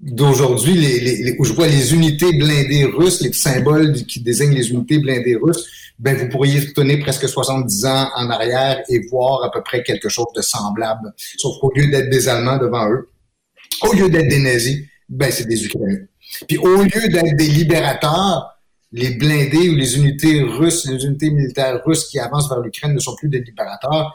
d'aujourd'hui, 0.00 0.74
les, 0.74 1.00
les, 1.00 1.36
où 1.38 1.44
je 1.44 1.52
vois 1.52 1.66
les 1.66 1.94
unités 1.94 2.32
blindées 2.32 2.84
russes, 2.84 3.20
les 3.20 3.32
symboles 3.32 3.94
qui 4.04 4.20
désignent 4.20 4.54
les 4.54 4.70
unités 4.70 4.98
blindées 4.98 5.36
russes, 5.36 5.66
ben 5.98 6.16
vous 6.16 6.28
pourriez 6.28 6.60
retourner 6.60 6.98
presque 6.98 7.28
70 7.28 7.86
ans 7.86 8.08
en 8.16 8.28
arrière 8.30 8.82
et 8.88 9.00
voir 9.10 9.44
à 9.44 9.50
peu 9.50 9.62
près 9.62 9.82
quelque 9.82 10.08
chose 10.08 10.26
de 10.36 10.42
semblable. 10.42 11.14
Sauf 11.16 11.58
qu'au 11.60 11.72
lieu 11.74 11.86
d'être 11.88 12.10
des 12.10 12.28
Allemands 12.28 12.58
devant 12.58 12.90
eux, 12.90 13.08
au 13.82 13.92
lieu 13.92 14.10
d'être 14.10 14.28
des 14.28 14.40
nazis, 14.40 14.84
ben 15.08 15.30
c'est 15.30 15.46
des 15.46 15.64
Ukrainiens. 15.64 16.00
Puis 16.48 16.58
au 16.58 16.82
lieu 16.82 17.08
d'être 17.08 17.36
des 17.36 17.46
libérateurs, 17.46 18.53
les 18.94 19.10
blindés 19.16 19.70
ou 19.70 19.74
les 19.74 19.98
unités 19.98 20.40
russes, 20.40 20.86
les 20.86 21.04
unités 21.04 21.30
militaires 21.30 21.82
russes 21.84 22.04
qui 22.04 22.20
avancent 22.20 22.48
vers 22.48 22.60
l'Ukraine 22.60 22.94
ne 22.94 23.00
sont 23.00 23.16
plus 23.16 23.28
des 23.28 23.40
libérateurs, 23.40 24.14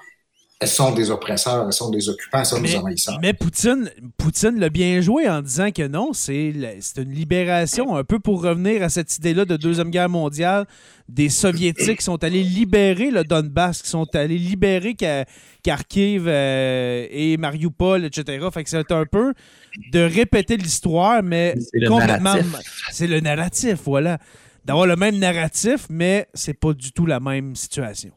elles 0.62 0.70
sont 0.70 0.94
des 0.94 1.12
oppresseurs, 1.12 1.66
elles 1.68 1.74
sont 1.74 1.90
des 1.90 2.08
occupants, 2.08 2.40
elles 2.40 2.46
sont 2.46 2.62
des 2.62 2.78
envahisseurs. 2.78 3.18
Mais 3.22 3.34
Poutine, 3.34 3.92
Poutine 4.18 4.58
l'a 4.58 4.70
bien 4.70 5.02
joué 5.02 5.30
en 5.30 5.42
disant 5.42 5.72
que 5.72 5.86
non, 5.86 6.14
c'est 6.14 6.54
une 6.98 7.12
libération, 7.12 7.98
un 7.98 8.06
peu 8.06 8.20
pour 8.20 8.42
revenir 8.42 8.82
à 8.82 8.88
cette 8.88 9.18
idée-là 9.18 9.44
de 9.44 9.58
Deuxième 9.58 9.90
Guerre 9.90 10.08
mondiale, 10.08 10.66
des 11.10 11.28
Soviétiques 11.28 12.00
qui 12.00 12.04
sont 12.06 12.24
allés 12.24 12.44
libérer 12.44 13.12
le 13.12 13.26
Donbass, 13.26 13.82
qui 13.82 13.90
sont 13.90 14.08
allés 14.16 14.38
libérer 14.38 14.96
Kharkiv 15.62 16.26
euh, 16.26 17.06
et 17.12 17.36
Mariupol, 17.36 18.06
etc. 18.06 18.48
Fait 18.54 18.64
que 18.64 18.70
c'est 18.70 18.92
un 18.94 19.06
peu 19.06 19.34
de 19.92 20.00
répéter 20.00 20.56
l'histoire, 20.56 21.22
mais 21.22 21.56
complètement. 21.86 22.36
C'est 22.92 23.08
le 23.08 23.20
narratif, 23.20 23.80
voilà. 23.86 24.20
D'avoir 24.70 24.86
le 24.86 24.96
même 24.96 25.18
narratif, 25.18 25.88
mais 25.90 26.28
c'est 26.36 26.54
pas 26.54 26.74
du 26.74 26.92
tout 26.92 27.08
la 27.08 27.20
même 27.20 27.56
situation. 27.56 28.12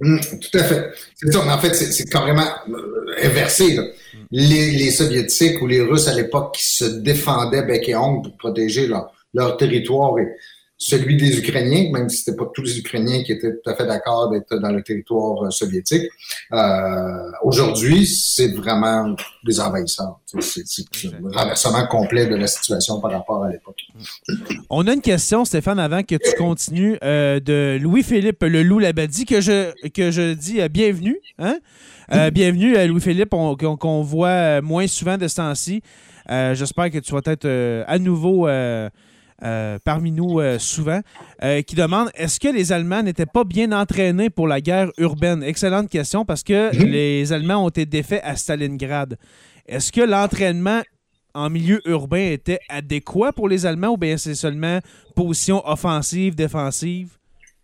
Mm, 0.00 0.18
tout 0.18 0.58
à 0.58 0.64
fait. 0.64 0.90
C'est 1.14 1.32
ça, 1.32 1.44
mais 1.44 1.52
en 1.52 1.58
fait, 1.60 1.74
c'est 1.74 2.10
carrément 2.10 2.48
euh, 2.68 3.06
inversé. 3.22 3.78
Les, 4.32 4.72
les, 4.72 4.90
Soviétiques 4.90 5.62
ou 5.62 5.68
les 5.68 5.80
Russes 5.80 6.08
à 6.08 6.14
l'époque 6.14 6.56
qui 6.56 6.64
se 6.64 6.84
défendaient 6.86 7.62
bec 7.62 7.88
et 7.88 7.94
ongle 7.94 8.30
pour 8.30 8.36
protéger 8.36 8.88
leur, 8.88 9.12
leur 9.32 9.56
territoire 9.56 10.18
et 10.18 10.26
celui 10.82 11.16
des 11.16 11.38
Ukrainiens, 11.38 11.90
même 11.92 12.08
si 12.08 12.18
c'était 12.18 12.36
pas 12.36 12.50
tous 12.52 12.62
les 12.62 12.76
Ukrainiens 12.76 13.22
qui 13.22 13.30
étaient 13.30 13.52
tout 13.52 13.70
à 13.70 13.76
fait 13.76 13.86
d'accord 13.86 14.30
d'être 14.30 14.56
dans 14.56 14.72
le 14.72 14.82
territoire 14.82 15.44
euh, 15.44 15.50
soviétique. 15.50 16.10
Euh, 16.52 17.30
Aujourd'hui, 17.44 18.04
c'est 18.04 18.48
vraiment 18.48 19.14
des 19.44 19.60
envahisseurs. 19.60 20.18
C'est 20.40 20.64
un 21.06 21.28
renversement 21.32 21.86
complet 21.86 22.26
de 22.26 22.34
la 22.34 22.48
situation 22.48 23.00
par 23.00 23.12
rapport 23.12 23.44
à 23.44 23.52
l'époque. 23.52 23.80
On 24.70 24.84
a 24.88 24.94
une 24.94 25.00
question, 25.00 25.44
Stéphane, 25.44 25.78
avant 25.78 26.02
que 26.02 26.16
tu 26.16 26.36
continues, 26.36 26.98
euh, 27.04 27.38
de 27.38 27.78
Louis-Philippe 27.80 28.42
Le 28.42 28.64
Loup 28.64 28.80
Labadie, 28.80 29.24
que 29.24 29.40
je, 29.40 29.70
que 29.88 30.10
je 30.10 30.34
dis 30.34 30.60
euh, 30.60 30.68
bienvenue. 30.68 31.20
Hein? 31.38 31.60
bienvenue 32.32 32.76
à 32.76 32.88
Louis-Philippe, 32.88 33.30
qu'on 33.30 34.02
voit 34.02 34.60
moins 34.60 34.88
souvent 34.88 35.16
de 35.16 35.28
ce 35.28 35.36
temps-ci. 35.36 35.80
J'espère 36.28 36.90
que 36.90 36.98
tu 36.98 37.12
vas 37.12 37.20
être 37.24 37.84
à 37.86 37.98
nouveau 38.00 38.48
euh, 39.42 39.78
parmi 39.84 40.12
nous 40.12 40.38
euh, 40.38 40.58
souvent, 40.58 41.00
euh, 41.42 41.62
qui 41.62 41.74
demande 41.74 42.10
est-ce 42.14 42.38
que 42.38 42.48
les 42.48 42.72
Allemands 42.72 43.02
n'étaient 43.02 43.26
pas 43.26 43.44
bien 43.44 43.72
entraînés 43.72 44.30
pour 44.30 44.46
la 44.46 44.60
guerre 44.60 44.90
urbaine? 44.98 45.42
Excellente 45.42 45.88
question 45.88 46.24
parce 46.24 46.42
que 46.42 46.74
mhm. 46.76 46.84
les 46.90 47.32
Allemands 47.32 47.64
ont 47.64 47.68
été 47.68 47.84
défaits 47.86 48.20
à 48.24 48.36
Stalingrad. 48.36 49.16
Est-ce 49.66 49.90
que 49.90 50.00
l'entraînement 50.00 50.82
en 51.34 51.50
milieu 51.50 51.80
urbain 51.88 52.30
était 52.30 52.60
adéquat 52.68 53.32
pour 53.32 53.48
les 53.48 53.66
Allemands 53.66 53.94
ou 53.94 53.96
bien 53.96 54.16
c'est 54.16 54.34
seulement 54.34 54.80
position 55.16 55.66
offensive, 55.68 56.34
défensive? 56.34 57.16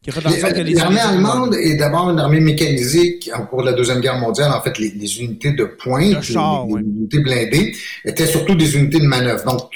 L'armée 0.09 1.01
allemande 1.01 1.55
est 1.55 1.77
d'abord 1.77 2.11
une 2.11 2.19
armée 2.19 2.41
mécanisée 2.41 3.21
au 3.39 3.43
cours 3.45 3.63
de 3.63 3.71
la 3.71 3.73
Deuxième 3.75 4.01
Guerre 4.01 4.19
mondiale. 4.19 4.53
En 4.53 4.63
fait, 4.63 4.79
les, 4.79 5.21
unités 5.21 5.53
de 5.53 5.65
pointe, 5.65 6.29
les, 6.29 6.35
unités 6.35 7.19
blindées, 7.19 7.77
étaient 8.05 8.27
surtout 8.27 8.55
des 8.55 8.77
unités 8.77 9.01
de 9.01 9.07
manœuvre. 9.07 9.45
Donc, 9.45 9.71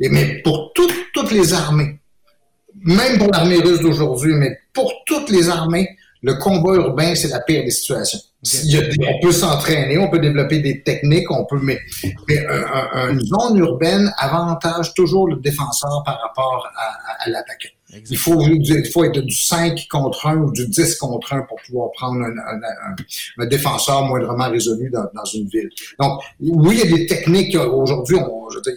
mais 0.00 0.42
pour 0.42 0.72
toutes 0.74 1.30
les 1.30 1.52
armées, 1.52 2.00
même 2.82 3.18
pour 3.18 3.30
l'armée 3.30 3.58
russe 3.58 3.80
d'aujourd'hui, 3.80 4.34
mais 4.34 4.58
pour 4.72 4.92
toutes 5.06 5.30
les 5.30 5.48
armées, 5.48 5.88
le 6.22 6.34
combat 6.34 6.74
urbain, 6.74 7.14
c'est 7.14 7.28
la 7.28 7.40
pire 7.40 7.62
des 7.64 7.70
situations. 7.70 8.18
on 8.42 9.20
peut 9.22 9.32
s'entraîner, 9.32 9.98
on 9.98 10.10
peut 10.10 10.18
développer 10.18 10.58
des 10.58 10.82
techniques, 10.82 11.30
on 11.30 11.44
peut, 11.44 11.60
mais, 11.62 11.78
une 12.28 13.20
zone 13.20 13.58
urbaine 13.58 14.12
avantage 14.18 14.94
toujours 14.94 15.28
le 15.28 15.36
défenseur 15.36 16.02
par 16.04 16.20
rapport 16.20 16.68
à 17.20 17.30
l'attaquant. 17.30 17.77
Il 18.10 18.18
faut, 18.18 18.38
il 18.42 18.86
faut 18.92 19.04
être 19.04 19.20
du 19.20 19.34
5 19.34 19.86
contre 19.90 20.26
1 20.26 20.36
ou 20.36 20.52
du 20.52 20.66
10 20.66 20.96
contre 20.96 21.32
1 21.32 21.42
pour 21.42 21.56
pouvoir 21.66 21.90
prendre 21.92 22.22
un, 22.22 23.46
défenseur 23.46 24.04
moindrement 24.04 24.50
résolu 24.50 24.90
dans, 24.90 25.24
une 25.32 25.48
ville. 25.48 25.70
Donc, 25.98 26.20
oui, 26.38 26.80
il 26.82 26.90
y 26.90 26.92
a 26.92 26.96
des 26.96 27.06
techniques 27.06 27.56
aujourd'hui, 27.56 28.18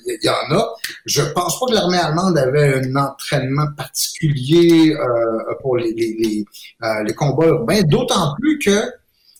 il 0.05 0.19
y 0.23 0.29
en 0.29 0.55
a. 0.55 0.73
Je 1.05 1.23
pense 1.33 1.59
pas 1.59 1.65
que 1.65 1.73
l'armée 1.73 1.97
allemande 1.97 2.37
avait 2.37 2.85
un 2.85 2.95
entraînement 2.95 3.67
particulier 3.75 4.95
euh, 4.95 5.55
pour 5.61 5.75
les, 5.75 5.91
les, 5.91 6.45
euh, 6.83 7.03
les, 7.03 7.13
combats 7.13 7.47
urbains, 7.47 7.81
d'autant 7.81 8.35
plus 8.39 8.59
que 8.59 8.93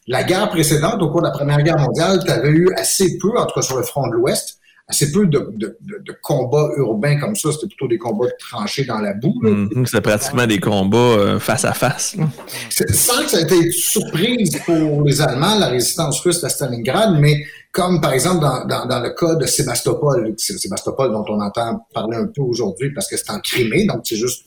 la 0.07 0.23
guerre 0.23 0.49
précédente, 0.49 1.01
au 1.01 1.09
cours 1.09 1.21
de 1.21 1.27
la 1.27 1.31
Première 1.31 1.61
Guerre 1.61 1.79
mondiale, 1.79 2.21
tu 2.25 2.29
avais 2.31 2.49
eu 2.49 2.73
assez 2.75 3.17
peu, 3.19 3.37
en 3.37 3.45
tout 3.45 3.53
cas 3.55 3.61
sur 3.61 3.77
le 3.77 3.83
front 3.83 4.07
de 4.07 4.15
l'Ouest, 4.15 4.59
assez 4.91 5.11
peu 5.11 5.25
de, 5.25 5.51
de, 5.55 5.77
de, 5.81 6.15
combats 6.21 6.69
urbains 6.77 7.17
comme 7.19 7.35
ça. 7.35 7.51
C'était 7.51 7.67
plutôt 7.67 7.87
des 7.87 7.97
combats 7.97 8.27
de 8.27 8.33
tranchées 8.37 8.83
dans 8.83 8.99
la 8.99 9.13
boue. 9.13 9.39
Mm-hmm. 9.41 9.85
C'était 9.85 10.01
pratiquement 10.01 10.45
des 10.45 10.59
combats 10.59 10.97
euh, 10.97 11.39
face 11.39 11.63
à 11.63 11.73
face. 11.73 12.15
Sans 12.69 13.23
que 13.23 13.29
ça 13.29 13.39
ait 13.39 13.43
été 13.43 13.55
une 13.55 13.71
surprise 13.71 14.57
pour 14.65 15.03
les 15.03 15.21
Allemands, 15.21 15.57
la 15.57 15.67
résistance 15.67 16.19
russe 16.19 16.43
à 16.43 16.49
Stalingrad, 16.49 17.19
mais 17.19 17.45
comme 17.71 18.01
par 18.01 18.11
exemple 18.11 18.41
dans, 18.41 18.65
dans, 18.65 18.85
dans, 18.85 18.99
le 18.99 19.11
cas 19.11 19.35
de 19.35 19.45
Sébastopol, 19.45 20.33
Sébastopol 20.37 21.11
dont 21.11 21.23
on 21.29 21.39
entend 21.39 21.87
parler 21.93 22.17
un 22.17 22.27
peu 22.27 22.41
aujourd'hui 22.41 22.91
parce 22.93 23.07
que 23.07 23.15
c'est 23.15 23.29
en 23.29 23.39
Crimée, 23.39 23.85
donc 23.85 24.01
c'est 24.03 24.17
juste 24.17 24.43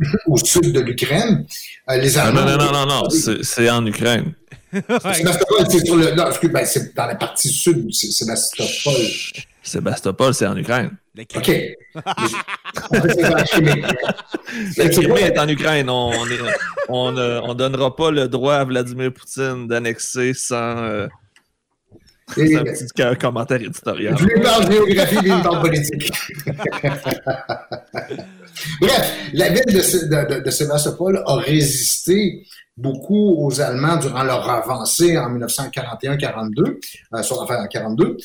mm-hmm. 0.00 0.16
au 0.26 0.36
sud 0.38 0.72
de 0.72 0.80
l'Ukraine. 0.80 1.46
Euh, 1.88 1.96
les 1.98 2.18
Allemands, 2.18 2.40
non, 2.40 2.56
non, 2.58 2.72
non, 2.72 2.86
non, 2.86 2.86
non, 2.86 3.10
c'est 3.10 3.70
en 3.70 3.86
Ukraine. 3.86 4.34
Sébastopol, 4.72 5.66
c'est 5.70 5.86
sur 5.86 5.96
le, 5.96 6.10
non, 6.14 6.24
ben, 6.52 6.66
c'est 6.66 6.96
dans 6.96 7.06
la 7.06 7.14
partie 7.14 7.48
sud, 7.48 7.92
Sébastopol. 7.94 8.94
Sébastopol, 9.64 10.34
c'est 10.34 10.46
en 10.46 10.56
Ukraine. 10.56 10.96
OK. 11.18 11.50
La 14.76 14.88
Crimée 14.88 15.20
est 15.22 15.38
en 15.38 15.48
Ukraine. 15.48 15.88
On 15.88 16.12
ne 16.26 17.40
on, 17.40 17.54
donnera 17.54 17.96
pas 17.96 18.10
le 18.10 18.28
droit 18.28 18.56
à 18.56 18.64
Vladimir 18.64 19.12
Poutine 19.12 19.66
d'annexer 19.66 20.34
sans, 20.34 20.78
euh, 20.78 21.06
un 22.36 22.64
petit 22.64 23.18
commentaire 23.18 23.60
éditorial. 23.60 24.16
Je 24.18 24.24
lui 24.24 24.40
parle 24.40 24.70
géographie, 24.70 25.20
lui 25.20 25.30
parle 25.30 25.60
politique. 25.60 26.12
Bref, 28.80 29.12
la 29.32 29.48
ville 29.48 29.66
de, 29.66 30.40
de, 30.40 30.50
Sébastopol 30.50 31.22
a 31.26 31.36
résisté 31.36 32.46
beaucoup 32.76 33.36
aux 33.44 33.60
Allemands 33.60 33.96
durant 33.96 34.24
leur 34.24 34.48
avancée 34.48 35.16
en 35.18 35.30
1941-42, 35.38 36.60
euh, 36.66 36.76
enfin 37.12 37.62
en 37.62 37.66
42. 37.66 38.16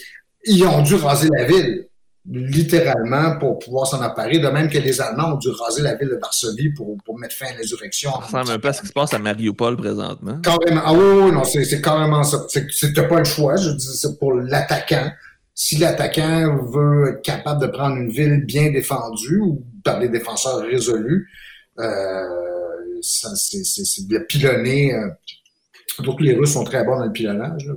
Ils 0.49 0.63
ont 0.65 0.81
dû 0.81 0.95
raser 0.95 1.29
la 1.37 1.45
ville 1.45 1.85
littéralement 2.29 3.37
pour 3.39 3.59
pouvoir 3.59 3.87
s'en 3.87 4.03
emparer, 4.03 4.39
de 4.39 4.47
même 4.49 4.69
que 4.69 4.77
les 4.77 5.01
Allemands 5.01 5.33
ont 5.33 5.37
dû 5.37 5.49
raser 5.49 5.81
la 5.81 5.95
ville 5.95 6.09
de 6.09 6.19
Varsovie 6.21 6.69
pour, 6.69 6.97
pour 7.03 7.17
mettre 7.17 7.35
fin 7.35 7.47
à 7.47 7.57
l'insurrection. 7.57 8.11
Ça 8.11 8.17
ressemble 8.17 8.51
un 8.51 8.59
peu 8.59 8.67
à 8.67 8.73
ce 8.73 8.81
qui 8.81 8.87
se 8.87 8.93
passe 8.93 9.13
à 9.13 9.19
Mariupol 9.19 9.77
présentement. 9.77 10.39
Carrément. 10.41 10.81
Ah 10.83 10.93
oui, 10.93 11.31
non, 11.31 11.43
c'est 11.43 11.81
carrément 11.81 12.23
ça. 12.23 12.45
C'était 12.49 13.07
pas 13.07 13.19
le 13.19 13.25
choix, 13.25 13.55
je 13.55 13.69
dis 13.69 13.97
c'est 13.97 14.17
pour 14.19 14.33
l'attaquant. 14.33 15.11
Si 15.55 15.77
l'attaquant 15.77 16.57
veut 16.71 17.13
être 17.13 17.21
capable 17.21 17.61
de 17.61 17.67
prendre 17.67 17.97
une 17.97 18.09
ville 18.09 18.45
bien 18.45 18.71
défendue 18.71 19.39
ou 19.39 19.63
par 19.83 19.99
des 19.99 20.09
défenseurs 20.09 20.59
résolus, 20.59 21.29
euh, 21.79 22.23
c'est 23.01 24.07
de 24.07 24.19
pilonner. 24.19 24.93
Euh, 24.93 25.09
donc 26.03 26.21
les 26.21 26.33
Russes 26.33 26.53
sont 26.53 26.63
très 26.63 26.83
bons 26.83 26.97
dans 26.97 27.05
le 27.05 27.11
pilonnage. 27.11 27.69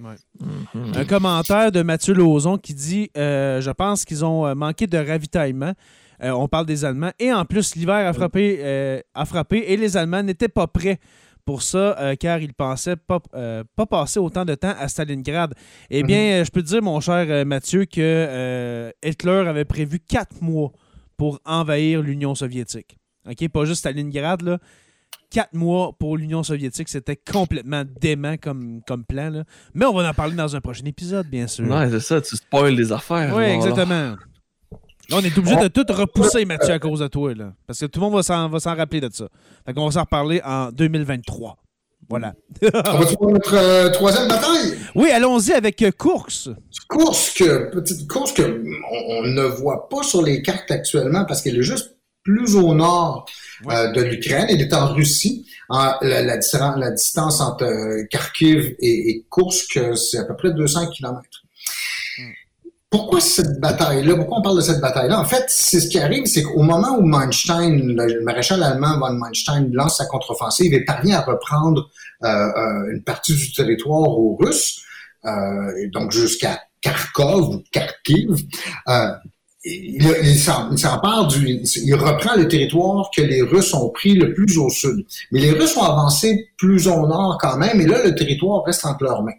Mhm. 0.00 0.92
Un 0.94 1.04
commentaire 1.04 1.72
de 1.72 1.82
Mathieu 1.82 2.14
Lauzon 2.14 2.58
qui 2.58 2.74
dit 2.74 3.10
euh, 3.16 3.60
Je 3.60 3.70
pense 3.70 4.04
qu'ils 4.04 4.24
ont 4.24 4.46
euh, 4.46 4.54
manqué 4.54 4.86
de 4.86 4.98
ravitaillement. 4.98 5.72
Euh, 6.22 6.30
on 6.30 6.48
parle 6.48 6.66
des 6.66 6.84
Allemands. 6.84 7.12
Et 7.18 7.32
en 7.32 7.44
plus, 7.44 7.76
l'hiver 7.76 8.06
a 8.06 8.12
frappé, 8.12 9.02
a 9.14 9.24
frappé 9.24 9.64
et 9.68 9.76
les 9.76 9.96
Allemands 9.96 10.22
n'étaient 10.22 10.48
pas 10.48 10.66
prêts 10.66 10.98
pour 11.44 11.62
ça, 11.62 12.14
car 12.20 12.40
ils 12.40 12.52
pensaient 12.52 12.96
pas, 12.96 13.20
pas 13.20 13.86
passer 13.86 14.18
autant 14.18 14.44
de 14.44 14.54
temps 14.54 14.74
à 14.78 14.88
Stalingrad. 14.88 15.54
Eh 15.88 16.02
bien, 16.02 16.38
mhm. 16.38 16.44
je 16.44 16.50
peux 16.50 16.62
te 16.62 16.66
dire, 16.66 16.82
mon 16.82 17.00
cher 17.00 17.46
Mathieu, 17.46 17.84
que 17.84 18.92
Hitler 19.02 19.44
avait 19.46 19.64
prévu 19.64 20.00
quatre 20.00 20.42
mois 20.42 20.72
pour 21.16 21.40
envahir 21.44 22.02
l'Union 22.02 22.34
soviétique. 22.34 22.98
OK? 23.28 23.48
Pas 23.48 23.64
juste 23.64 23.80
Stalingrad, 23.80 24.42
là 24.42 24.58
quatre 25.30 25.54
mois 25.54 25.92
pour 25.98 26.16
l'Union 26.16 26.42
soviétique, 26.42 26.88
c'était 26.88 27.16
complètement 27.16 27.84
dément 28.00 28.36
comme, 28.36 28.80
comme 28.86 29.04
plan. 29.04 29.44
Mais 29.74 29.86
on 29.86 29.92
va 29.92 30.08
en 30.08 30.14
parler 30.14 30.34
dans 30.34 30.56
un 30.56 30.60
prochain 30.60 30.84
épisode, 30.84 31.26
bien 31.26 31.46
sûr. 31.46 31.68
Ouais, 31.68 31.88
c'est 31.90 32.00
ça, 32.00 32.20
tu 32.20 32.36
spoil 32.36 32.74
les 32.74 32.92
affaires. 32.92 33.34
Oui, 33.34 33.44
exactement. 33.44 34.16
Là, 35.10 35.16
on 35.16 35.20
est 35.20 35.38
obligé 35.38 35.56
de 35.56 35.68
tout 35.68 35.86
repousser, 35.88 36.44
Mathieu, 36.44 36.74
à 36.74 36.78
cause 36.78 37.00
de 37.00 37.06
toi. 37.08 37.34
Là, 37.34 37.54
parce 37.66 37.78
que 37.80 37.86
tout 37.86 38.00
le 38.00 38.06
monde 38.06 38.22
va 38.22 38.22
s'en 38.60 38.74
rappeler 38.74 39.00
de 39.00 39.08
ça. 39.10 39.28
Fait 39.64 39.72
qu'on 39.72 39.86
va 39.86 39.90
s'en 39.90 40.02
reparler 40.02 40.42
en 40.44 40.70
2023. 40.70 41.56
Voilà. 42.10 42.32
on 42.62 42.98
va 42.98 43.04
trouver 43.04 43.32
notre 43.34 43.54
euh, 43.54 43.90
troisième 43.90 44.28
bataille? 44.28 44.78
Oui, 44.94 45.10
allons-y 45.10 45.52
avec 45.52 45.82
euh, 45.82 45.90
Course. 45.90 46.48
Course 46.88 47.34
que, 47.34 47.70
petite 47.70 48.08
course 48.08 48.32
que 48.32 48.62
on, 49.08 49.22
ne 49.24 49.42
voit 49.42 49.88
pas 49.90 50.02
sur 50.02 50.22
les 50.22 50.40
cartes 50.40 50.70
actuellement 50.70 51.26
parce 51.26 51.42
qu'elle 51.42 51.58
est 51.58 51.62
juste 51.62 51.97
plus 52.22 52.56
au 52.56 52.74
nord 52.74 53.26
euh, 53.70 53.90
de 53.92 54.02
l'Ukraine. 54.02 54.46
Elle 54.48 54.60
est 54.60 54.74
en 54.74 54.92
Russie. 54.92 55.46
la, 55.70 56.22
la, 56.22 56.90
distance 56.90 57.40
entre 57.40 57.64
euh, 57.64 58.04
Kharkiv 58.10 58.74
et, 58.80 59.10
et 59.10 59.26
Kursk, 59.30 59.80
c'est 59.96 60.18
à 60.18 60.24
peu 60.24 60.36
près 60.36 60.52
200 60.52 60.90
kilomètres. 60.90 61.42
Hmm. 62.18 62.30
Pourquoi 62.90 63.20
cette 63.20 63.60
bataille-là? 63.60 64.16
Pourquoi 64.16 64.38
on 64.38 64.42
parle 64.42 64.56
de 64.56 64.62
cette 64.62 64.80
bataille-là? 64.80 65.20
En 65.20 65.24
fait, 65.24 65.44
c'est 65.48 65.80
ce 65.80 65.88
qui 65.88 65.98
arrive, 65.98 66.26
c'est 66.26 66.42
qu'au 66.42 66.62
moment 66.62 66.98
où 66.98 67.02
Manstein, 67.02 67.96
le 67.96 68.22
maréchal 68.22 68.62
allemand 68.62 68.98
von 68.98 69.12
Manstein, 69.14 69.70
lance 69.72 69.98
sa 69.98 70.06
contre-offensive 70.06 70.72
et 70.72 70.84
parvient 70.84 71.18
à 71.18 71.22
reprendre 71.22 71.90
euh, 72.24 72.92
une 72.92 73.02
partie 73.04 73.34
du 73.34 73.52
territoire 73.52 74.08
aux 74.18 74.36
Russes, 74.36 74.82
donc 75.92 76.12
jusqu'à 76.12 76.62
Kharkov 76.80 77.56
ou 77.56 77.62
Kharkiv, 77.70 78.36
il, 79.64 80.38
s'empare 80.38 81.26
du, 81.26 81.60
il 81.84 81.94
reprend 81.94 82.36
le 82.36 82.46
territoire 82.46 83.10
que 83.14 83.22
les 83.22 83.42
Russes 83.42 83.74
ont 83.74 83.88
pris 83.90 84.14
le 84.14 84.32
plus 84.32 84.56
au 84.58 84.70
sud. 84.70 85.04
Mais 85.32 85.40
les 85.40 85.50
Russes 85.50 85.76
ont 85.76 85.82
avancé 85.82 86.50
plus 86.56 86.86
au 86.86 87.06
nord 87.06 87.38
quand 87.40 87.56
même, 87.56 87.80
et 87.80 87.86
là, 87.86 88.04
le 88.04 88.14
territoire 88.14 88.64
reste 88.64 88.84
entre 88.86 89.04
leurs 89.04 89.22
mains. 89.22 89.32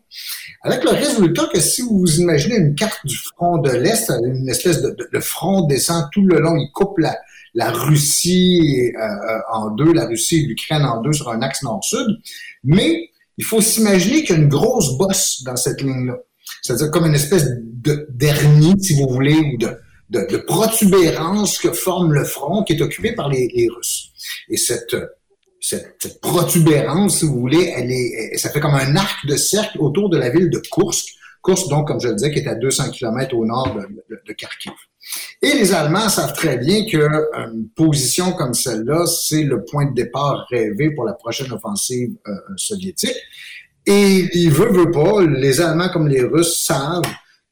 Avec 0.62 0.84
le 0.84 0.92
résultat 0.92 1.48
que 1.54 1.60
si 1.62 1.82
vous 1.82 2.20
imaginez 2.20 2.58
une 2.58 2.76
carte 2.76 3.00
du 3.06 3.16
front 3.16 3.60
de 3.60 3.72
l'Est, 3.72 4.12
une 4.24 4.50
espèce 4.50 4.82
de, 4.82 4.96
de, 5.12 5.20
front 5.20 5.66
descend 5.68 6.06
tout 6.12 6.26
le 6.26 6.40
long, 6.40 6.58
il 6.58 6.70
coupe 6.74 6.98
la, 6.98 7.18
la 7.54 7.72
Russie 7.72 8.92
euh, 8.96 9.02
euh, 9.02 9.40
en 9.54 9.72
deux, 9.72 9.94
la 9.94 10.06
Russie 10.06 10.42
et 10.44 10.48
l'Ukraine 10.48 10.84
en 10.84 11.02
deux 11.02 11.14
sur 11.14 11.30
un 11.30 11.42
axe 11.42 11.64
nord-sud. 11.64 12.08
Mais 12.66 13.10
il 13.38 13.46
faut 13.46 13.62
s'imaginer 13.62 14.24
qu'il 14.24 14.36
y 14.36 14.40
a 14.40 14.42
une 14.42 14.50
grosse 14.50 14.98
bosse 14.98 15.44
dans 15.44 15.56
cette 15.56 15.82
ligne-là. 15.82 16.18
C'est-à-dire 16.62 16.92
comme 16.92 17.06
une 17.06 17.16
espèce 17.16 17.46
de 17.48 18.06
dernier, 18.10 18.74
si 18.80 18.96
vous 18.96 19.08
voulez, 19.08 19.36
ou 19.36 19.58
de, 19.58 19.70
de, 20.10 20.26
de, 20.30 20.38
protubérance 20.38 21.58
que 21.58 21.72
forme 21.72 22.14
le 22.14 22.24
front 22.24 22.64
qui 22.64 22.74
est 22.74 22.82
occupé 22.82 23.14
par 23.14 23.30
les, 23.30 23.48
les 23.54 23.68
Russes. 23.70 24.12
Et 24.50 24.58
cette, 24.58 24.96
cette, 25.62 25.96
cette, 26.00 26.20
protubérance, 26.22 27.20
si 27.20 27.26
vous 27.26 27.40
voulez, 27.40 27.72
elle 27.76 27.92
est, 27.92 28.38
ça 28.38 28.50
fait 28.50 28.60
comme 28.60 28.76
un 28.76 28.96
arc 28.96 29.26
de 29.28 29.36
cercle 29.36 29.78
autour 29.80 30.10
de 30.10 30.18
la 30.18 30.30
ville 30.30 30.50
de 30.50 30.60
Kursk. 30.72 31.16
Kursk, 31.44 31.70
donc, 31.70 31.88
comme 31.88 32.02
je 32.02 32.10
le 32.10 32.16
disais, 32.16 32.32
qui 32.32 32.40
est 32.40 32.48
à 32.48 32.56
200 32.56 32.92
km 32.92 33.36
au 33.36 33.46
nord 33.46 33.76
de, 33.76 33.82
de, 33.82 34.22
de 34.28 34.34
Kharkiv. 34.34 34.74
Et 35.42 35.54
les 35.54 35.74
Allemands 35.74 36.10
savent 36.10 36.34
très 36.34 36.58
bien 36.58 36.86
qu'une 36.86 37.70
position 37.76 38.34
comme 38.34 38.54
celle-là, 38.54 39.06
c'est 39.06 39.44
le 39.44 39.64
point 39.64 39.86
de 39.86 39.94
départ 39.94 40.46
rêvé 40.50 40.92
pour 40.92 41.06
la 41.06 41.14
prochaine 41.14 41.52
offensive 41.52 42.16
euh, 42.28 42.32
soviétique. 42.58 43.16
Et 43.86 44.28
il 44.34 44.52
veut, 44.52 44.70
veut 44.72 44.92
pas, 44.92 45.22
les 45.22 45.62
Allemands 45.62 45.90
comme 45.90 46.08
les 46.08 46.22
Russes 46.22 46.64
savent 46.66 47.02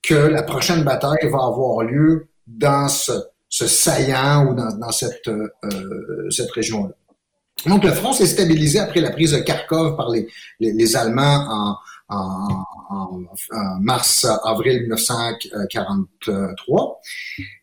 que 0.03 0.13
la 0.13 0.43
prochaine 0.43 0.83
bataille 0.83 1.29
va 1.29 1.45
avoir 1.45 1.83
lieu 1.83 2.27
dans 2.47 2.87
ce, 2.87 3.11
saillant 3.49 4.47
ou 4.47 4.55
dans, 4.55 4.91
cette, 4.91 5.27
euh, 5.27 5.49
euh, 5.65 6.29
cette 6.29 6.51
région-là. 6.51 6.93
Donc, 7.65 7.83
le 7.83 7.91
front 7.91 8.13
s'est 8.13 8.27
stabilisé 8.27 8.79
après 8.79 9.01
la 9.01 9.11
prise 9.11 9.31
de 9.31 9.39
Kharkov 9.39 9.97
par 9.97 10.09
les, 10.09 10.27
les, 10.59 10.95
Allemands 10.95 11.45
en, 11.49 11.75
en 12.09 12.65
mars-avril 13.79 14.81
1943. 14.83 17.01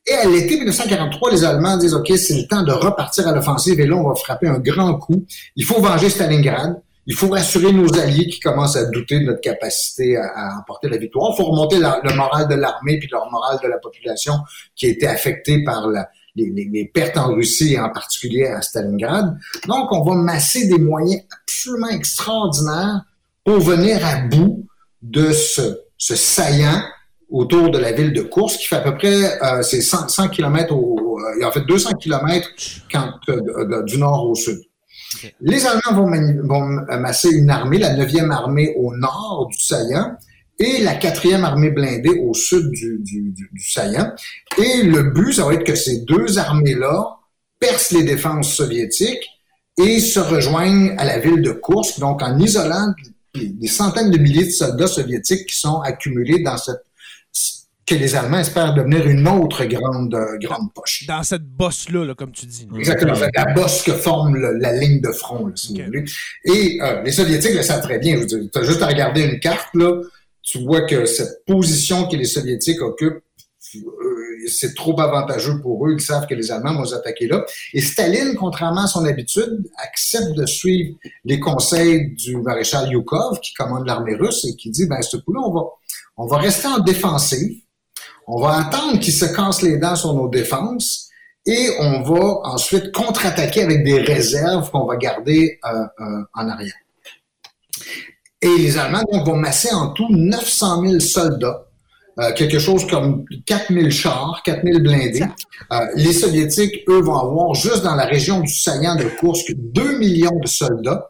Et 0.07 0.12
à 0.12 0.26
l'été 0.26 0.57
1943, 0.57 1.32
les 1.32 1.45
Allemands 1.45 1.76
disent, 1.76 1.95
OK, 1.95 2.12
c'est 2.16 2.37
le 2.37 2.47
temps 2.47 2.62
de 2.62 2.72
repartir 2.72 3.28
à 3.28 3.32
l'offensive 3.32 3.80
et 3.80 3.87
là, 3.87 3.97
on 3.97 4.09
va 4.09 4.14
frapper 4.14 4.49
un 4.49 4.59
grand 4.59 4.99
coup. 4.99 5.24
Il 5.57 5.64
faut 5.64 5.80
venger 5.80 6.11
Stalingrad. 6.11 6.82
Il 7.07 7.15
faut 7.15 7.29
rassurer 7.29 7.73
nos 7.73 7.93
alliés 7.99 8.27
qui 8.29 8.41
commencent 8.41 8.77
à 8.77 8.87
douter 8.87 9.21
de 9.21 9.25
notre 9.25 9.41
capacité 9.41 10.17
à, 10.17 10.59
emporter 10.59 10.89
la 10.89 10.97
victoire. 10.97 11.33
Il 11.33 11.37
faut 11.37 11.51
remonter 11.51 11.79
le 11.79 12.15
moral 12.15 12.49
de 12.49 12.55
l'armée 12.55 12.99
puis 12.99 13.09
le 13.13 13.19
moral 13.31 13.59
de 13.63 13.69
la 13.69 13.79
population 13.79 14.35
qui 14.75 14.87
a 14.87 14.89
été 14.89 15.07
affectée 15.07 15.63
par 15.65 15.89
les, 16.37 16.91
pertes 16.93 17.17
en 17.17 17.35
Russie 17.35 17.75
et 17.75 17.81
en 17.81 17.91
particulier 17.91 18.47
à 18.47 18.63
Stalingrad. 18.63 19.37
Donc, 19.67 19.93
on 19.93 20.03
va 20.03 20.15
masser 20.15 20.67
des 20.67 20.79
moyens 20.79 21.23
absolument 21.43 21.91
extraordinaires 21.91 23.03
pour 23.45 23.61
venir 23.61 24.05
à 24.05 24.23
bout 24.23 24.67
de 25.03 25.33
ce, 25.33 25.81
ce 25.99 26.17
saillant 26.17 26.83
autour 27.31 27.71
de 27.71 27.79
la 27.79 27.93
ville 27.93 28.13
de 28.13 28.23
Course, 28.23 28.57
qui 28.57 28.67
fait 28.67 28.77
à 28.77 28.81
peu 28.81 28.95
près 28.95 29.43
euh, 29.43 29.63
c'est 29.63 29.81
100, 29.81 30.09
100 30.09 30.29
km 30.29 30.75
au, 30.75 31.19
euh, 31.19 31.47
en 31.47 31.51
fait 31.51 31.63
200 31.63 31.95
km 31.95 32.49
quand, 32.91 33.13
euh, 33.29 33.83
du 33.83 33.99
nord 33.99 34.29
au 34.29 34.35
sud. 34.35 34.61
Les 35.41 35.67
Allemands 35.67 35.93
vont, 35.93 36.99
masser 36.99 37.31
une 37.31 37.51
armée, 37.51 37.79
la 37.79 37.95
9e 37.97 38.31
armée 38.31 38.75
au 38.77 38.95
nord 38.97 39.49
du 39.51 39.59
Saillant 39.59 40.17
et 40.59 40.81
la 40.83 40.95
4e 40.95 41.43
armée 41.43 41.71
blindée 41.71 42.21
au 42.21 42.33
sud 42.35 42.71
du, 42.71 43.01
du, 43.03 43.61
Saillant. 43.61 44.12
Et 44.59 44.83
le 44.83 45.11
but, 45.11 45.33
ça 45.33 45.45
va 45.45 45.55
être 45.55 45.65
que 45.65 45.75
ces 45.75 46.01
deux 46.03 46.39
armées-là 46.39 47.19
percent 47.59 47.97
les 47.97 48.05
défenses 48.05 48.55
soviétiques 48.55 49.27
et 49.79 49.99
se 49.99 50.21
rejoignent 50.21 50.95
à 50.99 51.05
la 51.05 51.19
ville 51.19 51.43
de 51.43 51.51
Kursk, 51.51 51.99
donc 51.99 52.23
en 52.23 52.39
isolant 52.39 52.95
des 53.35 53.69
centaines 53.69 54.11
de 54.11 54.19
milliers 54.19 54.45
de 54.45 54.51
soldats 54.51 54.87
soviétiques 54.87 55.47
qui 55.47 55.57
sont 55.59 55.81
accumulés 55.81 56.43
dans 56.43 56.57
cette 56.57 56.84
que 57.87 57.95
les 57.95 58.14
Allemands 58.14 58.39
espèrent 58.39 58.74
devenir 58.74 59.07
une 59.07 59.26
autre 59.28 59.64
grande, 59.64 60.14
euh, 60.14 60.39
grande 60.39 60.72
poche. 60.72 61.05
Dans 61.07 61.22
cette 61.22 61.45
bosse-là, 61.45 62.14
comme 62.14 62.32
tu 62.32 62.47
dis. 62.47 62.66
Exactement. 62.76 63.14
La 63.35 63.53
bosse 63.53 63.82
que 63.82 63.93
forme 63.93 64.37
la 64.37 64.72
ligne 64.72 65.01
de 65.01 65.12
front, 65.12 65.51
si 65.55 65.78
vous 65.78 65.87
voulez. 65.87 66.05
Et 66.45 66.78
euh, 66.80 67.03
les 67.03 67.12
Soviétiques 67.12 67.55
le 67.55 67.62
savent 67.62 67.82
très 67.82 67.99
bien. 67.99 68.24
Tu 68.26 68.49
as 68.55 68.62
juste 68.62 68.82
à 68.82 68.87
regarder 68.87 69.22
une 69.22 69.39
carte, 69.39 69.68
là, 69.74 70.01
tu 70.43 70.62
vois 70.64 70.82
que 70.82 71.05
cette 71.05 71.45
position 71.47 72.07
que 72.09 72.16
les 72.16 72.24
Soviétiques 72.24 72.80
occupent, 72.80 73.22
euh, 73.76 74.47
c'est 74.47 74.74
trop 74.74 74.99
avantageux 75.01 75.61
pour 75.61 75.87
eux. 75.87 75.95
Ils 75.95 76.01
savent 76.01 76.26
que 76.26 76.35
les 76.35 76.51
Allemands 76.51 76.74
vont 76.74 76.85
les 76.85 76.95
attaquer 76.95 77.26
là. 77.26 77.45
Et 77.72 77.80
Staline, 77.80 78.35
contrairement 78.35 78.85
à 78.85 78.87
son 78.87 79.05
habitude, 79.05 79.68
accepte 79.78 80.32
de 80.32 80.47
suivre 80.47 80.97
les 81.24 81.41
conseils 81.41 82.14
du 82.14 82.37
maréchal 82.37 82.91
Yukov, 82.91 83.41
qui 83.41 83.53
commande 83.55 83.87
l'armée 83.87 84.14
russe, 84.14 84.47
et 84.49 84.55
qui 84.55 84.70
dit, 84.70 84.87
ben, 84.87 85.03
ce 85.03 85.16
coup-là, 85.16 85.41
on 85.45 85.53
va, 85.53 85.62
on 86.16 86.26
va 86.26 86.39
rester 86.39 86.68
en 86.68 86.78
défensive 86.78 87.64
on 88.27 88.41
va 88.41 88.59
attendre 88.59 88.99
qu'ils 89.01 89.12
se 89.12 89.27
cassent 89.27 89.62
les 89.62 89.79
dents 89.79 89.97
sur 89.97 90.14
nos 90.14 90.29
défenses 90.29 91.09
et 91.47 91.70
on 91.79 92.03
va 92.03 92.41
ensuite 92.45 92.93
contre-attaquer 92.93 93.62
avec 93.62 93.85
des 93.85 94.01
réserves 94.01 94.70
qu'on 94.70 94.87
va 94.87 94.97
garder 94.97 95.59
euh, 95.64 95.85
euh, 96.01 96.22
en 96.35 96.49
arrière. 96.49 96.75
Et 98.41 98.59
les 98.59 98.79
Allemands 98.79 99.05
vont 99.25 99.37
masser 99.37 99.72
en 99.72 99.89
tout 99.93 100.09
900 100.11 100.83
000 100.87 101.01
soldats 101.01 101.64
euh, 102.20 102.33
quelque 102.33 102.61
chose 102.61 102.87
comme 102.87 103.25
4000 103.47 103.91
chars, 103.91 104.41
4000 104.45 104.83
blindés. 104.83 105.25
Euh, 105.72 105.87
les 105.97 106.12
Soviétiques, 106.12 106.85
eux, 106.89 107.01
vont 107.01 107.16
avoir 107.16 107.55
juste 107.55 107.83
dans 107.83 107.97
la 107.97 108.05
région 108.05 108.41
du 108.41 108.53
saillant 108.53 108.95
de 108.95 109.05
Kursk 109.05 109.53
2 109.57 109.99
millions 109.99 110.39
de 110.41 110.47
soldats, 110.47 111.09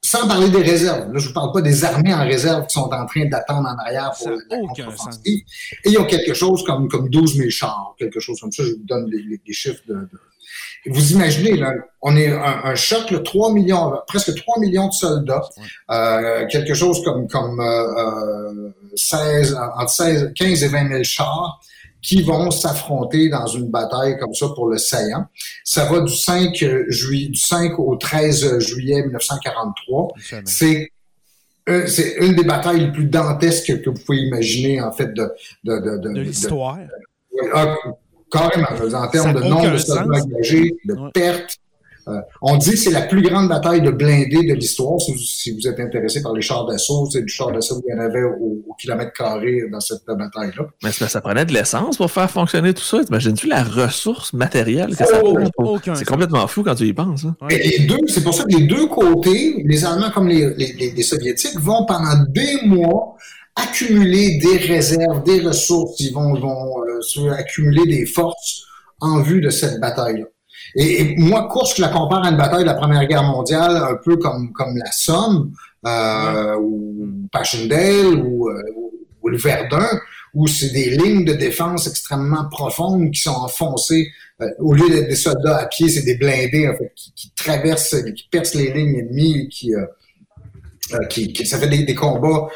sans 0.00 0.28
parler 0.28 0.48
des 0.48 0.62
réserves. 0.62 1.12
Là, 1.12 1.18
je 1.18 1.28
vous 1.28 1.34
parle 1.34 1.52
pas 1.52 1.60
des 1.60 1.84
armées 1.84 2.14
en 2.14 2.24
réserve 2.24 2.66
qui 2.66 2.74
sont 2.74 2.90
en 2.92 3.06
train 3.06 3.26
d'attendre 3.26 3.68
en 3.68 3.76
arrière 3.78 4.12
pour 4.16 4.30
la 4.30 4.58
contre-offensive. 4.58 5.42
Et 5.84 5.90
ils 5.90 5.98
ont 5.98 6.04
quelque 6.04 6.34
chose 6.34 6.64
comme, 6.64 6.88
comme 6.88 7.08
12 7.08 7.36
000 7.36 7.50
chars, 7.50 7.94
quelque 7.98 8.20
chose 8.20 8.40
comme 8.40 8.52
ça. 8.52 8.62
Je 8.62 8.70
vous 8.70 8.84
donne 8.84 9.10
les, 9.10 9.52
chiffres 9.52 9.82
de, 9.88 10.08
Vous 10.86 11.12
imaginez, 11.12 11.56
là, 11.56 11.72
on 12.00 12.16
est 12.16 12.28
un, 12.28 12.74
choc, 12.74 13.10
là, 13.10 13.18
3 13.18 13.52
millions, 13.52 13.92
presque 14.06 14.34
3 14.34 14.60
millions 14.60 14.86
de 14.86 14.92
soldats, 14.92 15.42
euh, 15.90 16.46
quelque 16.46 16.74
chose 16.74 17.02
comme, 17.04 17.26
comme 17.28 17.60
euh, 17.60 18.70
16, 18.94 19.54
euh, 19.54 19.58
entre 19.76 19.90
16, 19.90 20.32
15 20.34 20.62
et 20.62 20.68
20 20.68 20.88
000 20.88 21.02
chars 21.02 21.60
qui 22.02 22.22
vont 22.22 22.50
s'affronter 22.50 23.28
dans 23.28 23.46
une 23.46 23.70
bataille 23.70 24.18
comme 24.18 24.34
ça 24.34 24.48
pour 24.54 24.68
le 24.68 24.78
saillant. 24.78 25.26
Ça 25.64 25.84
va 25.86 26.00
du 26.00 26.14
5, 26.14 26.54
juillet, 26.88 27.28
du 27.28 27.38
5 27.38 27.78
au 27.78 27.96
13 27.96 28.58
juillet 28.60 29.02
1943. 29.02 30.08
C'est 30.44 30.90
euh, 31.68 31.86
c'est 31.86 32.14
une 32.20 32.34
des 32.34 32.44
batailles 32.44 32.80
les 32.80 32.92
plus 32.92 33.04
dantesques 33.04 33.82
que 33.82 33.90
vous 33.90 33.98
pouvez 34.06 34.18
imaginer, 34.18 34.80
en 34.80 34.90
fait, 34.90 35.12
de... 35.12 35.30
De, 35.64 35.78
de, 35.78 35.98
de, 35.98 36.12
de 36.14 36.20
l'histoire. 36.22 36.78
Ah, 37.52 37.74
carrément, 38.30 38.68
en 38.70 39.08
termes 39.08 39.34
de 39.34 39.40
nombre 39.40 39.72
de 39.72 39.76
soldats 39.76 40.22
engagés, 40.22 40.74
de 40.86 41.10
pertes, 41.12 41.58
euh, 42.08 42.20
on 42.42 42.56
dit 42.56 42.70
que 42.72 42.76
c'est 42.76 42.90
la 42.90 43.02
plus 43.02 43.22
grande 43.22 43.48
bataille 43.48 43.82
de 43.82 43.90
blindés 43.90 44.46
de 44.46 44.54
l'histoire. 44.54 44.98
Si, 45.00 45.52
vous 45.52 45.68
êtes 45.68 45.78
intéressé 45.80 46.22
par 46.22 46.32
les 46.32 46.42
chars 46.42 46.66
d'assaut, 46.66 47.08
c'est 47.10 47.22
du 47.22 47.28
char 47.28 47.52
d'assaut 47.52 47.80
qu'il 47.80 47.94
y 47.94 47.98
en 47.98 48.00
avait 48.00 48.22
au, 48.22 48.64
kilomètre 48.78 49.12
carré 49.12 49.64
dans 49.72 49.80
cette 49.80 50.06
bataille-là. 50.06 50.66
Mais 50.84 50.92
ça 50.92 51.20
prenait 51.20 51.44
de 51.44 51.52
l'essence 51.52 51.96
pour 51.96 52.10
faire 52.10 52.30
fonctionner 52.30 52.72
tout 52.72 52.82
ça. 52.82 53.04
T'imagines-tu 53.04 53.48
la 53.48 53.64
ressource 53.64 54.32
matérielle 54.32 54.96
que 54.96 55.04
ça 55.04 55.20
oh, 55.24 55.78
C'est 55.82 56.04
complètement 56.04 56.46
fou 56.46 56.62
quand 56.62 56.76
tu 56.76 56.84
y 56.84 56.92
penses. 56.92 57.24
Hein. 57.24 57.36
Et 57.50 57.80
deux, 57.80 57.98
c'est 58.06 58.22
pour 58.22 58.34
ça 58.34 58.44
que 58.44 58.56
les 58.56 58.66
deux 58.66 58.86
côtés, 58.86 59.62
les 59.64 59.84
Allemands 59.84 60.10
comme 60.12 60.28
les, 60.28 61.02
Soviétiques, 61.02 61.58
vont 61.58 61.86
pendant 61.86 62.24
des 62.28 62.66
mois 62.66 63.16
accumuler 63.56 64.38
des 64.38 64.58
réserves, 64.58 65.24
des 65.24 65.40
ressources. 65.40 65.98
Ils 65.98 66.12
vont, 66.14 66.38
vont 66.38 66.84
euh, 66.84 67.30
accumuler 67.32 67.84
des 67.86 68.06
forces 68.06 68.62
en 69.00 69.22
vue 69.22 69.40
de 69.40 69.50
cette 69.50 69.80
bataille-là. 69.80 70.26
Et, 70.80 71.16
moi, 71.16 71.48
Kursk, 71.52 71.78
je 71.78 71.82
la 71.82 71.88
compare 71.88 72.24
à 72.24 72.30
une 72.30 72.36
bataille 72.36 72.60
de 72.60 72.66
la 72.66 72.74
Première 72.74 73.04
Guerre 73.06 73.24
mondiale, 73.24 73.76
un 73.76 73.96
peu 73.96 74.16
comme, 74.16 74.52
comme 74.52 74.76
la 74.76 74.92
Somme, 74.92 75.50
euh, 75.84 76.56
ou 76.56 77.26
Passchendaele, 77.32 78.14
ou, 78.14 78.48
euh, 78.48 78.62
ou, 79.22 79.28
le 79.28 79.36
Verdun, 79.36 79.88
où 80.34 80.46
c'est 80.46 80.70
des 80.70 80.90
lignes 80.90 81.24
de 81.24 81.32
défense 81.32 81.88
extrêmement 81.88 82.48
profondes 82.48 83.10
qui 83.10 83.20
sont 83.20 83.30
enfoncées. 83.30 84.08
Euh, 84.40 84.46
au 84.60 84.72
lieu 84.72 84.88
d'être 84.88 85.08
des 85.08 85.16
soldats 85.16 85.58
à 85.58 85.66
pied, 85.66 85.88
c'est 85.88 86.02
des 86.02 86.14
blindés 86.14 86.68
en 86.68 86.76
fait, 86.76 86.92
qui, 86.94 87.12
qui, 87.12 87.32
traversent, 87.34 87.96
qui 88.14 88.28
percent 88.30 88.54
les 88.54 88.72
lignes 88.72 89.00
ennemies, 89.00 89.38
et 89.40 89.48
qui, 89.48 89.74
euh, 89.74 89.84
euh, 90.94 91.04
qui, 91.06 91.32
qui, 91.32 91.44
ça 91.44 91.58
fait 91.58 91.68
des, 91.68 91.82
des 91.82 91.94
combats 91.96 92.46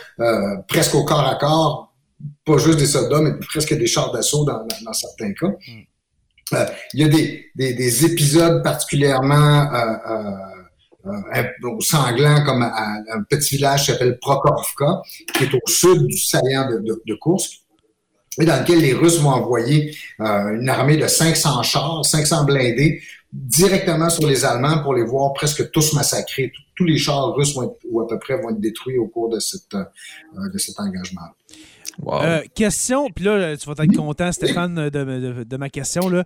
presque 0.68 0.94
au 0.94 1.04
corps 1.04 1.26
à 1.26 1.34
corps, 1.34 1.92
pas 2.44 2.58
juste 2.58 2.78
des 2.78 2.86
soldats, 2.86 3.20
mais 3.20 3.32
presque 3.48 3.76
des 3.76 3.86
chars 3.88 4.12
d'assaut 4.12 4.44
dans, 4.44 4.64
dans, 4.84 4.92
certains 4.92 5.32
cas. 5.32 5.48
Mm. 5.48 5.82
Euh, 6.54 6.66
il 6.94 7.00
y 7.00 7.04
a 7.04 7.08
des, 7.08 7.50
des, 7.54 7.74
des 7.74 8.04
épisodes 8.04 8.62
particulièrement 8.62 9.72
euh, 9.74 9.94
euh, 10.10 11.10
euh 11.36 11.80
sanglants 11.80 12.44
comme 12.44 12.62
un 12.62 13.22
petit 13.28 13.56
village 13.56 13.80
qui 13.80 13.92
s'appelle 13.92 14.18
Prokhorovka, 14.20 15.02
qui 15.34 15.44
est 15.44 15.54
au 15.54 15.60
sud 15.66 16.06
du 16.06 16.16
saillant 16.16 16.70
de, 16.70 16.78
de, 16.78 17.02
de 17.04 17.14
Kursk, 17.20 17.62
et 18.40 18.44
dans 18.44 18.60
lequel 18.60 18.80
les 18.80 18.94
Russes 18.94 19.18
vont 19.18 19.30
envoyer 19.30 19.96
euh, 20.20 20.58
une 20.58 20.68
armée 20.68 20.96
de 20.96 21.06
500 21.06 21.62
chars, 21.64 22.04
500 22.04 22.44
blindés, 22.44 23.02
directement 23.32 24.10
sur 24.10 24.26
les 24.26 24.44
Allemands 24.44 24.82
pour 24.82 24.94
les 24.94 25.02
voir 25.04 25.32
presque 25.32 25.70
tous 25.70 25.92
massacrés. 25.94 26.52
Tous 26.74 26.84
les 26.84 26.98
chars 26.98 27.34
russes 27.34 27.54
vont 27.54 27.64
être, 27.64 27.76
ou 27.90 28.00
à 28.00 28.06
peu 28.06 28.18
près 28.18 28.40
vont 28.40 28.50
être 28.50 28.60
détruits 28.60 28.98
au 28.98 29.08
cours 29.08 29.28
de, 29.28 29.40
cette, 29.40 29.74
de 29.74 30.58
cet 30.58 30.78
engagement. 30.80 31.22
Euh, 32.08 32.42
question, 32.54 33.10
puis 33.10 33.24
là, 33.24 33.56
tu 33.56 33.66
vas 33.66 33.74
être 33.84 33.96
content, 33.96 34.32
Stéphane, 34.32 34.88
de, 34.90 35.56
ma 35.56 35.68
question. 35.68 36.08
Là. 36.08 36.24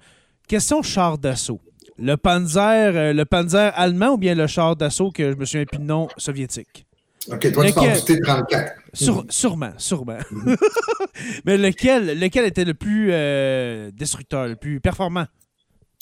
Question 0.49 0.83
char 0.83 1.19
d'assaut. 1.19 1.61
Le 1.99 2.17
Panzer, 2.17 2.63
euh, 2.95 3.13
le 3.13 3.25
Panzer 3.25 3.73
allemand 3.75 4.11
ou 4.11 4.19
bien 4.19 4.35
le 4.35 4.47
char 4.47 4.77
d'assaut 4.77 5.11
que 5.11 5.33
je 5.33 5.37
me 5.37 5.45
souviens 5.45 5.65
plus 5.65 5.79
de 5.79 5.85
nom 5.85 6.09
soviétique? 6.19 6.87
OK, 7.29 7.53
toi, 7.53 7.67
tu 7.67 7.73
parles 7.73 7.95
du 7.95 8.03
T-34. 8.05 8.73
Sûrement, 9.31 9.73
sûrement. 9.79 10.19
Mhm. 10.31 10.57
Mais 11.47 11.57
lequel, 11.57 12.21
lequel 12.21 12.45
était 12.45 12.65
le 12.65 12.75
plus 12.75 13.09
euh, 13.13 13.91
destructeur, 13.93 14.47
le 14.47 14.57
plus 14.57 14.81
performant? 14.81 15.27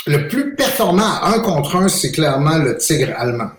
Le 0.06 0.28
plus 0.28 0.54
performant 0.54 1.22
un 1.22 1.40
contre 1.40 1.76
un, 1.76 1.88
c'est 1.88 2.12
clairement 2.12 2.58
le 2.58 2.76
Tigre 2.76 3.14
allemand. 3.16 3.50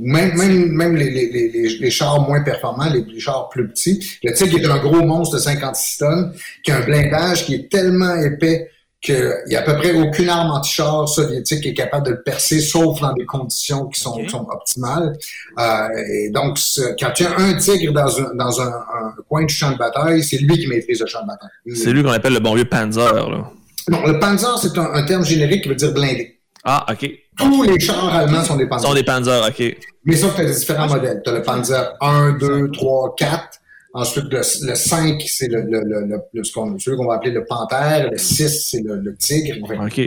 même 0.00 0.34
même, 0.36 0.68
même 0.72 0.96
les, 0.96 1.10
les, 1.10 1.30
les, 1.30 1.78
les, 1.78 1.90
chars 1.90 2.20
moins 2.20 2.40
performants, 2.40 2.88
les, 2.88 3.20
chars 3.20 3.50
plus 3.50 3.68
petits. 3.68 4.18
Le 4.22 4.32
Tigre 4.32 4.58
est 4.58 4.70
un 4.70 4.78
gros 4.78 5.02
monstre 5.02 5.36
de 5.36 5.40
56 5.40 5.98
tonnes 5.98 6.32
qui 6.64 6.70
a 6.70 6.78
un 6.78 6.80
blindage 6.80 7.44
qui 7.44 7.54
est 7.54 7.70
tellement 7.70 8.14
épais 8.14 8.70
qu'il 9.02 9.34
n'y 9.48 9.56
a 9.56 9.60
à 9.60 9.62
peu 9.64 9.76
près 9.76 9.92
aucune 9.92 10.28
arme 10.28 10.52
anti-char 10.52 11.08
soviétique 11.08 11.60
qui 11.60 11.68
est 11.70 11.74
capable 11.74 12.06
de 12.06 12.12
le 12.12 12.22
percer, 12.22 12.60
sauf 12.60 13.00
dans 13.00 13.12
des 13.12 13.26
conditions 13.26 13.88
qui 13.88 14.00
sont, 14.00 14.26
sont 14.28 14.46
optimales. 14.48 15.18
Euh, 15.58 15.88
et 16.08 16.30
donc, 16.30 16.56
quand 17.00 17.10
il 17.18 17.22
y 17.24 17.26
a 17.26 17.36
un 17.36 17.54
tigre 17.54 17.92
dans 17.92 18.20
un, 18.20 18.34
dans 18.36 18.60
un, 18.60 18.68
un 18.68 19.14
coin 19.28 19.44
du 19.44 19.52
champ 19.52 19.72
de 19.72 19.76
bataille, 19.76 20.22
c'est 20.22 20.38
lui 20.38 20.56
qui 20.56 20.68
maîtrise 20.68 21.00
le 21.00 21.06
champ 21.06 21.22
de 21.22 21.26
bataille. 21.26 21.50
C'est 21.74 21.90
lui 21.90 22.04
qu'on 22.04 22.12
appelle 22.12 22.34
le 22.34 22.38
bon 22.38 22.54
vieux 22.54 22.64
Panzer. 22.64 23.28
Là. 23.28 23.50
Non, 23.88 24.06
le 24.06 24.18
Panzer, 24.18 24.58
c'est 24.58 24.78
un, 24.78 25.02
terme 25.04 25.24
générique 25.24 25.62
qui 25.62 25.68
veut 25.68 25.74
dire 25.74 25.92
blindé. 25.92 26.38
Ah, 26.64 26.86
OK. 26.90 27.10
Tous 27.36 27.62
les 27.64 27.80
chars 27.80 28.14
allemands 28.14 28.44
sont 28.44 28.56
des 28.56 28.66
Panzers. 28.66 28.88
Sont 28.88 28.94
des 28.94 29.02
Panzers, 29.02 29.48
OK. 29.48 29.76
Mais 30.04 30.16
sauf 30.16 30.36
que 30.36 30.42
tu 30.42 30.48
as 30.48 30.54
différents 30.54 30.88
modèles. 30.88 31.20
Tu 31.24 31.30
as 31.30 31.34
le 31.34 31.42
Panzer 31.42 31.92
1, 32.00 32.32
2, 32.38 32.70
3, 32.70 33.14
4. 33.16 33.48
Ensuite, 33.94 34.32
le, 34.32 34.42
5, 34.42 35.22
c'est 35.26 35.48
le, 35.48 35.62
le, 35.62 35.82
le, 35.84 36.18
le, 36.32 36.44
ce 36.44 36.52
qu'on 36.52 36.76
qu'on 36.76 37.06
va 37.06 37.14
appeler 37.14 37.32
le 37.32 37.44
panthère. 37.44 38.10
Le 38.10 38.16
6, 38.16 38.70
c'est 38.70 38.82
le, 38.82 39.16
tigre. 39.16 39.56
OK. 39.62 40.00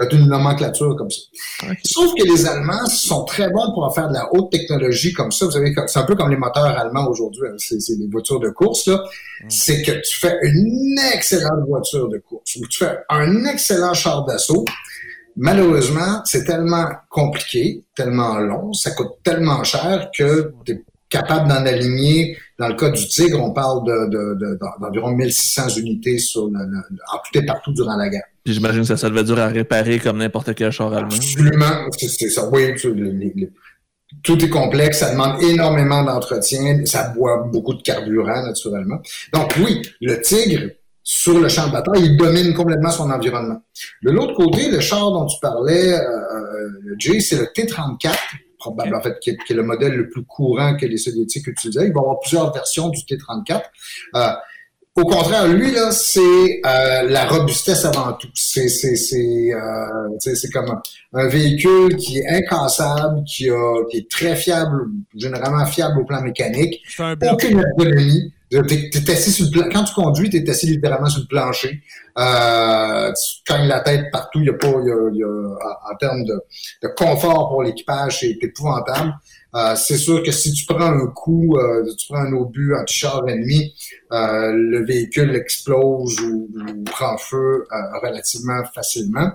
Tu 0.00 0.16
une 0.16 0.28
nomenclature 0.28 0.96
comme 0.96 1.10
ça. 1.10 1.20
Sauf 1.84 2.12
que 2.14 2.24
les 2.24 2.46
Allemands 2.46 2.86
sont 2.86 3.24
très 3.24 3.48
bons 3.50 3.72
pour 3.72 3.84
en 3.84 3.90
faire 3.90 4.08
de 4.08 4.14
la 4.14 4.28
haute 4.32 4.50
technologie 4.50 5.12
comme 5.12 5.30
ça. 5.30 5.44
Vous 5.44 5.52
savez, 5.52 5.72
c'est 5.86 5.98
un 5.98 6.04
peu 6.04 6.16
comme 6.16 6.30
les 6.30 6.36
moteurs 6.36 6.64
allemands 6.64 7.06
aujourd'hui. 7.06 7.42
Hein. 7.48 7.54
C'est, 7.58 7.76
les 7.98 8.08
voitures 8.08 8.40
de 8.40 8.48
course, 8.48 8.88
là. 8.88 8.96
Mm. 8.96 9.50
C'est 9.50 9.82
que 9.82 9.92
tu 9.92 10.18
fais 10.18 10.38
une 10.42 10.98
excellente 11.14 11.66
voiture 11.68 12.08
de 12.08 12.18
course 12.18 12.56
ou 12.56 12.66
tu 12.66 12.78
fais 12.78 12.98
un 13.10 13.44
excellent 13.44 13.94
char 13.94 14.24
d'assaut. 14.24 14.64
Malheureusement, 15.36 16.22
c'est 16.24 16.44
tellement 16.44 16.88
compliqué, 17.08 17.84
tellement 17.94 18.38
long, 18.38 18.72
ça 18.72 18.90
coûte 18.90 19.12
tellement 19.22 19.62
cher 19.64 20.10
que 20.16 20.52
tu 20.64 20.84
capable 21.12 21.48
d'en 21.48 21.66
aligner. 21.66 22.38
Dans 22.58 22.68
le 22.68 22.74
cas 22.74 22.88
du 22.88 23.06
Tigre, 23.06 23.40
on 23.40 23.52
parle 23.52 23.84
d'environ 24.80 25.12
de, 25.12 25.16
1600 25.16 25.68
unités 25.76 26.18
sur 26.18 26.48
le, 26.48 26.58
en 26.58 27.18
tout 27.18 27.38
et 27.38 27.44
partout 27.44 27.72
durant 27.72 27.96
la 27.96 28.08
guerre. 28.08 28.24
J'imagine 28.44 28.80
que 28.80 28.86
ça, 28.86 28.96
ça 28.96 29.08
devait 29.08 29.24
durer 29.24 29.42
à 29.42 29.48
réparer 29.48 29.98
comme 29.98 30.18
n'importe 30.18 30.54
quel 30.54 30.70
char 30.70 30.92
allemand. 30.92 31.14
Absolument, 31.14 31.90
c'est 31.96 32.28
ça. 32.28 32.48
Oui, 32.50 32.74
tout 34.22 34.44
est 34.44 34.48
complexe, 34.48 34.98
ça 34.98 35.12
demande 35.12 35.42
énormément 35.42 36.02
d'entretien, 36.04 36.84
ça 36.84 37.08
boit 37.08 37.48
beaucoup 37.50 37.74
de 37.74 37.82
carburant, 37.82 38.42
naturellement. 38.42 39.00
Donc 39.32 39.54
oui, 39.58 39.82
le 40.00 40.20
Tigre, 40.20 40.70
sur 41.02 41.40
le 41.40 41.48
champ 41.48 41.66
de 41.66 41.72
bataille, 41.72 42.04
il 42.04 42.16
domine 42.16 42.54
complètement 42.54 42.90
son 42.90 43.10
environnement. 43.10 43.60
De 44.02 44.10
l'autre 44.10 44.34
côté, 44.34 44.70
le 44.70 44.80
char 44.80 45.10
dont 45.10 45.26
tu 45.26 45.36
parlais, 45.40 45.94
euh, 45.94 45.98
euh 45.98 47.20
c'est 47.20 47.38
le 47.38 47.48
T-34, 47.52 48.14
probablement, 48.58 48.98
en 48.98 49.02
fait, 49.02 49.18
qui 49.18 49.30
est, 49.30 49.50
le 49.50 49.62
modèle 49.64 49.94
le 49.94 50.08
plus 50.08 50.24
courant 50.24 50.76
que 50.76 50.86
les 50.86 50.98
Soviétiques 50.98 51.46
utilisaient. 51.48 51.86
Il 51.86 51.92
va 51.92 52.00
y 52.00 52.02
avoir 52.02 52.20
plusieurs 52.20 52.52
versions 52.52 52.88
du 52.90 53.04
T-34. 53.04 53.62
Euh, 54.14 54.28
au 54.94 55.04
contraire, 55.04 55.48
lui, 55.48 55.70
là, 55.70 55.90
c'est 55.90 56.60
euh, 56.66 57.08
la 57.08 57.26
robustesse 57.26 57.84
avant 57.86 58.12
tout. 58.12 58.28
C'est, 58.34 58.68
c'est, 58.68 58.96
c'est, 58.96 59.50
euh, 59.54 60.18
c'est 60.18 60.50
comme 60.52 60.78
un, 61.14 61.28
véhicule 61.28 61.96
qui 61.96 62.18
est 62.18 62.28
incassable, 62.28 63.24
qui, 63.24 63.48
a, 63.48 63.84
qui 63.90 63.98
est 63.98 64.10
très 64.10 64.36
fiable, 64.36 64.84
généralement 65.16 65.64
fiable 65.64 65.98
au 66.00 66.04
plan 66.04 66.20
mécanique. 66.20 66.82
Aucune 67.30 67.60
ergonomie. 67.60 68.34
T'es, 68.50 69.10
assis 69.10 69.32
sur 69.32 69.46
le 69.54 69.72
Quand 69.72 69.84
tu 69.84 69.94
conduis, 69.94 70.28
tu 70.28 70.36
es 70.36 70.50
assis 70.50 70.66
littéralement 70.66 71.08
sur 71.08 71.22
le 71.22 71.26
plancher. 71.26 71.82
Euh, 72.18 73.10
tu 73.12 73.50
cognes 73.50 73.68
la 73.68 73.80
tête 73.80 74.10
partout. 74.12 74.40
Il 74.40 74.46
y 74.46 74.50
a 74.50 74.52
pas, 74.52 74.66
il 74.68 74.88
y 74.88 74.92
a, 74.92 75.10
y 75.10 75.22
a, 75.22 75.90
en 75.90 75.96
termes 75.96 76.24
de, 76.24 76.38
de 76.82 76.88
confort 76.88 77.48
pour 77.48 77.62
l'équipage, 77.62 78.20
c'est 78.20 78.36
épouvantable. 78.42 79.14
Euh, 79.54 79.76
c'est 79.76 79.98
sûr 79.98 80.22
que 80.22 80.32
si 80.32 80.52
tu 80.52 80.64
prends 80.64 80.80
un 80.80 81.06
coup, 81.08 81.56
euh, 81.58 81.84
tu 81.98 82.06
prends 82.08 82.22
un 82.22 82.32
obus 82.32 82.74
anti-char 82.74 83.28
ennemi, 83.28 83.74
euh, 84.12 84.50
le 84.52 84.84
véhicule 84.84 85.36
explose 85.36 86.18
ou, 86.20 86.48
prend 86.86 87.18
feu 87.18 87.66
euh, 87.70 87.98
relativement 88.02 88.62
facilement. 88.74 89.30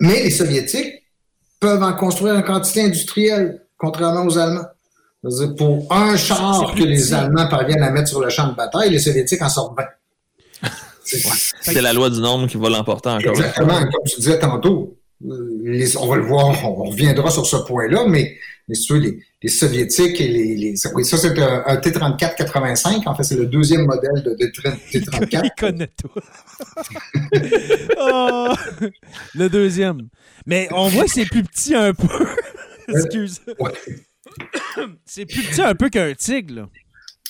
mais 0.00 0.22
les 0.22 0.30
Soviétiques 0.30 1.02
peuvent 1.58 1.82
en 1.82 1.92
construire 1.92 2.34
en 2.34 2.42
quantité 2.42 2.82
industrielle, 2.82 3.62
contrairement 3.76 4.24
aux 4.24 4.38
Allemands. 4.38 4.66
Pour 5.58 5.92
un 5.92 6.16
char 6.16 6.74
que 6.74 6.82
les 6.82 7.12
Allemands 7.12 7.46
parviennent 7.48 7.82
à 7.82 7.90
mettre 7.90 8.08
sur 8.08 8.22
le 8.22 8.30
champ 8.30 8.48
de 8.48 8.54
bataille, 8.54 8.88
les 8.88 8.98
Soviétiques 8.98 9.42
en 9.42 9.50
sortent 9.50 9.76
20. 9.76 10.70
C'est 11.60 11.82
la 11.82 11.92
loi 11.92 12.08
du 12.08 12.20
nombre 12.20 12.46
qui 12.46 12.56
va 12.56 12.70
l'emporter 12.70 13.10
encore. 13.10 13.32
Exactement, 13.32 13.80
comme 13.80 14.04
tu 14.06 14.16
disais 14.16 14.38
tantôt. 14.38 14.99
On 15.22 16.06
va 16.06 16.16
le 16.16 16.22
voir, 16.22 16.48
on 16.64 16.84
reviendra 16.84 17.30
sur 17.30 17.46
ce 17.46 17.56
point-là, 17.56 18.06
mais, 18.08 18.36
mais 18.68 18.74
les, 18.90 19.18
les, 19.42 19.48
Soviétiques 19.48 20.20
et 20.20 20.28
les. 20.28 20.56
les 20.56 20.76
ça, 20.76 20.90
c'est 21.16 21.38
un, 21.38 21.76
T-34-85. 21.76 23.06
En 23.06 23.14
fait, 23.14 23.24
c'est 23.24 23.36
le 23.36 23.46
deuxième 23.46 23.84
modèle 23.84 24.22
de, 24.24 24.34
T-34. 24.34 25.40
Il 25.44 25.50
connaît 25.58 25.90
tout. 25.96 26.08
oh, 27.98 28.52
le 29.34 29.48
deuxième. 29.48 30.08
Mais 30.46 30.68
on 30.72 30.88
voit 30.88 31.04
que 31.04 31.10
c'est 31.10 31.26
plus 31.26 31.42
petit 31.42 31.74
un 31.74 31.92
peu. 31.92 32.26
Excuse. 32.88 33.40
C'est 35.04 35.26
plus 35.26 35.42
petit 35.42 35.60
un 35.60 35.74
peu 35.74 35.90
qu'un 35.90 36.14
tigre, 36.14 36.68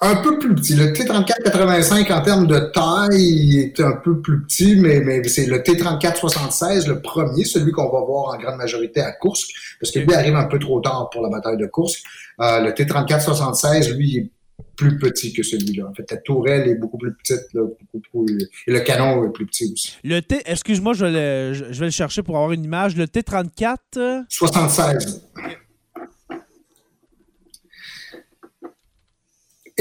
Un 0.03 0.17
peu 0.17 0.39
plus 0.39 0.55
petit. 0.55 0.75
Le 0.75 0.95
T-34-85, 0.95 2.11
en 2.11 2.23
termes 2.23 2.47
de 2.47 2.59
taille, 2.59 3.59
est 3.59 3.81
un 3.81 3.93
peu 4.03 4.21
plus 4.23 4.43
petit, 4.45 4.77
mais, 4.77 5.01
mais 5.01 5.23
c'est 5.25 5.45
le 5.45 5.63
T-34-76, 5.63 6.89
le 6.89 7.03
premier, 7.03 7.45
celui 7.45 7.71
qu'on 7.73 7.91
va 7.91 8.01
voir 8.01 8.35
en 8.35 8.39
grande 8.39 8.57
majorité 8.57 9.01
à 9.01 9.13
Kursk, 9.13 9.51
parce 9.79 9.93
que 9.93 9.99
lui 9.99 10.15
arrive 10.15 10.37
un 10.37 10.47
peu 10.47 10.59
trop 10.59 10.81
tard 10.81 11.11
pour 11.13 11.23
la 11.23 11.29
bataille 11.29 11.59
de 11.59 11.67
Kursk. 11.67 12.03
Euh, 12.41 12.61
le 12.61 12.73
T-34-76, 12.73 13.95
lui, 13.95 14.17
est 14.17 14.31
plus 14.75 14.99
petit 14.99 15.35
que 15.35 15.43
celui-là. 15.43 15.89
En 15.91 15.93
fait, 15.93 16.11
la 16.11 16.17
tourelle 16.17 16.67
est 16.67 16.77
beaucoup 16.77 16.97
plus 16.97 17.13
petite, 17.13 17.45
et 17.55 18.73
le 18.73 18.81
canon 18.81 19.27
est 19.27 19.33
plus 19.33 19.45
petit 19.45 19.71
aussi. 19.71 19.99
Le 20.03 20.21
T, 20.21 20.41
excuse-moi, 20.47 20.95
je, 20.95 21.53
je, 21.53 21.79
vais 21.79 21.87
le 21.87 21.91
chercher 21.91 22.23
pour 22.23 22.37
avoir 22.37 22.53
une 22.53 22.65
image. 22.65 22.97
Le 22.97 23.07
T-34... 23.07 24.25
76. 24.31 25.23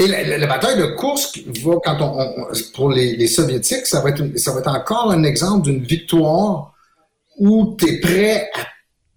Et 0.00 0.06
la, 0.06 0.46
bataille 0.46 0.78
de 0.78 0.96
Kursk 0.96 1.42
va, 1.62 1.74
quand 1.84 2.00
on, 2.00 2.46
pour 2.72 2.90
les, 2.90 3.26
Soviétiques, 3.26 3.84
ça 3.84 4.00
va, 4.00 4.08
être, 4.08 4.38
ça 4.38 4.52
va 4.52 4.60
être 4.60 4.74
encore 4.74 5.10
un 5.10 5.24
exemple 5.24 5.70
d'une 5.70 5.82
victoire 5.82 6.72
où 7.38 7.76
tu 7.78 7.86
es 7.86 8.00
prêt 8.00 8.50
à 8.54 8.66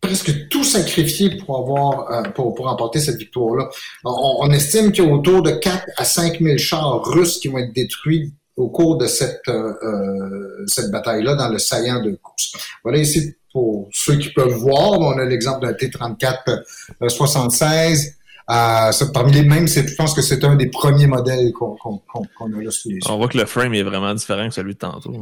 presque 0.01 0.49
tout 0.49 0.65
sacrifier 0.65 1.37
pour 1.37 1.57
avoir 1.57 2.11
euh, 2.11 2.23
pour, 2.31 2.53
pour 2.53 2.65
remporter 2.65 2.99
cette 2.99 3.15
victoire-là. 3.15 3.69
On, 4.03 4.51
estime 4.51 4.91
qu'il 4.91 5.05
y 5.05 5.07
a 5.07 5.09
autour 5.09 5.41
de 5.41 5.51
4 5.51 5.85
à 5.95 6.03
5 6.03 6.41
000 6.41 6.57
chars 6.57 7.01
russes 7.05 7.39
qui 7.39 7.47
vont 7.47 7.59
être 7.59 7.71
détruits 7.71 8.33
au 8.57 8.67
cours 8.67 8.97
de 8.97 9.07
cette, 9.07 9.47
euh, 9.47 9.73
euh, 9.83 10.65
cette 10.67 10.91
bataille-là 10.91 11.35
dans 11.35 11.47
le 11.47 11.59
saillant 11.59 12.01
de 12.01 12.19
Kursk. 12.21 12.57
Voilà 12.83 12.97
ici 12.97 13.35
pour 13.53 13.87
ceux 13.93 14.17
qui 14.17 14.31
peuvent 14.33 14.55
voir, 14.55 14.99
on 14.99 15.17
a 15.17 15.23
l'exemple 15.23 15.65
d'un 15.65 15.73
T-34 15.73 16.63
76 17.07 18.17
euh, 18.49 18.91
parmi 19.13 19.31
les 19.31 19.43
mêmes, 19.43 19.67
je 19.67 19.95
pense 19.95 20.13
que 20.13 20.21
c'est 20.21 20.43
un 20.43 20.55
des 20.55 20.67
premiers 20.67 21.07
modèles 21.07 21.51
qu'on 21.53 21.75
a 21.75 22.61
là 22.61 22.71
sous 22.71 22.89
les 22.89 22.99
On 23.09 23.17
voit 23.17 23.29
que 23.29 23.37
le 23.37 23.45
frame 23.45 23.73
est 23.73 23.83
vraiment 23.83 24.13
différent 24.13 24.49
que 24.49 24.53
celui 24.53 24.73
de 24.73 24.79
tantôt. 24.79 25.13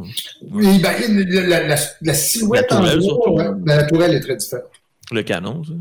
Oui, 0.49 0.80
ben, 0.80 0.95
la, 2.01 2.13
silhouette 2.13 2.72
en 2.72 2.84
gros, 2.97 3.36
ben, 3.38 3.61
la 3.65 3.84
tourelle 3.84 4.15
est 4.15 4.22
très 4.22 4.36
différente. 4.36 4.65
Le 5.11 5.24
canon, 5.24 5.63
ça. 5.63 5.74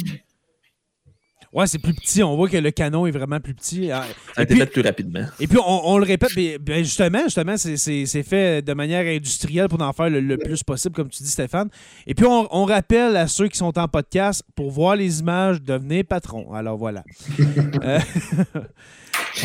Ouais, 1.53 1.67
c'est 1.67 1.79
plus 1.79 1.95
petit. 1.95 2.23
On 2.23 2.37
voit 2.37 2.49
que 2.49 2.57
le 2.57 2.71
canon 2.71 3.07
est 3.07 3.11
vraiment 3.11 3.41
plus 3.41 3.55
petit. 3.55 3.91
Ah, 3.91 4.05
Ça 4.35 4.43
a 4.43 4.45
été 4.45 4.55
fait 4.55 4.67
plus 4.67 4.83
rapidement. 4.83 5.25
Et 5.41 5.49
puis, 5.49 5.59
on, 5.65 5.99
le 5.99 6.05
répète, 6.05 6.31
ben 6.61 6.85
justement, 6.85 7.25
justement 7.25 7.57
c'est 7.57 8.23
fait 8.23 8.63
de 8.63 8.73
manière 8.73 9.05
industrielle 9.05 9.69
pour 9.69 9.83
en 9.83 9.93
faire 9.93 10.11
le, 10.11 10.37
plus 10.37 10.63
possible, 10.63 10.95
comme 10.95 11.09
tu 11.09 11.25
dis, 11.25 11.31
Stéphane. 11.31 11.69
Et 12.07 12.15
puis, 12.15 12.25
on, 12.27 12.65
rappelle 12.65 13.17
à 13.17 13.27
ceux 13.27 13.49
qui 13.49 13.59
sont 13.59 13.77
en 13.79 13.89
podcast, 13.89 14.45
pour 14.55 14.71
voir 14.71 14.95
les 14.95 15.21
images, 15.21 15.61
devenez 15.61 16.05
patron. 16.05 16.53
Alors, 16.53 16.77
voilà. 16.77 17.03
Euh, 17.83 17.99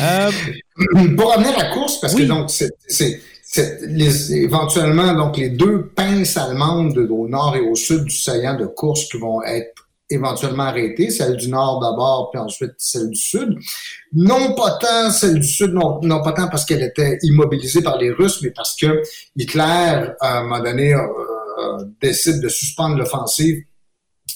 euh, 0.00 0.30
pour 1.16 1.34
revenir 1.34 1.58
à 1.58 1.64
la 1.64 1.70
course, 1.70 2.00
parce 2.00 2.14
que 2.14 2.22
donc, 2.22 2.50
c'est 2.50 3.20
éventuellement 4.30 5.14
donc 5.14 5.36
les 5.36 5.50
deux 5.50 5.86
pinces 5.94 6.36
allemandes 6.36 6.98
au 6.98 7.28
nord 7.28 7.56
et 7.56 7.60
au 7.60 7.74
sud 7.74 8.04
du 8.04 8.16
saillant 8.16 8.56
de 8.56 8.66
course 8.66 9.06
qui 9.06 9.18
vont 9.18 9.42
être 9.42 9.75
éventuellement 10.08 10.64
arrêtée, 10.64 11.10
celle 11.10 11.36
du 11.36 11.48
nord 11.48 11.80
d'abord, 11.80 12.30
puis 12.30 12.40
ensuite 12.40 12.74
celle 12.78 13.10
du 13.10 13.18
sud. 13.18 13.56
Non 14.12 14.54
pas 14.54 14.78
tant 14.80 15.10
celle 15.10 15.40
du 15.40 15.46
sud, 15.46 15.72
non, 15.72 16.00
non 16.02 16.22
pas 16.22 16.32
tant 16.32 16.48
parce 16.48 16.64
qu'elle 16.64 16.82
était 16.82 17.18
immobilisée 17.22 17.82
par 17.82 17.98
les 17.98 18.10
Russes, 18.10 18.40
mais 18.42 18.50
parce 18.50 18.76
que 18.76 19.02
Hitler, 19.36 20.10
à 20.20 20.38
un 20.38 20.42
moment 20.42 20.62
donné, 20.62 20.96
décide 22.00 22.40
de 22.40 22.48
suspendre 22.48 22.96
l'offensive 22.96 23.62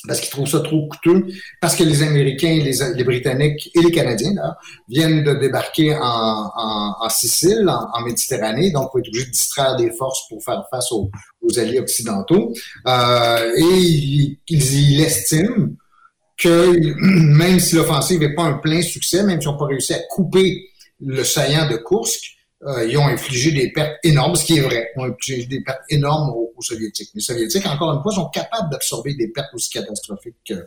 parce 0.06 0.20
qu'ils 0.20 0.30
trouvent 0.30 0.48
ça 0.48 0.60
trop 0.60 0.88
coûteux, 0.88 1.26
parce 1.60 1.76
que 1.76 1.84
les 1.84 2.02
Américains, 2.02 2.62
les, 2.62 3.04
Britanniques 3.04 3.70
et 3.74 3.80
les 3.80 3.90
Canadiens 3.90 4.32
viennent 4.88 5.24
de 5.24 5.34
débarquer 5.34 5.96
en, 6.00 7.08
Sicile, 7.10 7.68
en, 7.68 8.00
Méditerranée, 8.02 8.70
donc 8.70 8.94
on 8.94 8.98
être 8.98 9.08
obligé 9.08 9.26
de 9.26 9.30
distraire 9.30 9.76
des 9.76 9.90
forces 9.90 10.26
pour 10.28 10.42
faire 10.42 10.64
face 10.70 10.90
aux, 10.92 11.10
alliés 11.58 11.80
occidentaux. 11.80 12.52
Euh, 12.86 13.52
et 13.56 13.62
ils, 13.62 14.38
ils, 14.48 15.00
estiment 15.00 15.68
que 16.38 16.72
même 17.36 17.60
si 17.60 17.74
l'offensive 17.74 18.20
n'est 18.20 18.34
pas 18.34 18.44
un 18.44 18.54
plein 18.54 18.82
succès, 18.82 19.22
même 19.22 19.40
s'ils 19.40 19.50
n'ont 19.50 19.58
pas 19.58 19.66
réussi 19.66 19.92
à 19.92 20.00
couper 20.08 20.70
le 21.00 21.24
saillant 21.24 21.68
de 21.68 21.76
Kursk, 21.76 22.39
euh, 22.66 22.86
ils 22.86 22.98
ont 22.98 23.06
infligé 23.06 23.52
des 23.52 23.72
pertes 23.72 23.96
énormes, 24.04 24.36
ce 24.36 24.44
qui 24.44 24.58
est 24.58 24.60
vrai. 24.60 24.90
Ils 24.94 25.00
ont 25.00 25.04
infligé 25.04 25.46
des 25.46 25.62
pertes 25.62 25.82
énormes 25.88 26.30
aux, 26.30 26.46
Soviétiques. 26.62 27.08
Les 27.14 27.22
Soviétiques, 27.22 27.64
encore 27.64 27.94
une 27.94 28.02
fois, 28.02 28.12
sont 28.12 28.28
capables 28.28 28.68
d'absorber 28.70 29.14
des 29.14 29.28
pertes 29.28 29.48
aussi 29.54 29.70
catastrophiques 29.70 30.36
que, 30.46 30.66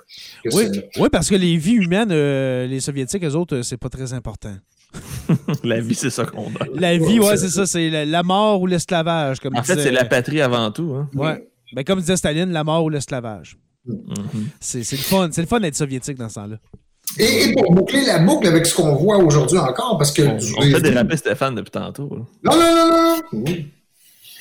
oui, 0.51 0.63
oui, 0.97 1.07
parce 1.11 1.29
que 1.29 1.35
les 1.35 1.55
vies 1.55 1.73
humaines, 1.73 2.09
euh, 2.11 2.65
les 2.65 2.79
Soviétiques, 2.79 3.23
eux 3.23 3.35
autres, 3.35 3.61
c'est 3.61 3.77
pas 3.77 3.89
très 3.89 4.11
important. 4.11 4.55
la 5.63 5.79
vie, 5.81 5.93
c'est 5.93 6.09
ça 6.09 6.25
qu'on 6.25 6.47
a. 6.47 6.65
La 6.73 6.97
vie, 6.97 7.19
ouais, 7.19 7.37
c'est 7.37 7.49
ça. 7.49 7.67
C'est 7.67 8.05
la, 8.05 8.23
mort 8.23 8.59
ou 8.59 8.65
l'esclavage. 8.65 9.37
En 9.53 9.61
fait, 9.61 9.79
c'est 9.79 9.91
la 9.91 10.05
patrie 10.05 10.41
avant 10.41 10.71
tout. 10.71 10.95
Hein. 10.95 11.11
Ouais. 11.13 11.47
Ben, 11.73 11.83
comme 11.83 11.99
disait 11.99 12.17
Staline, 12.17 12.51
la 12.51 12.63
mort 12.63 12.83
ou 12.83 12.89
l'esclavage. 12.89 13.59
Mm-hmm. 13.87 14.45
C'est 14.59 14.91
le 14.91 14.97
fun. 14.97 15.29
C'est 15.31 15.41
le 15.41 15.47
fun 15.47 15.59
d'être 15.59 15.75
soviétique 15.75 16.17
dans 16.17 16.29
ce 16.29 16.35
temps-là. 16.35 16.57
Et, 17.19 17.53
pour 17.53 17.71
boucler 17.73 18.05
la 18.05 18.19
boucle 18.19 18.47
avec 18.47 18.65
ce 18.65 18.75
qu'on 18.75 18.95
voit 18.95 19.17
aujourd'hui 19.17 19.57
encore, 19.57 19.97
parce 19.97 20.11
que. 20.11 20.23
On, 20.23 20.37
on 20.57 20.61
fait 20.61 20.81
déraper 20.81 21.17
Stéphane 21.17 21.55
depuis 21.55 21.71
tantôt. 21.71 22.09
Non, 22.43 22.55
non, 22.55 22.75
non, 22.75 23.21
non. 23.31 23.55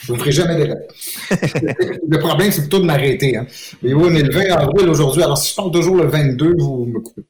Je 0.04 0.12
ne 0.12 0.18
ferai 0.18 0.32
jamais 0.32 0.56
déraper. 0.56 0.86
le 2.08 2.18
problème, 2.18 2.50
c'est 2.50 2.62
plutôt 2.62 2.80
de 2.80 2.84
m'arrêter. 2.84 3.36
Hein. 3.36 3.46
Mais 3.82 3.92
oui, 3.92 4.02
on 4.10 4.14
est 4.14 4.22
le 4.22 4.32
20 4.32 4.50
avril 4.56 4.88
aujourd'hui. 4.88 5.22
Alors, 5.22 5.38
si 5.38 5.50
je 5.50 5.56
parle 5.56 5.70
toujours 5.70 5.96
le 5.96 6.06
22, 6.06 6.54
vous 6.58 6.86
me 6.86 7.00
coupez. 7.00 7.22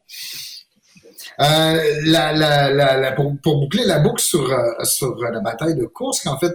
Euh, 1.40 2.00
la, 2.04 2.32
la, 2.32 2.70
la, 2.72 3.12
pour, 3.12 3.34
pour, 3.42 3.60
boucler 3.60 3.84
la 3.84 3.98
boucle 3.98 4.22
sur, 4.22 4.50
euh, 4.52 4.84
sur 4.84 5.16
la 5.16 5.40
bataille 5.40 5.74
de 5.74 5.86
Kursk, 5.86 6.26
en 6.26 6.38
fait, 6.38 6.52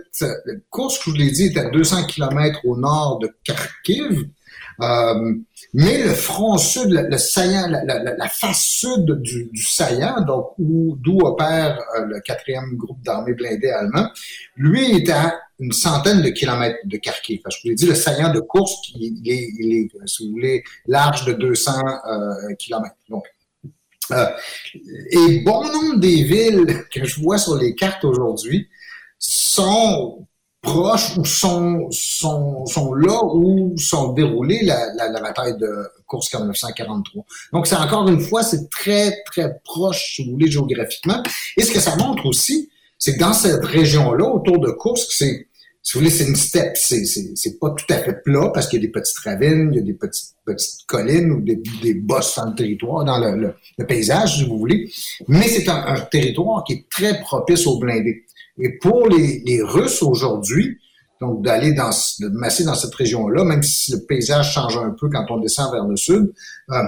Kursk, 0.71 1.01
je 1.03 1.09
vous 1.09 1.17
l'ai 1.17 1.31
dit, 1.31 1.45
est 1.47 1.57
à 1.57 1.69
200 1.69 2.05
km 2.05 2.61
au 2.63 2.77
nord 2.77 3.19
de 3.19 3.29
Kharkiv. 3.43 4.27
Euh, 4.81 5.33
mais 5.73 6.03
le 6.03 6.13
front 6.13 6.57
sud, 6.57 6.89
le, 6.89 7.17
saillant, 7.17 7.67
la, 7.67 8.29
face 8.29 8.61
sud 8.61 9.05
du, 9.21 9.49
saillant, 9.55 10.21
donc 10.21 10.53
d'où 10.57 11.19
opère 11.21 11.79
euh, 11.97 12.05
le 12.05 12.19
quatrième 12.21 12.75
groupe 12.75 13.01
d'armées 13.01 13.33
blindées 13.33 13.71
allemand, 13.71 14.09
lui 14.55 14.91
est 14.95 15.09
à 15.09 15.39
une 15.59 15.71
centaine 15.71 16.21
de 16.21 16.29
kilomètres 16.29 16.77
de 16.85 16.97
Kharkiv. 16.97 17.41
Je 17.49 17.57
vous 17.63 17.69
l'ai 17.69 17.75
dit, 17.75 17.87
le 17.87 17.95
saillant 17.95 18.31
de 18.31 18.39
course, 18.39 18.75
il 18.95 19.21
est, 19.25 19.49
est, 19.59 19.89
si 20.05 20.27
vous 20.27 20.33
voulez, 20.33 20.63
large 20.85 21.25
de 21.25 21.33
200 21.33 21.71
euh, 21.71 22.53
kilomètres. 22.59 22.95
Donc, 23.09 23.25
euh, 24.11 24.27
et 25.11 25.39
bon 25.39 25.63
nombre 25.63 25.99
des 25.99 26.23
villes 26.23 26.85
que 26.93 27.03
je 27.03 27.19
vois 27.19 27.37
sur 27.37 27.55
les 27.55 27.75
cartes 27.75 28.05
aujourd'hui 28.05 28.69
sont 29.19 30.27
proches 30.67 31.17
ou 31.17 31.23
sont, 31.23 31.87
sont, 31.91 32.65
sont 32.65 32.93
là 32.93 33.23
où 33.23 33.73
sont 33.77 34.11
déroulées 34.11 34.59
la, 34.63 34.93
la, 34.95 35.21
bataille 35.21 35.57
de 35.57 35.69
Kursk 36.09 36.35
en 36.35 36.39
1943. 36.39 37.25
Donc, 37.53 37.67
c'est 37.67 37.75
encore 37.75 38.07
une 38.09 38.19
fois, 38.19 38.43
c'est 38.43 38.69
très, 38.69 39.23
très 39.25 39.59
proche, 39.63 40.15
si 40.15 40.25
vous 40.25 40.31
voulez, 40.31 40.51
géographiquement. 40.51 41.23
Et 41.55 41.63
ce 41.63 41.71
que 41.71 41.79
ça 41.79 41.95
montre 41.95 42.25
aussi, 42.25 42.69
c'est 42.99 43.13
que 43.13 43.19
dans 43.19 43.33
cette 43.33 43.63
région-là, 43.63 44.25
autour 44.25 44.59
de 44.59 44.71
Kursk, 44.71 45.09
c'est, 45.09 45.47
si 45.81 45.93
vous 45.93 46.01
voulez, 46.01 46.11
c'est 46.11 46.25
une 46.25 46.35
steppe. 46.35 46.75
C'est, 46.75 47.05
c'est, 47.05 47.31
c'est 47.35 47.59
pas 47.59 47.69
tout 47.69 47.85
à 47.89 47.99
fait 47.99 48.21
plat 48.21 48.51
parce 48.53 48.67
qu'il 48.67 48.81
y 48.81 48.83
a 48.83 48.87
des 48.87 48.91
petites 48.91 49.19
ravines, 49.19 49.69
il 49.71 49.77
y 49.77 49.79
a 49.79 49.83
des 49.83 49.93
petites, 49.93 50.35
petites 50.45 50.85
collines 50.85 51.31
ou 51.31 51.41
des, 51.41 51.61
des 51.81 51.93
bosses 51.93 52.35
dans 52.35 52.49
le 52.49 52.55
territoire, 52.55 53.05
dans 53.05 53.19
le, 53.19 53.53
le, 53.77 53.85
paysage, 53.85 54.39
si 54.39 54.45
vous 54.45 54.57
voulez. 54.57 54.91
Mais 55.29 55.47
c'est 55.47 55.69
un, 55.69 55.95
un 55.95 56.01
territoire 56.01 56.65
qui 56.65 56.73
est 56.73 56.85
très 56.89 57.21
propice 57.21 57.65
aux 57.67 57.79
blindés. 57.79 58.25
Et 58.59 58.77
pour 58.77 59.07
les, 59.07 59.61
Russes 59.61 60.01
aujourd'hui, 60.01 60.77
donc 61.21 61.43
d'aller 61.43 61.73
dans, 61.73 61.89
de 61.89 62.27
masser 62.29 62.63
dans 62.63 62.75
cette 62.75 62.93
région-là, 62.93 63.43
même 63.43 63.63
si 63.63 63.91
le 63.91 63.99
paysage 64.07 64.53
change 64.53 64.77
un 64.77 64.95
peu 64.99 65.09
quand 65.09 65.25
on 65.29 65.37
descend 65.37 65.71
vers 65.71 65.85
le 65.85 65.95
sud, 65.95 66.31
euh, 66.71 66.83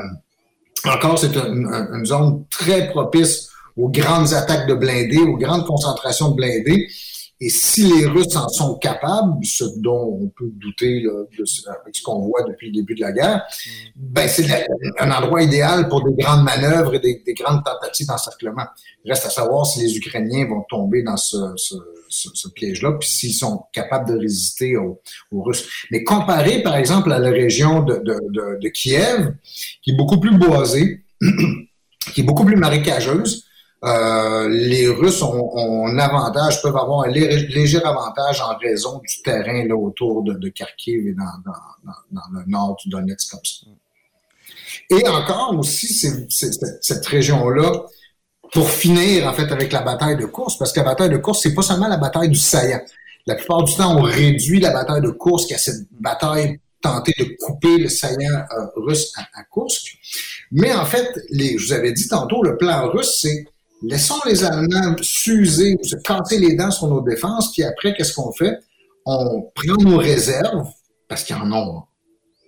encore 0.86 1.18
c'est 1.20 1.36
une, 1.36 2.06
zone 2.06 2.46
très 2.50 2.90
propice 2.90 3.50
aux 3.76 3.90
grandes 3.90 4.34
attaques 4.34 4.68
de 4.68 4.74
blindés, 4.74 5.20
aux 5.20 5.38
grandes 5.38 5.66
concentrations 5.66 6.32
de 6.32 6.36
blindés. 6.36 6.88
Et 7.42 7.50
si 7.50 7.84
les 7.84 8.06
Russes 8.06 8.36
en 8.36 8.50
sont 8.50 8.76
capables, 8.76 9.38
ce 9.46 9.64
dont 9.78 10.20
on 10.22 10.28
peut 10.28 10.52
douter 10.56 11.00
là, 11.00 11.24
de 11.38 11.46
ce, 11.46 11.62
avec 11.70 11.96
ce 11.96 12.04
qu'on 12.04 12.20
voit 12.20 12.44
depuis 12.44 12.68
le 12.68 12.74
début 12.74 12.96
de 12.96 13.02
la 13.02 13.14
guerre, 13.14 13.46
ben 13.96 14.28
c'est 14.28 14.46
un 15.00 15.12
endroit 15.12 15.42
idéal 15.42 15.88
pour 15.88 16.04
des 16.04 16.14
grandes 16.22 16.44
manœuvres 16.44 16.96
et 16.96 17.00
des, 17.00 17.24
des 17.26 17.34
grandes 17.34 17.64
tentatives 17.64 18.08
d'encerclement. 18.08 18.66
Reste 19.06 19.26
à 19.26 19.30
savoir 19.30 19.66
si 19.66 19.80
les 19.80 19.96
Ukrainiens 19.96 20.48
vont 20.48 20.66
tomber 20.70 21.02
dans 21.02 21.16
ce, 21.16 21.38
ce, 21.56 21.76
ce, 22.10 22.28
ce 22.34 22.50
piège-là, 22.50 22.98
puis 23.00 23.08
s'ils 23.08 23.34
sont 23.34 23.64
capables 23.72 24.10
de 24.10 24.20
résister 24.20 24.76
aux, 24.76 25.02
aux, 25.32 25.42
Russes. 25.42 25.66
Mais 25.92 26.04
comparé, 26.04 26.62
par 26.62 26.76
exemple, 26.76 27.10
à 27.14 27.20
la 27.20 27.30
région 27.30 27.84
de, 27.84 27.96
de, 28.00 28.20
de, 28.32 28.60
de 28.60 28.68
Kiev, 28.68 29.34
qui 29.82 29.92
est 29.92 29.96
beaucoup 29.96 30.20
plus 30.20 30.38
boisée, 30.38 31.06
qui 32.14 32.22
est 32.22 32.26
beaucoup 32.26 32.44
plus 32.44 32.58
marécageuse, 32.58 33.46
euh, 33.84 34.50
les 34.50 34.90
Russes 34.90 35.22
ont, 35.22 35.58
ont, 35.58 35.88
un 35.88 35.98
avantage, 36.00 36.62
peuvent 36.62 36.76
avoir 36.76 37.06
un 37.06 37.08
léger 37.08 37.82
avantage 37.84 38.42
en 38.42 38.58
raison 38.58 39.00
du 39.00 39.22
terrain 39.24 39.66
là, 39.66 39.76
autour 39.76 40.24
de, 40.24 40.34
de 40.34 40.50
Kharkiv 40.50 41.08
et 41.08 41.14
dans, 41.14 41.24
dans, 41.46 41.94
dans, 42.12 42.40
le 42.40 42.44
nord 42.46 42.76
du 42.84 42.90
Donetsk 42.90 43.32
comme 43.32 43.40
ça. 43.44 43.68
Et 44.90 45.08
encore 45.08 45.58
aussi, 45.58 45.88
cette 45.88 47.06
région-là, 47.06 47.86
pour 48.52 48.70
finir 48.70 49.28
en 49.28 49.34
fait 49.34 49.50
avec 49.52 49.72
la 49.72 49.82
bataille 49.82 50.18
de 50.18 50.26
course, 50.26 50.58
parce 50.58 50.74
que 50.74 50.80
la 50.80 50.86
bataille 50.88 51.12
de 51.12 51.18
course, 51.18 51.42
c'est 51.44 51.54
pas 51.54 51.62
seulement 51.62 51.88
la 51.88 51.98
bataille 51.98 52.30
du 52.30 52.40
saillant. 52.40 52.82
La 53.28 53.36
plupart 53.36 53.64
du 53.64 53.76
temps, 53.76 53.96
on 53.96 54.02
réduit 54.02 54.60
la 54.60 54.72
bataille 54.72 55.02
de 55.02 55.12
course, 55.12 55.46
qui 55.46 55.54
a 55.54 55.58
cette 55.58 55.88
bataille 56.00 56.60
tentée 56.82 57.14
de 57.18 57.36
couper 57.40 57.78
le 57.78 57.90
saillant 57.90 58.44
euh, 58.58 58.66
russe 58.76 59.12
à, 59.16 59.22
à 59.40 59.44
Kursk. 59.44 59.98
Mais 60.52 60.74
en 60.74 60.86
fait, 60.86 61.08
les, 61.30 61.58
je 61.58 61.68
vous 61.68 61.74
avais 61.74 61.92
dit 61.92 62.08
tantôt, 62.08 62.42
le 62.44 62.58
plan 62.58 62.90
russe, 62.90 63.20
c'est 63.22 63.46
Laissons 63.82 64.20
les 64.26 64.44
Allemands 64.44 64.96
s'user 65.02 65.76
ou 65.80 65.84
se 65.84 65.96
casser 65.98 66.38
les 66.38 66.56
dents 66.56 66.72
sur 66.72 66.88
nos 66.88 67.02
défenses, 67.02 67.52
puis 67.54 67.64
après, 67.64 67.94
qu'est-ce 67.94 68.14
qu'on 68.14 68.32
fait? 68.32 68.58
On 69.06 69.50
prend 69.56 69.82
nos 69.82 69.98
réserves, 69.98 70.68
parce 71.08 71.24
qu'ils 71.24 71.36
en 71.38 71.52
ont 71.52 71.84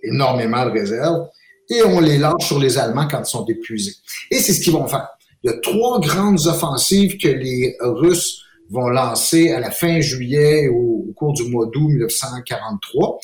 énormément 0.02 0.64
de 0.66 0.70
réserves, 0.70 1.28
et 1.70 1.82
on 1.84 2.00
les 2.00 2.18
lâche 2.18 2.46
sur 2.46 2.58
les 2.58 2.76
Allemands 2.76 3.08
quand 3.08 3.20
ils 3.20 3.30
sont 3.30 3.46
épuisés. 3.46 3.94
Et 4.30 4.38
c'est 4.38 4.52
ce 4.52 4.60
qu'ils 4.60 4.72
vont 4.72 4.86
faire. 4.86 5.08
Il 5.42 5.50
y 5.50 5.54
a 5.54 5.58
trois 5.58 6.00
grandes 6.00 6.46
offensives 6.46 7.16
que 7.16 7.28
les 7.28 7.76
Russes 7.80 8.42
vont 8.70 8.88
lancer 8.88 9.52
à 9.52 9.60
la 9.60 9.70
fin 9.70 10.00
juillet 10.00 10.68
au, 10.68 11.06
au 11.08 11.12
cours 11.14 11.32
du 11.32 11.44
mois 11.44 11.66
d'août 11.66 11.88
1943, 11.88 13.18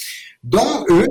dont 0.44 0.84
une 0.88 1.06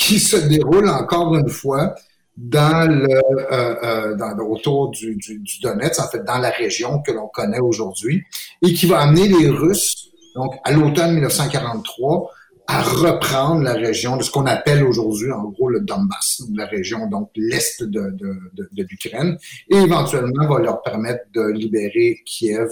qui 0.00 0.18
se 0.18 0.36
déroule 0.36 0.88
encore 0.88 1.36
une 1.36 1.48
fois 1.48 1.94
dans 2.40 2.90
le, 2.90 3.06
euh, 3.52 4.16
euh, 4.16 4.44
autour 4.44 4.90
du, 4.90 5.14
du, 5.16 5.38
du, 5.40 5.60
Donetsk, 5.60 6.00
en 6.00 6.08
fait, 6.08 6.24
dans 6.24 6.38
la 6.38 6.50
région 6.50 7.00
que 7.02 7.12
l'on 7.12 7.28
connaît 7.28 7.60
aujourd'hui, 7.60 8.22
et 8.62 8.72
qui 8.72 8.86
va 8.86 9.00
amener 9.00 9.28
les 9.28 9.50
Russes, 9.50 10.10
donc 10.34 10.54
à 10.64 10.72
l'automne 10.72 11.12
1943, 11.14 12.30
à 12.66 12.82
reprendre 12.82 13.62
la 13.62 13.74
région 13.74 14.16
de 14.16 14.22
ce 14.22 14.30
qu'on 14.30 14.46
appelle 14.46 14.84
aujourd'hui, 14.84 15.30
en 15.32 15.44
gros, 15.48 15.68
le 15.68 15.80
Donbass, 15.80 16.42
la 16.54 16.66
région, 16.66 17.08
donc 17.08 17.30
l'est 17.34 17.82
de, 17.82 17.86
de, 17.86 18.38
de, 18.54 18.68
de 18.72 18.82
l'Ukraine, 18.88 19.36
et 19.68 19.76
éventuellement 19.76 20.48
va 20.48 20.60
leur 20.60 20.80
permettre 20.82 21.24
de 21.34 21.42
libérer 21.50 22.20
Kiev 22.24 22.70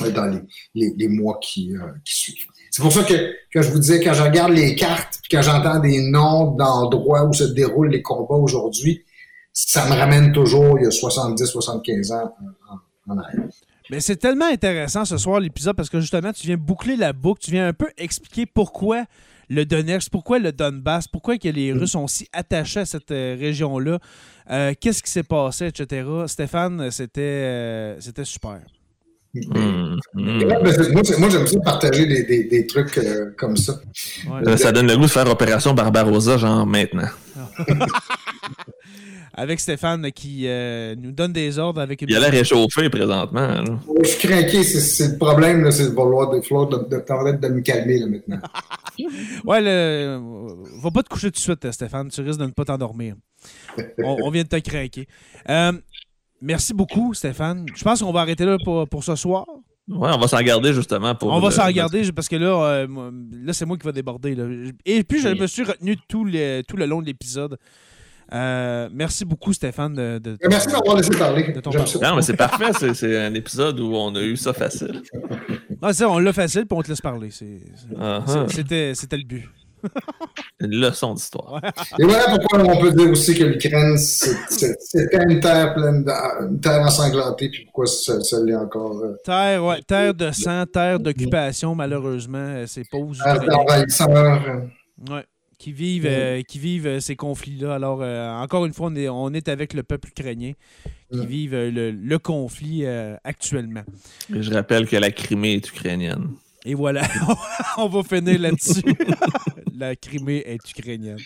euh, 0.00 0.10
dans 0.10 0.26
les, 0.26 0.40
les, 0.74 0.94
les 0.96 1.08
mois 1.08 1.38
qui, 1.42 1.76
euh, 1.76 1.80
qui 2.04 2.14
suivent. 2.14 2.46
C'est 2.70 2.82
pour 2.82 2.92
ça 2.92 3.02
que, 3.04 3.34
que 3.52 3.62
je 3.62 3.70
vous 3.70 3.78
disais, 3.78 4.02
quand 4.02 4.14
je 4.14 4.22
regarde 4.22 4.52
les 4.52 4.74
cartes, 4.74 5.20
quand 5.30 5.42
j'entends 5.42 5.80
des 5.80 6.00
noms 6.02 6.52
d'endroits 6.52 7.24
où 7.24 7.32
se 7.32 7.44
déroulent 7.44 7.90
les 7.90 8.02
combats 8.02 8.36
aujourd'hui, 8.36 9.04
ça 9.52 9.86
me 9.86 9.94
ramène 9.94 10.32
toujours 10.32 10.78
il 10.78 10.84
y 10.84 10.86
a 10.86 10.90
70, 10.90 11.44
75 11.44 12.12
ans 12.12 12.34
en, 13.08 13.18
arrière. 13.18 13.48
Mais 13.90 14.00
c'est 14.00 14.16
tellement 14.16 14.46
intéressant 14.46 15.04
ce 15.04 15.16
soir 15.16 15.40
l'épisode 15.40 15.74
parce 15.74 15.88
que 15.88 16.00
justement, 16.00 16.32
tu 16.32 16.46
viens 16.46 16.56
boucler 16.56 16.96
la 16.96 17.12
boucle, 17.12 17.42
tu 17.42 17.50
viens 17.50 17.68
un 17.68 17.72
peu 17.72 17.88
expliquer 17.96 18.46
pourquoi 18.46 19.04
le 19.48 19.64
Donetsk, 19.64 20.10
pourquoi 20.10 20.38
le 20.38 20.52
Donbass, 20.52 21.08
pourquoi 21.08 21.36
les 21.42 21.72
Russes 21.72 21.92
sont 21.92 22.06
si 22.06 22.28
attachés 22.32 22.80
à 22.80 22.84
cette 22.84 23.10
euh, 23.10 23.34
région-là, 23.38 23.98
euh, 24.50 24.74
qu'est-ce 24.78 25.02
qui 25.02 25.10
s'est 25.10 25.22
passé, 25.22 25.66
etc. 25.66 26.06
Stéphane, 26.26 26.90
c'était 26.90 27.20
euh, 27.20 28.00
c'était 28.00 28.24
super. 28.24 28.60
Mmh, 29.34 29.96
mmh. 30.14 30.44
Moi, 31.18 31.28
j'aime 31.28 31.46
ça 31.46 31.60
partager 31.60 32.06
des, 32.06 32.24
des, 32.24 32.44
des 32.44 32.66
trucs 32.66 32.96
euh, 32.98 33.34
comme 33.36 33.56
ça. 33.56 33.78
Ouais. 34.28 34.56
Ça 34.56 34.72
donne 34.72 34.86
le 34.86 34.96
goût 34.96 35.04
de 35.04 35.10
faire 35.10 35.28
Opération 35.28 35.74
Barbarossa, 35.74 36.38
genre 36.38 36.66
maintenant. 36.66 37.08
avec 39.38 39.60
Stéphane 39.60 40.10
qui 40.10 40.48
euh, 40.48 40.96
nous 40.96 41.12
donne 41.12 41.32
des 41.32 41.60
ordres 41.60 41.80
avec 41.80 42.02
une... 42.02 42.08
Il 42.10 42.16
a 42.16 42.20
l'air 42.20 42.32
réchauffé 42.32 42.90
présentement. 42.90 43.46
Là. 43.46 43.64
Je 44.02 44.08
suis 44.08 44.28
craqué, 44.28 44.64
c'est 44.64 45.12
le 45.12 45.16
problème, 45.16 45.70
c'est 45.70 45.90
de 45.90 45.94
vouloir 45.94 46.30
des 46.30 46.42
fleurs 46.42 46.66
de, 46.66 46.78
de, 46.78 46.96
de, 46.96 47.36
de 47.36 47.48
me 47.54 47.60
calmer 47.60 47.98
là, 47.98 48.06
maintenant. 48.06 48.40
ouais, 49.44 49.60
le... 49.60 50.18
va 50.82 50.90
pas 50.90 51.04
te 51.04 51.08
coucher 51.08 51.28
tout 51.28 51.36
de 51.36 51.38
suite, 51.38 51.70
Stéphane, 51.70 52.08
tu 52.08 52.20
risques 52.22 52.40
de 52.40 52.46
ne 52.46 52.50
pas 52.50 52.64
t'endormir. 52.64 53.14
on, 53.98 54.16
on, 54.24 54.30
vient 54.30 54.42
de 54.42 54.48
te 54.48 54.58
craquer. 54.58 55.06
Euh, 55.48 55.72
Merci 56.40 56.74
beaucoup, 56.74 57.14
Stéphane. 57.14 57.66
Je 57.74 57.82
pense 57.82 58.00
qu'on 58.00 58.12
va 58.12 58.20
arrêter 58.20 58.44
là 58.44 58.56
pour, 58.64 58.88
pour 58.88 59.04
ce 59.04 59.16
soir. 59.16 59.46
Ouais, 59.88 60.10
on 60.12 60.18
va 60.18 60.28
s'en 60.28 60.40
garder 60.42 60.74
justement 60.74 61.14
pour. 61.14 61.32
On 61.32 61.40
va 61.40 61.50
s'en 61.50 61.70
garder 61.70 62.02
parce 62.12 62.28
que 62.28 62.36
là, 62.36 62.62
euh, 62.62 63.10
là 63.32 63.52
c'est 63.52 63.64
moi 63.64 63.78
qui 63.78 63.86
va 63.86 63.92
déborder. 63.92 64.34
Là. 64.34 64.44
Et 64.84 65.02
puis, 65.02 65.20
je 65.20 65.28
me 65.28 65.46
suis 65.46 65.64
retenu 65.64 65.96
tout 66.08 66.24
le, 66.24 66.62
tout 66.62 66.76
le 66.76 66.84
long 66.86 67.00
de 67.00 67.06
l'épisode. 67.06 67.58
Euh, 68.30 68.90
merci 68.92 69.24
beaucoup, 69.24 69.54
Stéphane. 69.54 69.94
De, 69.94 70.18
de, 70.18 70.36
merci 70.48 70.68
d'avoir 70.68 70.96
laissé 70.96 71.16
parler. 71.16 71.52
De 71.52 71.60
ton 71.60 71.70
non, 71.70 72.16
mais 72.16 72.22
c'est 72.22 72.36
parfait. 72.36 72.72
C'est 72.92 73.16
un 73.18 73.32
épisode 73.32 73.80
où 73.80 73.94
on 73.94 74.14
a 74.14 74.20
eu 74.20 74.36
ça 74.36 74.52
facile. 74.52 75.02
Non, 75.80 75.92
ça, 75.92 76.10
on 76.10 76.18
l'a 76.18 76.34
facile, 76.34 76.66
puis 76.66 76.76
on 76.78 76.82
te 76.82 76.88
laisse 76.88 77.00
parler. 77.00 77.30
C'était 77.30 77.62
uh 77.92 78.20
-huh. 78.28 79.16
le 79.16 79.24
but. 79.24 79.48
Une 80.60 80.74
leçon 80.74 81.14
d'histoire. 81.14 81.60
Et 81.98 82.04
voilà 82.04 82.36
pourquoi 82.36 82.60
on 82.64 82.80
peut 82.80 82.92
dire 82.92 83.10
aussi 83.10 83.34
que 83.36 83.44
l'Ukraine, 83.44 83.96
c'était 83.96 85.24
une 85.28 85.40
terre 85.40 85.74
pleine 85.74 86.04
de, 86.04 86.48
une 86.48 86.60
terre 86.60 86.80
ensanglantée, 86.80 87.48
puis 87.48 87.64
pourquoi 87.64 87.86
ça, 87.86 88.20
ça 88.22 88.40
l'est 88.42 88.54
encore. 88.54 88.98
Euh, 88.98 89.16
terre, 89.24 89.64
ouais, 89.64 89.80
terre 89.82 90.14
de 90.14 90.30
sang, 90.32 90.64
terre 90.66 90.98
d'occupation, 90.98 91.74
malheureusement, 91.74 92.64
c'est 92.66 92.88
pauvres 92.88 93.14
Ukrainiens. 93.14 94.68
Ouais, 95.10 95.24
qui 95.58 95.72
vivent, 95.72 96.06
euh, 96.08 96.42
qui 96.42 96.58
vivent 96.58 96.98
ces 96.98 97.14
conflits-là. 97.14 97.74
Alors, 97.74 98.00
euh, 98.02 98.30
encore 98.30 98.66
une 98.66 98.72
fois, 98.72 98.88
on 98.90 98.96
est, 98.96 99.08
on 99.08 99.32
est 99.32 99.48
avec 99.48 99.74
le 99.74 99.84
peuple 99.84 100.08
ukrainien 100.08 100.52
qui 101.12 101.26
vivent 101.26 101.54
le, 101.54 101.90
le 101.90 102.18
conflit 102.18 102.84
actuellement. 103.24 103.84
Et 104.34 104.42
je 104.42 104.52
rappelle 104.52 104.86
que 104.88 104.96
la 104.96 105.10
Crimée 105.10 105.54
est 105.54 105.68
ukrainienne. 105.68 106.30
Et 106.68 106.74
voilà, 106.74 107.00
on 107.78 107.88
va 107.88 108.02
finir 108.02 108.38
là-dessus. 108.38 108.82
la 109.74 109.96
Crimée 109.96 110.42
est 110.44 110.70
ukrainienne. 110.70 111.16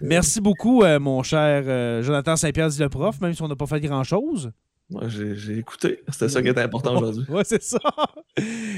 Merci 0.00 0.40
beaucoup, 0.40 0.82
euh, 0.82 0.98
mon 0.98 1.22
cher 1.22 1.64
euh, 1.66 2.02
Jonathan 2.02 2.34
Saint-Pierre, 2.34 2.70
dit 2.70 2.78
le 2.78 2.88
prof, 2.88 3.20
même 3.20 3.34
si 3.34 3.42
on 3.42 3.48
n'a 3.48 3.56
pas 3.56 3.66
fait 3.66 3.78
grand-chose. 3.82 4.50
Moi, 4.88 5.02
j'ai 5.08 5.58
écouté. 5.58 6.00
C'était 6.08 6.30
ça 6.30 6.40
qui 6.40 6.48
était 6.48 6.62
important 6.62 6.96
aujourd'hui. 6.96 7.26
oui, 7.28 7.42
c'est 7.44 7.62
ça. 7.62 7.78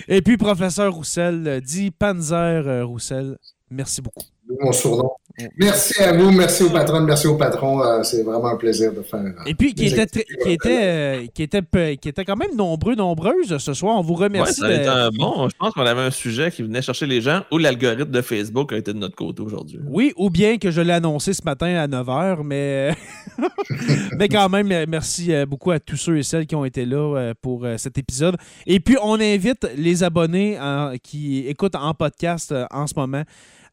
Et 0.09 0.23
puis, 0.23 0.37
professeur 0.37 0.93
Roussel, 0.93 1.61
dit 1.65 1.93
Panzer 1.93 2.35
euh, 2.67 2.85
Roussel, 2.85 3.39
merci 3.71 4.03
beaucoup. 4.03 4.27
Mon 4.61 4.73
surnom. 4.73 5.11
Merci 5.57 6.03
à 6.03 6.13
vous, 6.13 6.31
merci 6.31 6.63
aux 6.63 6.71
patrons, 6.71 7.01
merci 7.01 7.27
aux 7.27 7.37
patrons. 7.37 7.83
Euh, 7.83 8.03
c'est 8.03 8.23
vraiment 8.23 8.49
un 8.49 8.57
plaisir 8.57 8.93
de 8.93 9.03
faire. 9.03 9.21
Euh, 9.21 9.45
Et 9.47 9.55
puis, 9.55 9.75
qui 9.75 9.87
était, 9.87 10.07
qui, 10.07 10.51
était, 10.51 10.81
euh, 10.83 11.27
qui, 11.33 11.43
était, 11.43 11.97
qui 11.97 12.09
était 12.09 12.25
quand 12.25 12.37
même 12.37 12.55
nombreux, 12.55 12.95
nombreuses 12.95 13.57
ce 13.57 13.75
soir. 13.75 13.99
On 13.99 14.03
vous 14.03 14.15
remercie. 14.15 14.63
Ouais, 14.63 14.85
ça 14.85 15.11
de... 15.11 15.17
bon, 15.17 15.49
je 15.49 15.57
pense 15.57 15.73
qu'on 15.73 15.87
avait 15.87 16.03
un 16.03 16.11
sujet 16.11 16.51
qui 16.51 16.63
venait 16.63 16.83
chercher 16.83 17.07
les 17.07 17.21
gens 17.21 17.43
ou 17.51 17.59
l'algorithme 17.59 18.11
de 18.11 18.21
Facebook 18.21 18.73
a 18.73 18.77
été 18.77 18.93
de 18.93 18.99
notre 18.99 19.17
côté 19.17 19.43
aujourd'hui. 19.43 19.81
Oui, 19.87 20.13
ou 20.17 20.29
bien 20.29 20.59
que 20.59 20.71
je 20.71 20.81
l'ai 20.81 20.93
annoncé 20.93 21.33
ce 21.33 21.43
matin 21.45 21.75
à 21.77 21.89
9h, 21.89 22.43
mais, 22.45 22.95
mais 24.19 24.29
quand 24.29 24.49
même, 24.51 24.69
merci 24.87 25.33
beaucoup 25.47 25.71
à 25.71 25.81
tous 25.81 25.97
ceux 25.97 26.19
et 26.19 26.23
celles 26.23 26.47
qui 26.47 26.55
ont 26.55 26.65
été 26.65 26.85
là 26.85 27.33
pour 27.41 27.67
cet 27.79 27.97
épisode. 27.97 28.37
Et 28.67 28.81
puis, 28.81 28.97
on 29.03 29.19
invite 29.19 29.67
les 29.77 30.03
abonnés 30.03 30.59
en, 30.61 30.93
qui 31.03 31.47
écoutent 31.47 31.77
en 31.77 31.95
podcast 31.95 32.55
en 32.71 32.87
ce 32.87 32.95
moment 32.97 33.25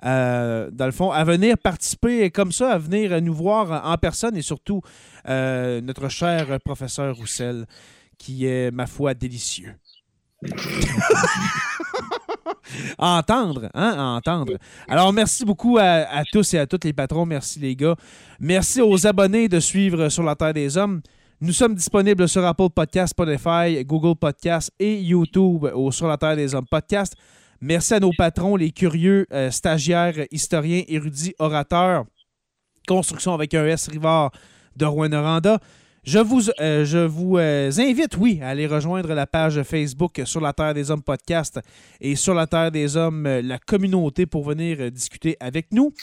euh, 0.05 0.69
dans 0.71 0.85
le 0.85 0.91
fond, 0.91 1.11
à 1.11 1.23
venir 1.23 1.57
participer 1.57 2.29
comme 2.31 2.51
ça, 2.51 2.73
à 2.73 2.77
venir 2.77 3.21
nous 3.21 3.33
voir 3.33 3.85
en 3.85 3.97
personne 3.97 4.37
et 4.37 4.41
surtout 4.41 4.81
euh, 5.27 5.81
notre 5.81 6.09
cher 6.09 6.59
professeur 6.63 7.15
Roussel, 7.15 7.65
qui 8.17 8.45
est, 8.45 8.71
ma 8.71 8.87
foi, 8.87 9.13
délicieux. 9.13 9.75
à 12.97 13.17
entendre, 13.17 13.69
hein, 13.73 13.95
à 13.97 14.03
entendre. 14.03 14.53
Alors, 14.87 15.11
merci 15.11 15.43
beaucoup 15.43 15.77
à, 15.77 15.83
à, 15.83 16.23
tous 16.23 16.53
et 16.53 16.59
à 16.59 16.65
toutes 16.65 16.85
les 16.85 16.93
patrons. 16.93 17.25
Merci, 17.25 17.59
les 17.59 17.75
gars. 17.75 17.95
Merci 18.39 18.81
aux 18.81 19.05
abonnés 19.05 19.49
de 19.49 19.59
suivre 19.59 20.07
Sur 20.07 20.23
la 20.23 20.35
Terre 20.35 20.53
des 20.53 20.77
Hommes. 20.77 21.01
Nous 21.41 21.53
sommes 21.53 21.73
disponibles 21.73 22.27
sur 22.27 22.45
Apple 22.45 22.69
Podcast, 22.69 23.11
Spotify, 23.11 23.83
Google 23.85 24.17
Podcast 24.17 24.71
et 24.77 25.01
YouTube 25.01 25.65
au 25.73 25.89
Sur 25.91 26.07
la 26.07 26.17
Terre 26.17 26.35
des 26.35 26.53
Hommes 26.53 26.67
podcast. 26.69 27.15
Merci 27.61 27.93
à 27.93 27.99
nos 27.99 28.11
patrons, 28.17 28.55
les 28.55 28.71
curieux, 28.71 29.25
euh, 29.33 29.51
stagiaires, 29.51 30.15
historiens, 30.31 30.83
érudits, 30.87 31.33
orateurs. 31.39 32.05
Construction 32.87 33.33
avec 33.33 33.53
un 33.53 33.65
S 33.65 33.89
Rivard 33.89 34.31
de 34.77 34.85
Rouen-Noranda. 34.85 35.59
Je 36.05 36.19
vous, 36.19 36.49
euh, 36.61 36.85
je 36.85 36.99
vous 36.99 37.37
euh, 37.37 37.69
invite, 37.77 38.15
oui, 38.17 38.39
à 38.41 38.49
aller 38.49 38.65
rejoindre 38.65 39.13
la 39.13 39.27
page 39.27 39.61
Facebook 39.63 40.21
Sur 40.23 40.39
la 40.39 40.53
Terre 40.53 40.73
des 40.73 40.89
Hommes 40.89 41.03
podcast 41.03 41.59
et 41.99 42.15
Sur 42.15 42.33
la 42.33 42.47
Terre 42.47 42.71
des 42.71 42.95
Hommes, 42.95 43.27
la 43.27 43.59
communauté, 43.59 44.25
pour 44.25 44.45
venir 44.45 44.89
discuter 44.89 45.35
avec 45.41 45.73
nous. 45.73 45.93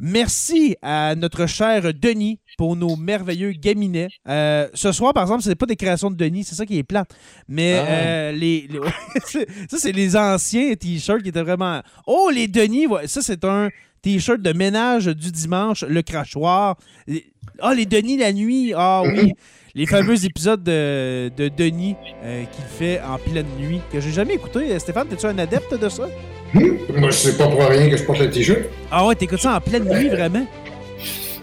Merci 0.00 0.76
à 0.82 1.14
notre 1.14 1.46
cher 1.46 1.92
Denis 1.94 2.38
pour 2.58 2.76
nos 2.76 2.96
merveilleux 2.96 3.52
gaminets. 3.52 4.08
Euh, 4.28 4.68
ce 4.74 4.92
soir, 4.92 5.12
par 5.14 5.24
exemple, 5.24 5.42
ce 5.42 5.48
n'est 5.50 5.54
pas 5.54 5.66
des 5.66 5.76
créations 5.76 6.10
de 6.10 6.16
Denis, 6.16 6.44
c'est 6.44 6.54
ça 6.54 6.66
qui 6.66 6.78
est 6.78 6.82
plate. 6.82 7.10
Mais 7.48 7.74
Ah. 7.78 7.86
euh, 7.90 8.32
les, 8.32 8.68
les- 8.68 8.80
ça, 9.70 9.78
c'est 9.78 9.92
les 9.92 10.16
anciens 10.16 10.74
t-shirts 10.74 11.22
qui 11.22 11.28
étaient 11.30 11.42
vraiment. 11.42 11.80
Oh, 12.06 12.30
les 12.32 12.48
Denis, 12.48 12.86
ça, 13.06 13.22
c'est 13.22 13.44
un 13.44 13.68
t-shirt 14.02 14.40
de 14.40 14.52
ménage 14.52 15.06
du 15.06 15.30
dimanche, 15.32 15.82
le 15.84 16.02
crachoir. 16.02 16.76
Les- 17.06 17.26
Ah, 17.60 17.74
les 17.74 17.86
Denis 17.86 18.18
la 18.18 18.32
nuit. 18.32 18.72
Ah 18.76 19.02
oui. 19.04 19.32
Les 19.76 19.84
fameux 19.84 20.24
épisodes 20.24 20.62
de, 20.62 21.30
de 21.36 21.48
Denis 21.48 21.96
euh, 22.24 22.44
qu'il 22.44 22.64
fait 22.64 22.98
en 23.02 23.18
pleine 23.18 23.44
nuit, 23.58 23.82
que 23.92 24.00
j'ai 24.00 24.10
jamais 24.10 24.32
écouté. 24.32 24.78
Stéphane, 24.78 25.06
es-tu 25.12 25.26
un 25.26 25.38
adepte 25.38 25.78
de 25.78 25.88
ça? 25.90 26.08
Moi, 26.54 27.12
c'est 27.12 27.36
pas 27.36 27.46
pour 27.46 27.62
rien 27.62 27.90
que 27.90 27.98
je 27.98 28.02
porte 28.04 28.20
le 28.20 28.30
t-shirt. 28.30 28.60
Ah 28.90 29.06
ouais, 29.06 29.14
t'écoutes 29.14 29.42
ça 29.42 29.56
en 29.56 29.60
pleine 29.60 29.84
nuit, 29.84 30.08
vraiment? 30.08 30.46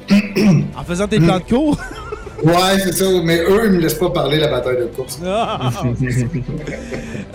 en 0.75 0.83
faisant 0.83 1.07
tes 1.07 1.19
plans 1.19 1.37
de 1.37 1.43
cours? 1.43 1.77
Ouais, 2.43 2.79
c'est 2.79 2.93
ça. 2.93 3.05
Mais 3.23 3.39
eux, 3.39 3.61
ils 3.65 3.71
me 3.71 3.79
laissent 3.79 3.93
pas 3.95 4.09
parler 4.09 4.37
la 4.39 4.47
bataille 4.47 4.77
de 4.77 4.85
course. 4.85 5.19
Ah! 5.25 5.71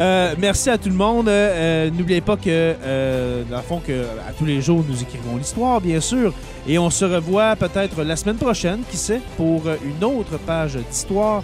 Euh, 0.01 0.35
merci 0.39 0.71
à 0.71 0.79
tout 0.79 0.89
le 0.91 0.95
monde. 0.95 1.29
Euh, 1.29 1.91
N'oubliez 1.91 2.21
pas 2.21 2.37
que, 2.37 2.43
euh, 2.47 3.43
dans 3.51 3.57
le 3.57 3.63
fond, 3.63 3.81
que 3.85 3.93
à 4.29 4.33
tous 4.39 4.45
les 4.45 4.61
jours, 4.61 4.85
nous 4.89 5.03
écrivons 5.03 5.37
l'histoire, 5.37 5.81
bien 5.81 6.01
sûr. 6.01 6.33
Et 6.69 6.79
on 6.79 6.91
se 6.91 7.05
revoit 7.05 7.57
peut-être 7.57 8.03
la 8.05 8.15
semaine 8.15 8.37
prochaine, 8.37 8.81
qui 8.89 8.97
sait, 8.97 9.21
pour 9.37 9.65
une 9.85 10.05
autre 10.05 10.39
page 10.47 10.77
d'histoire 10.89 11.43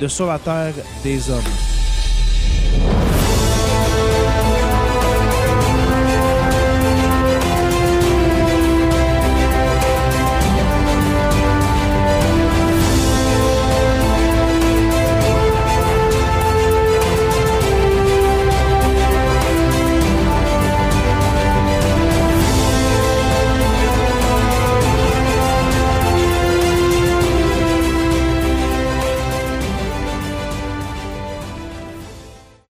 de 0.00 0.06
Sur 0.06 0.26
la 0.26 0.38
Terre 0.38 0.74
des 1.02 1.30
Hommes. 1.30 1.85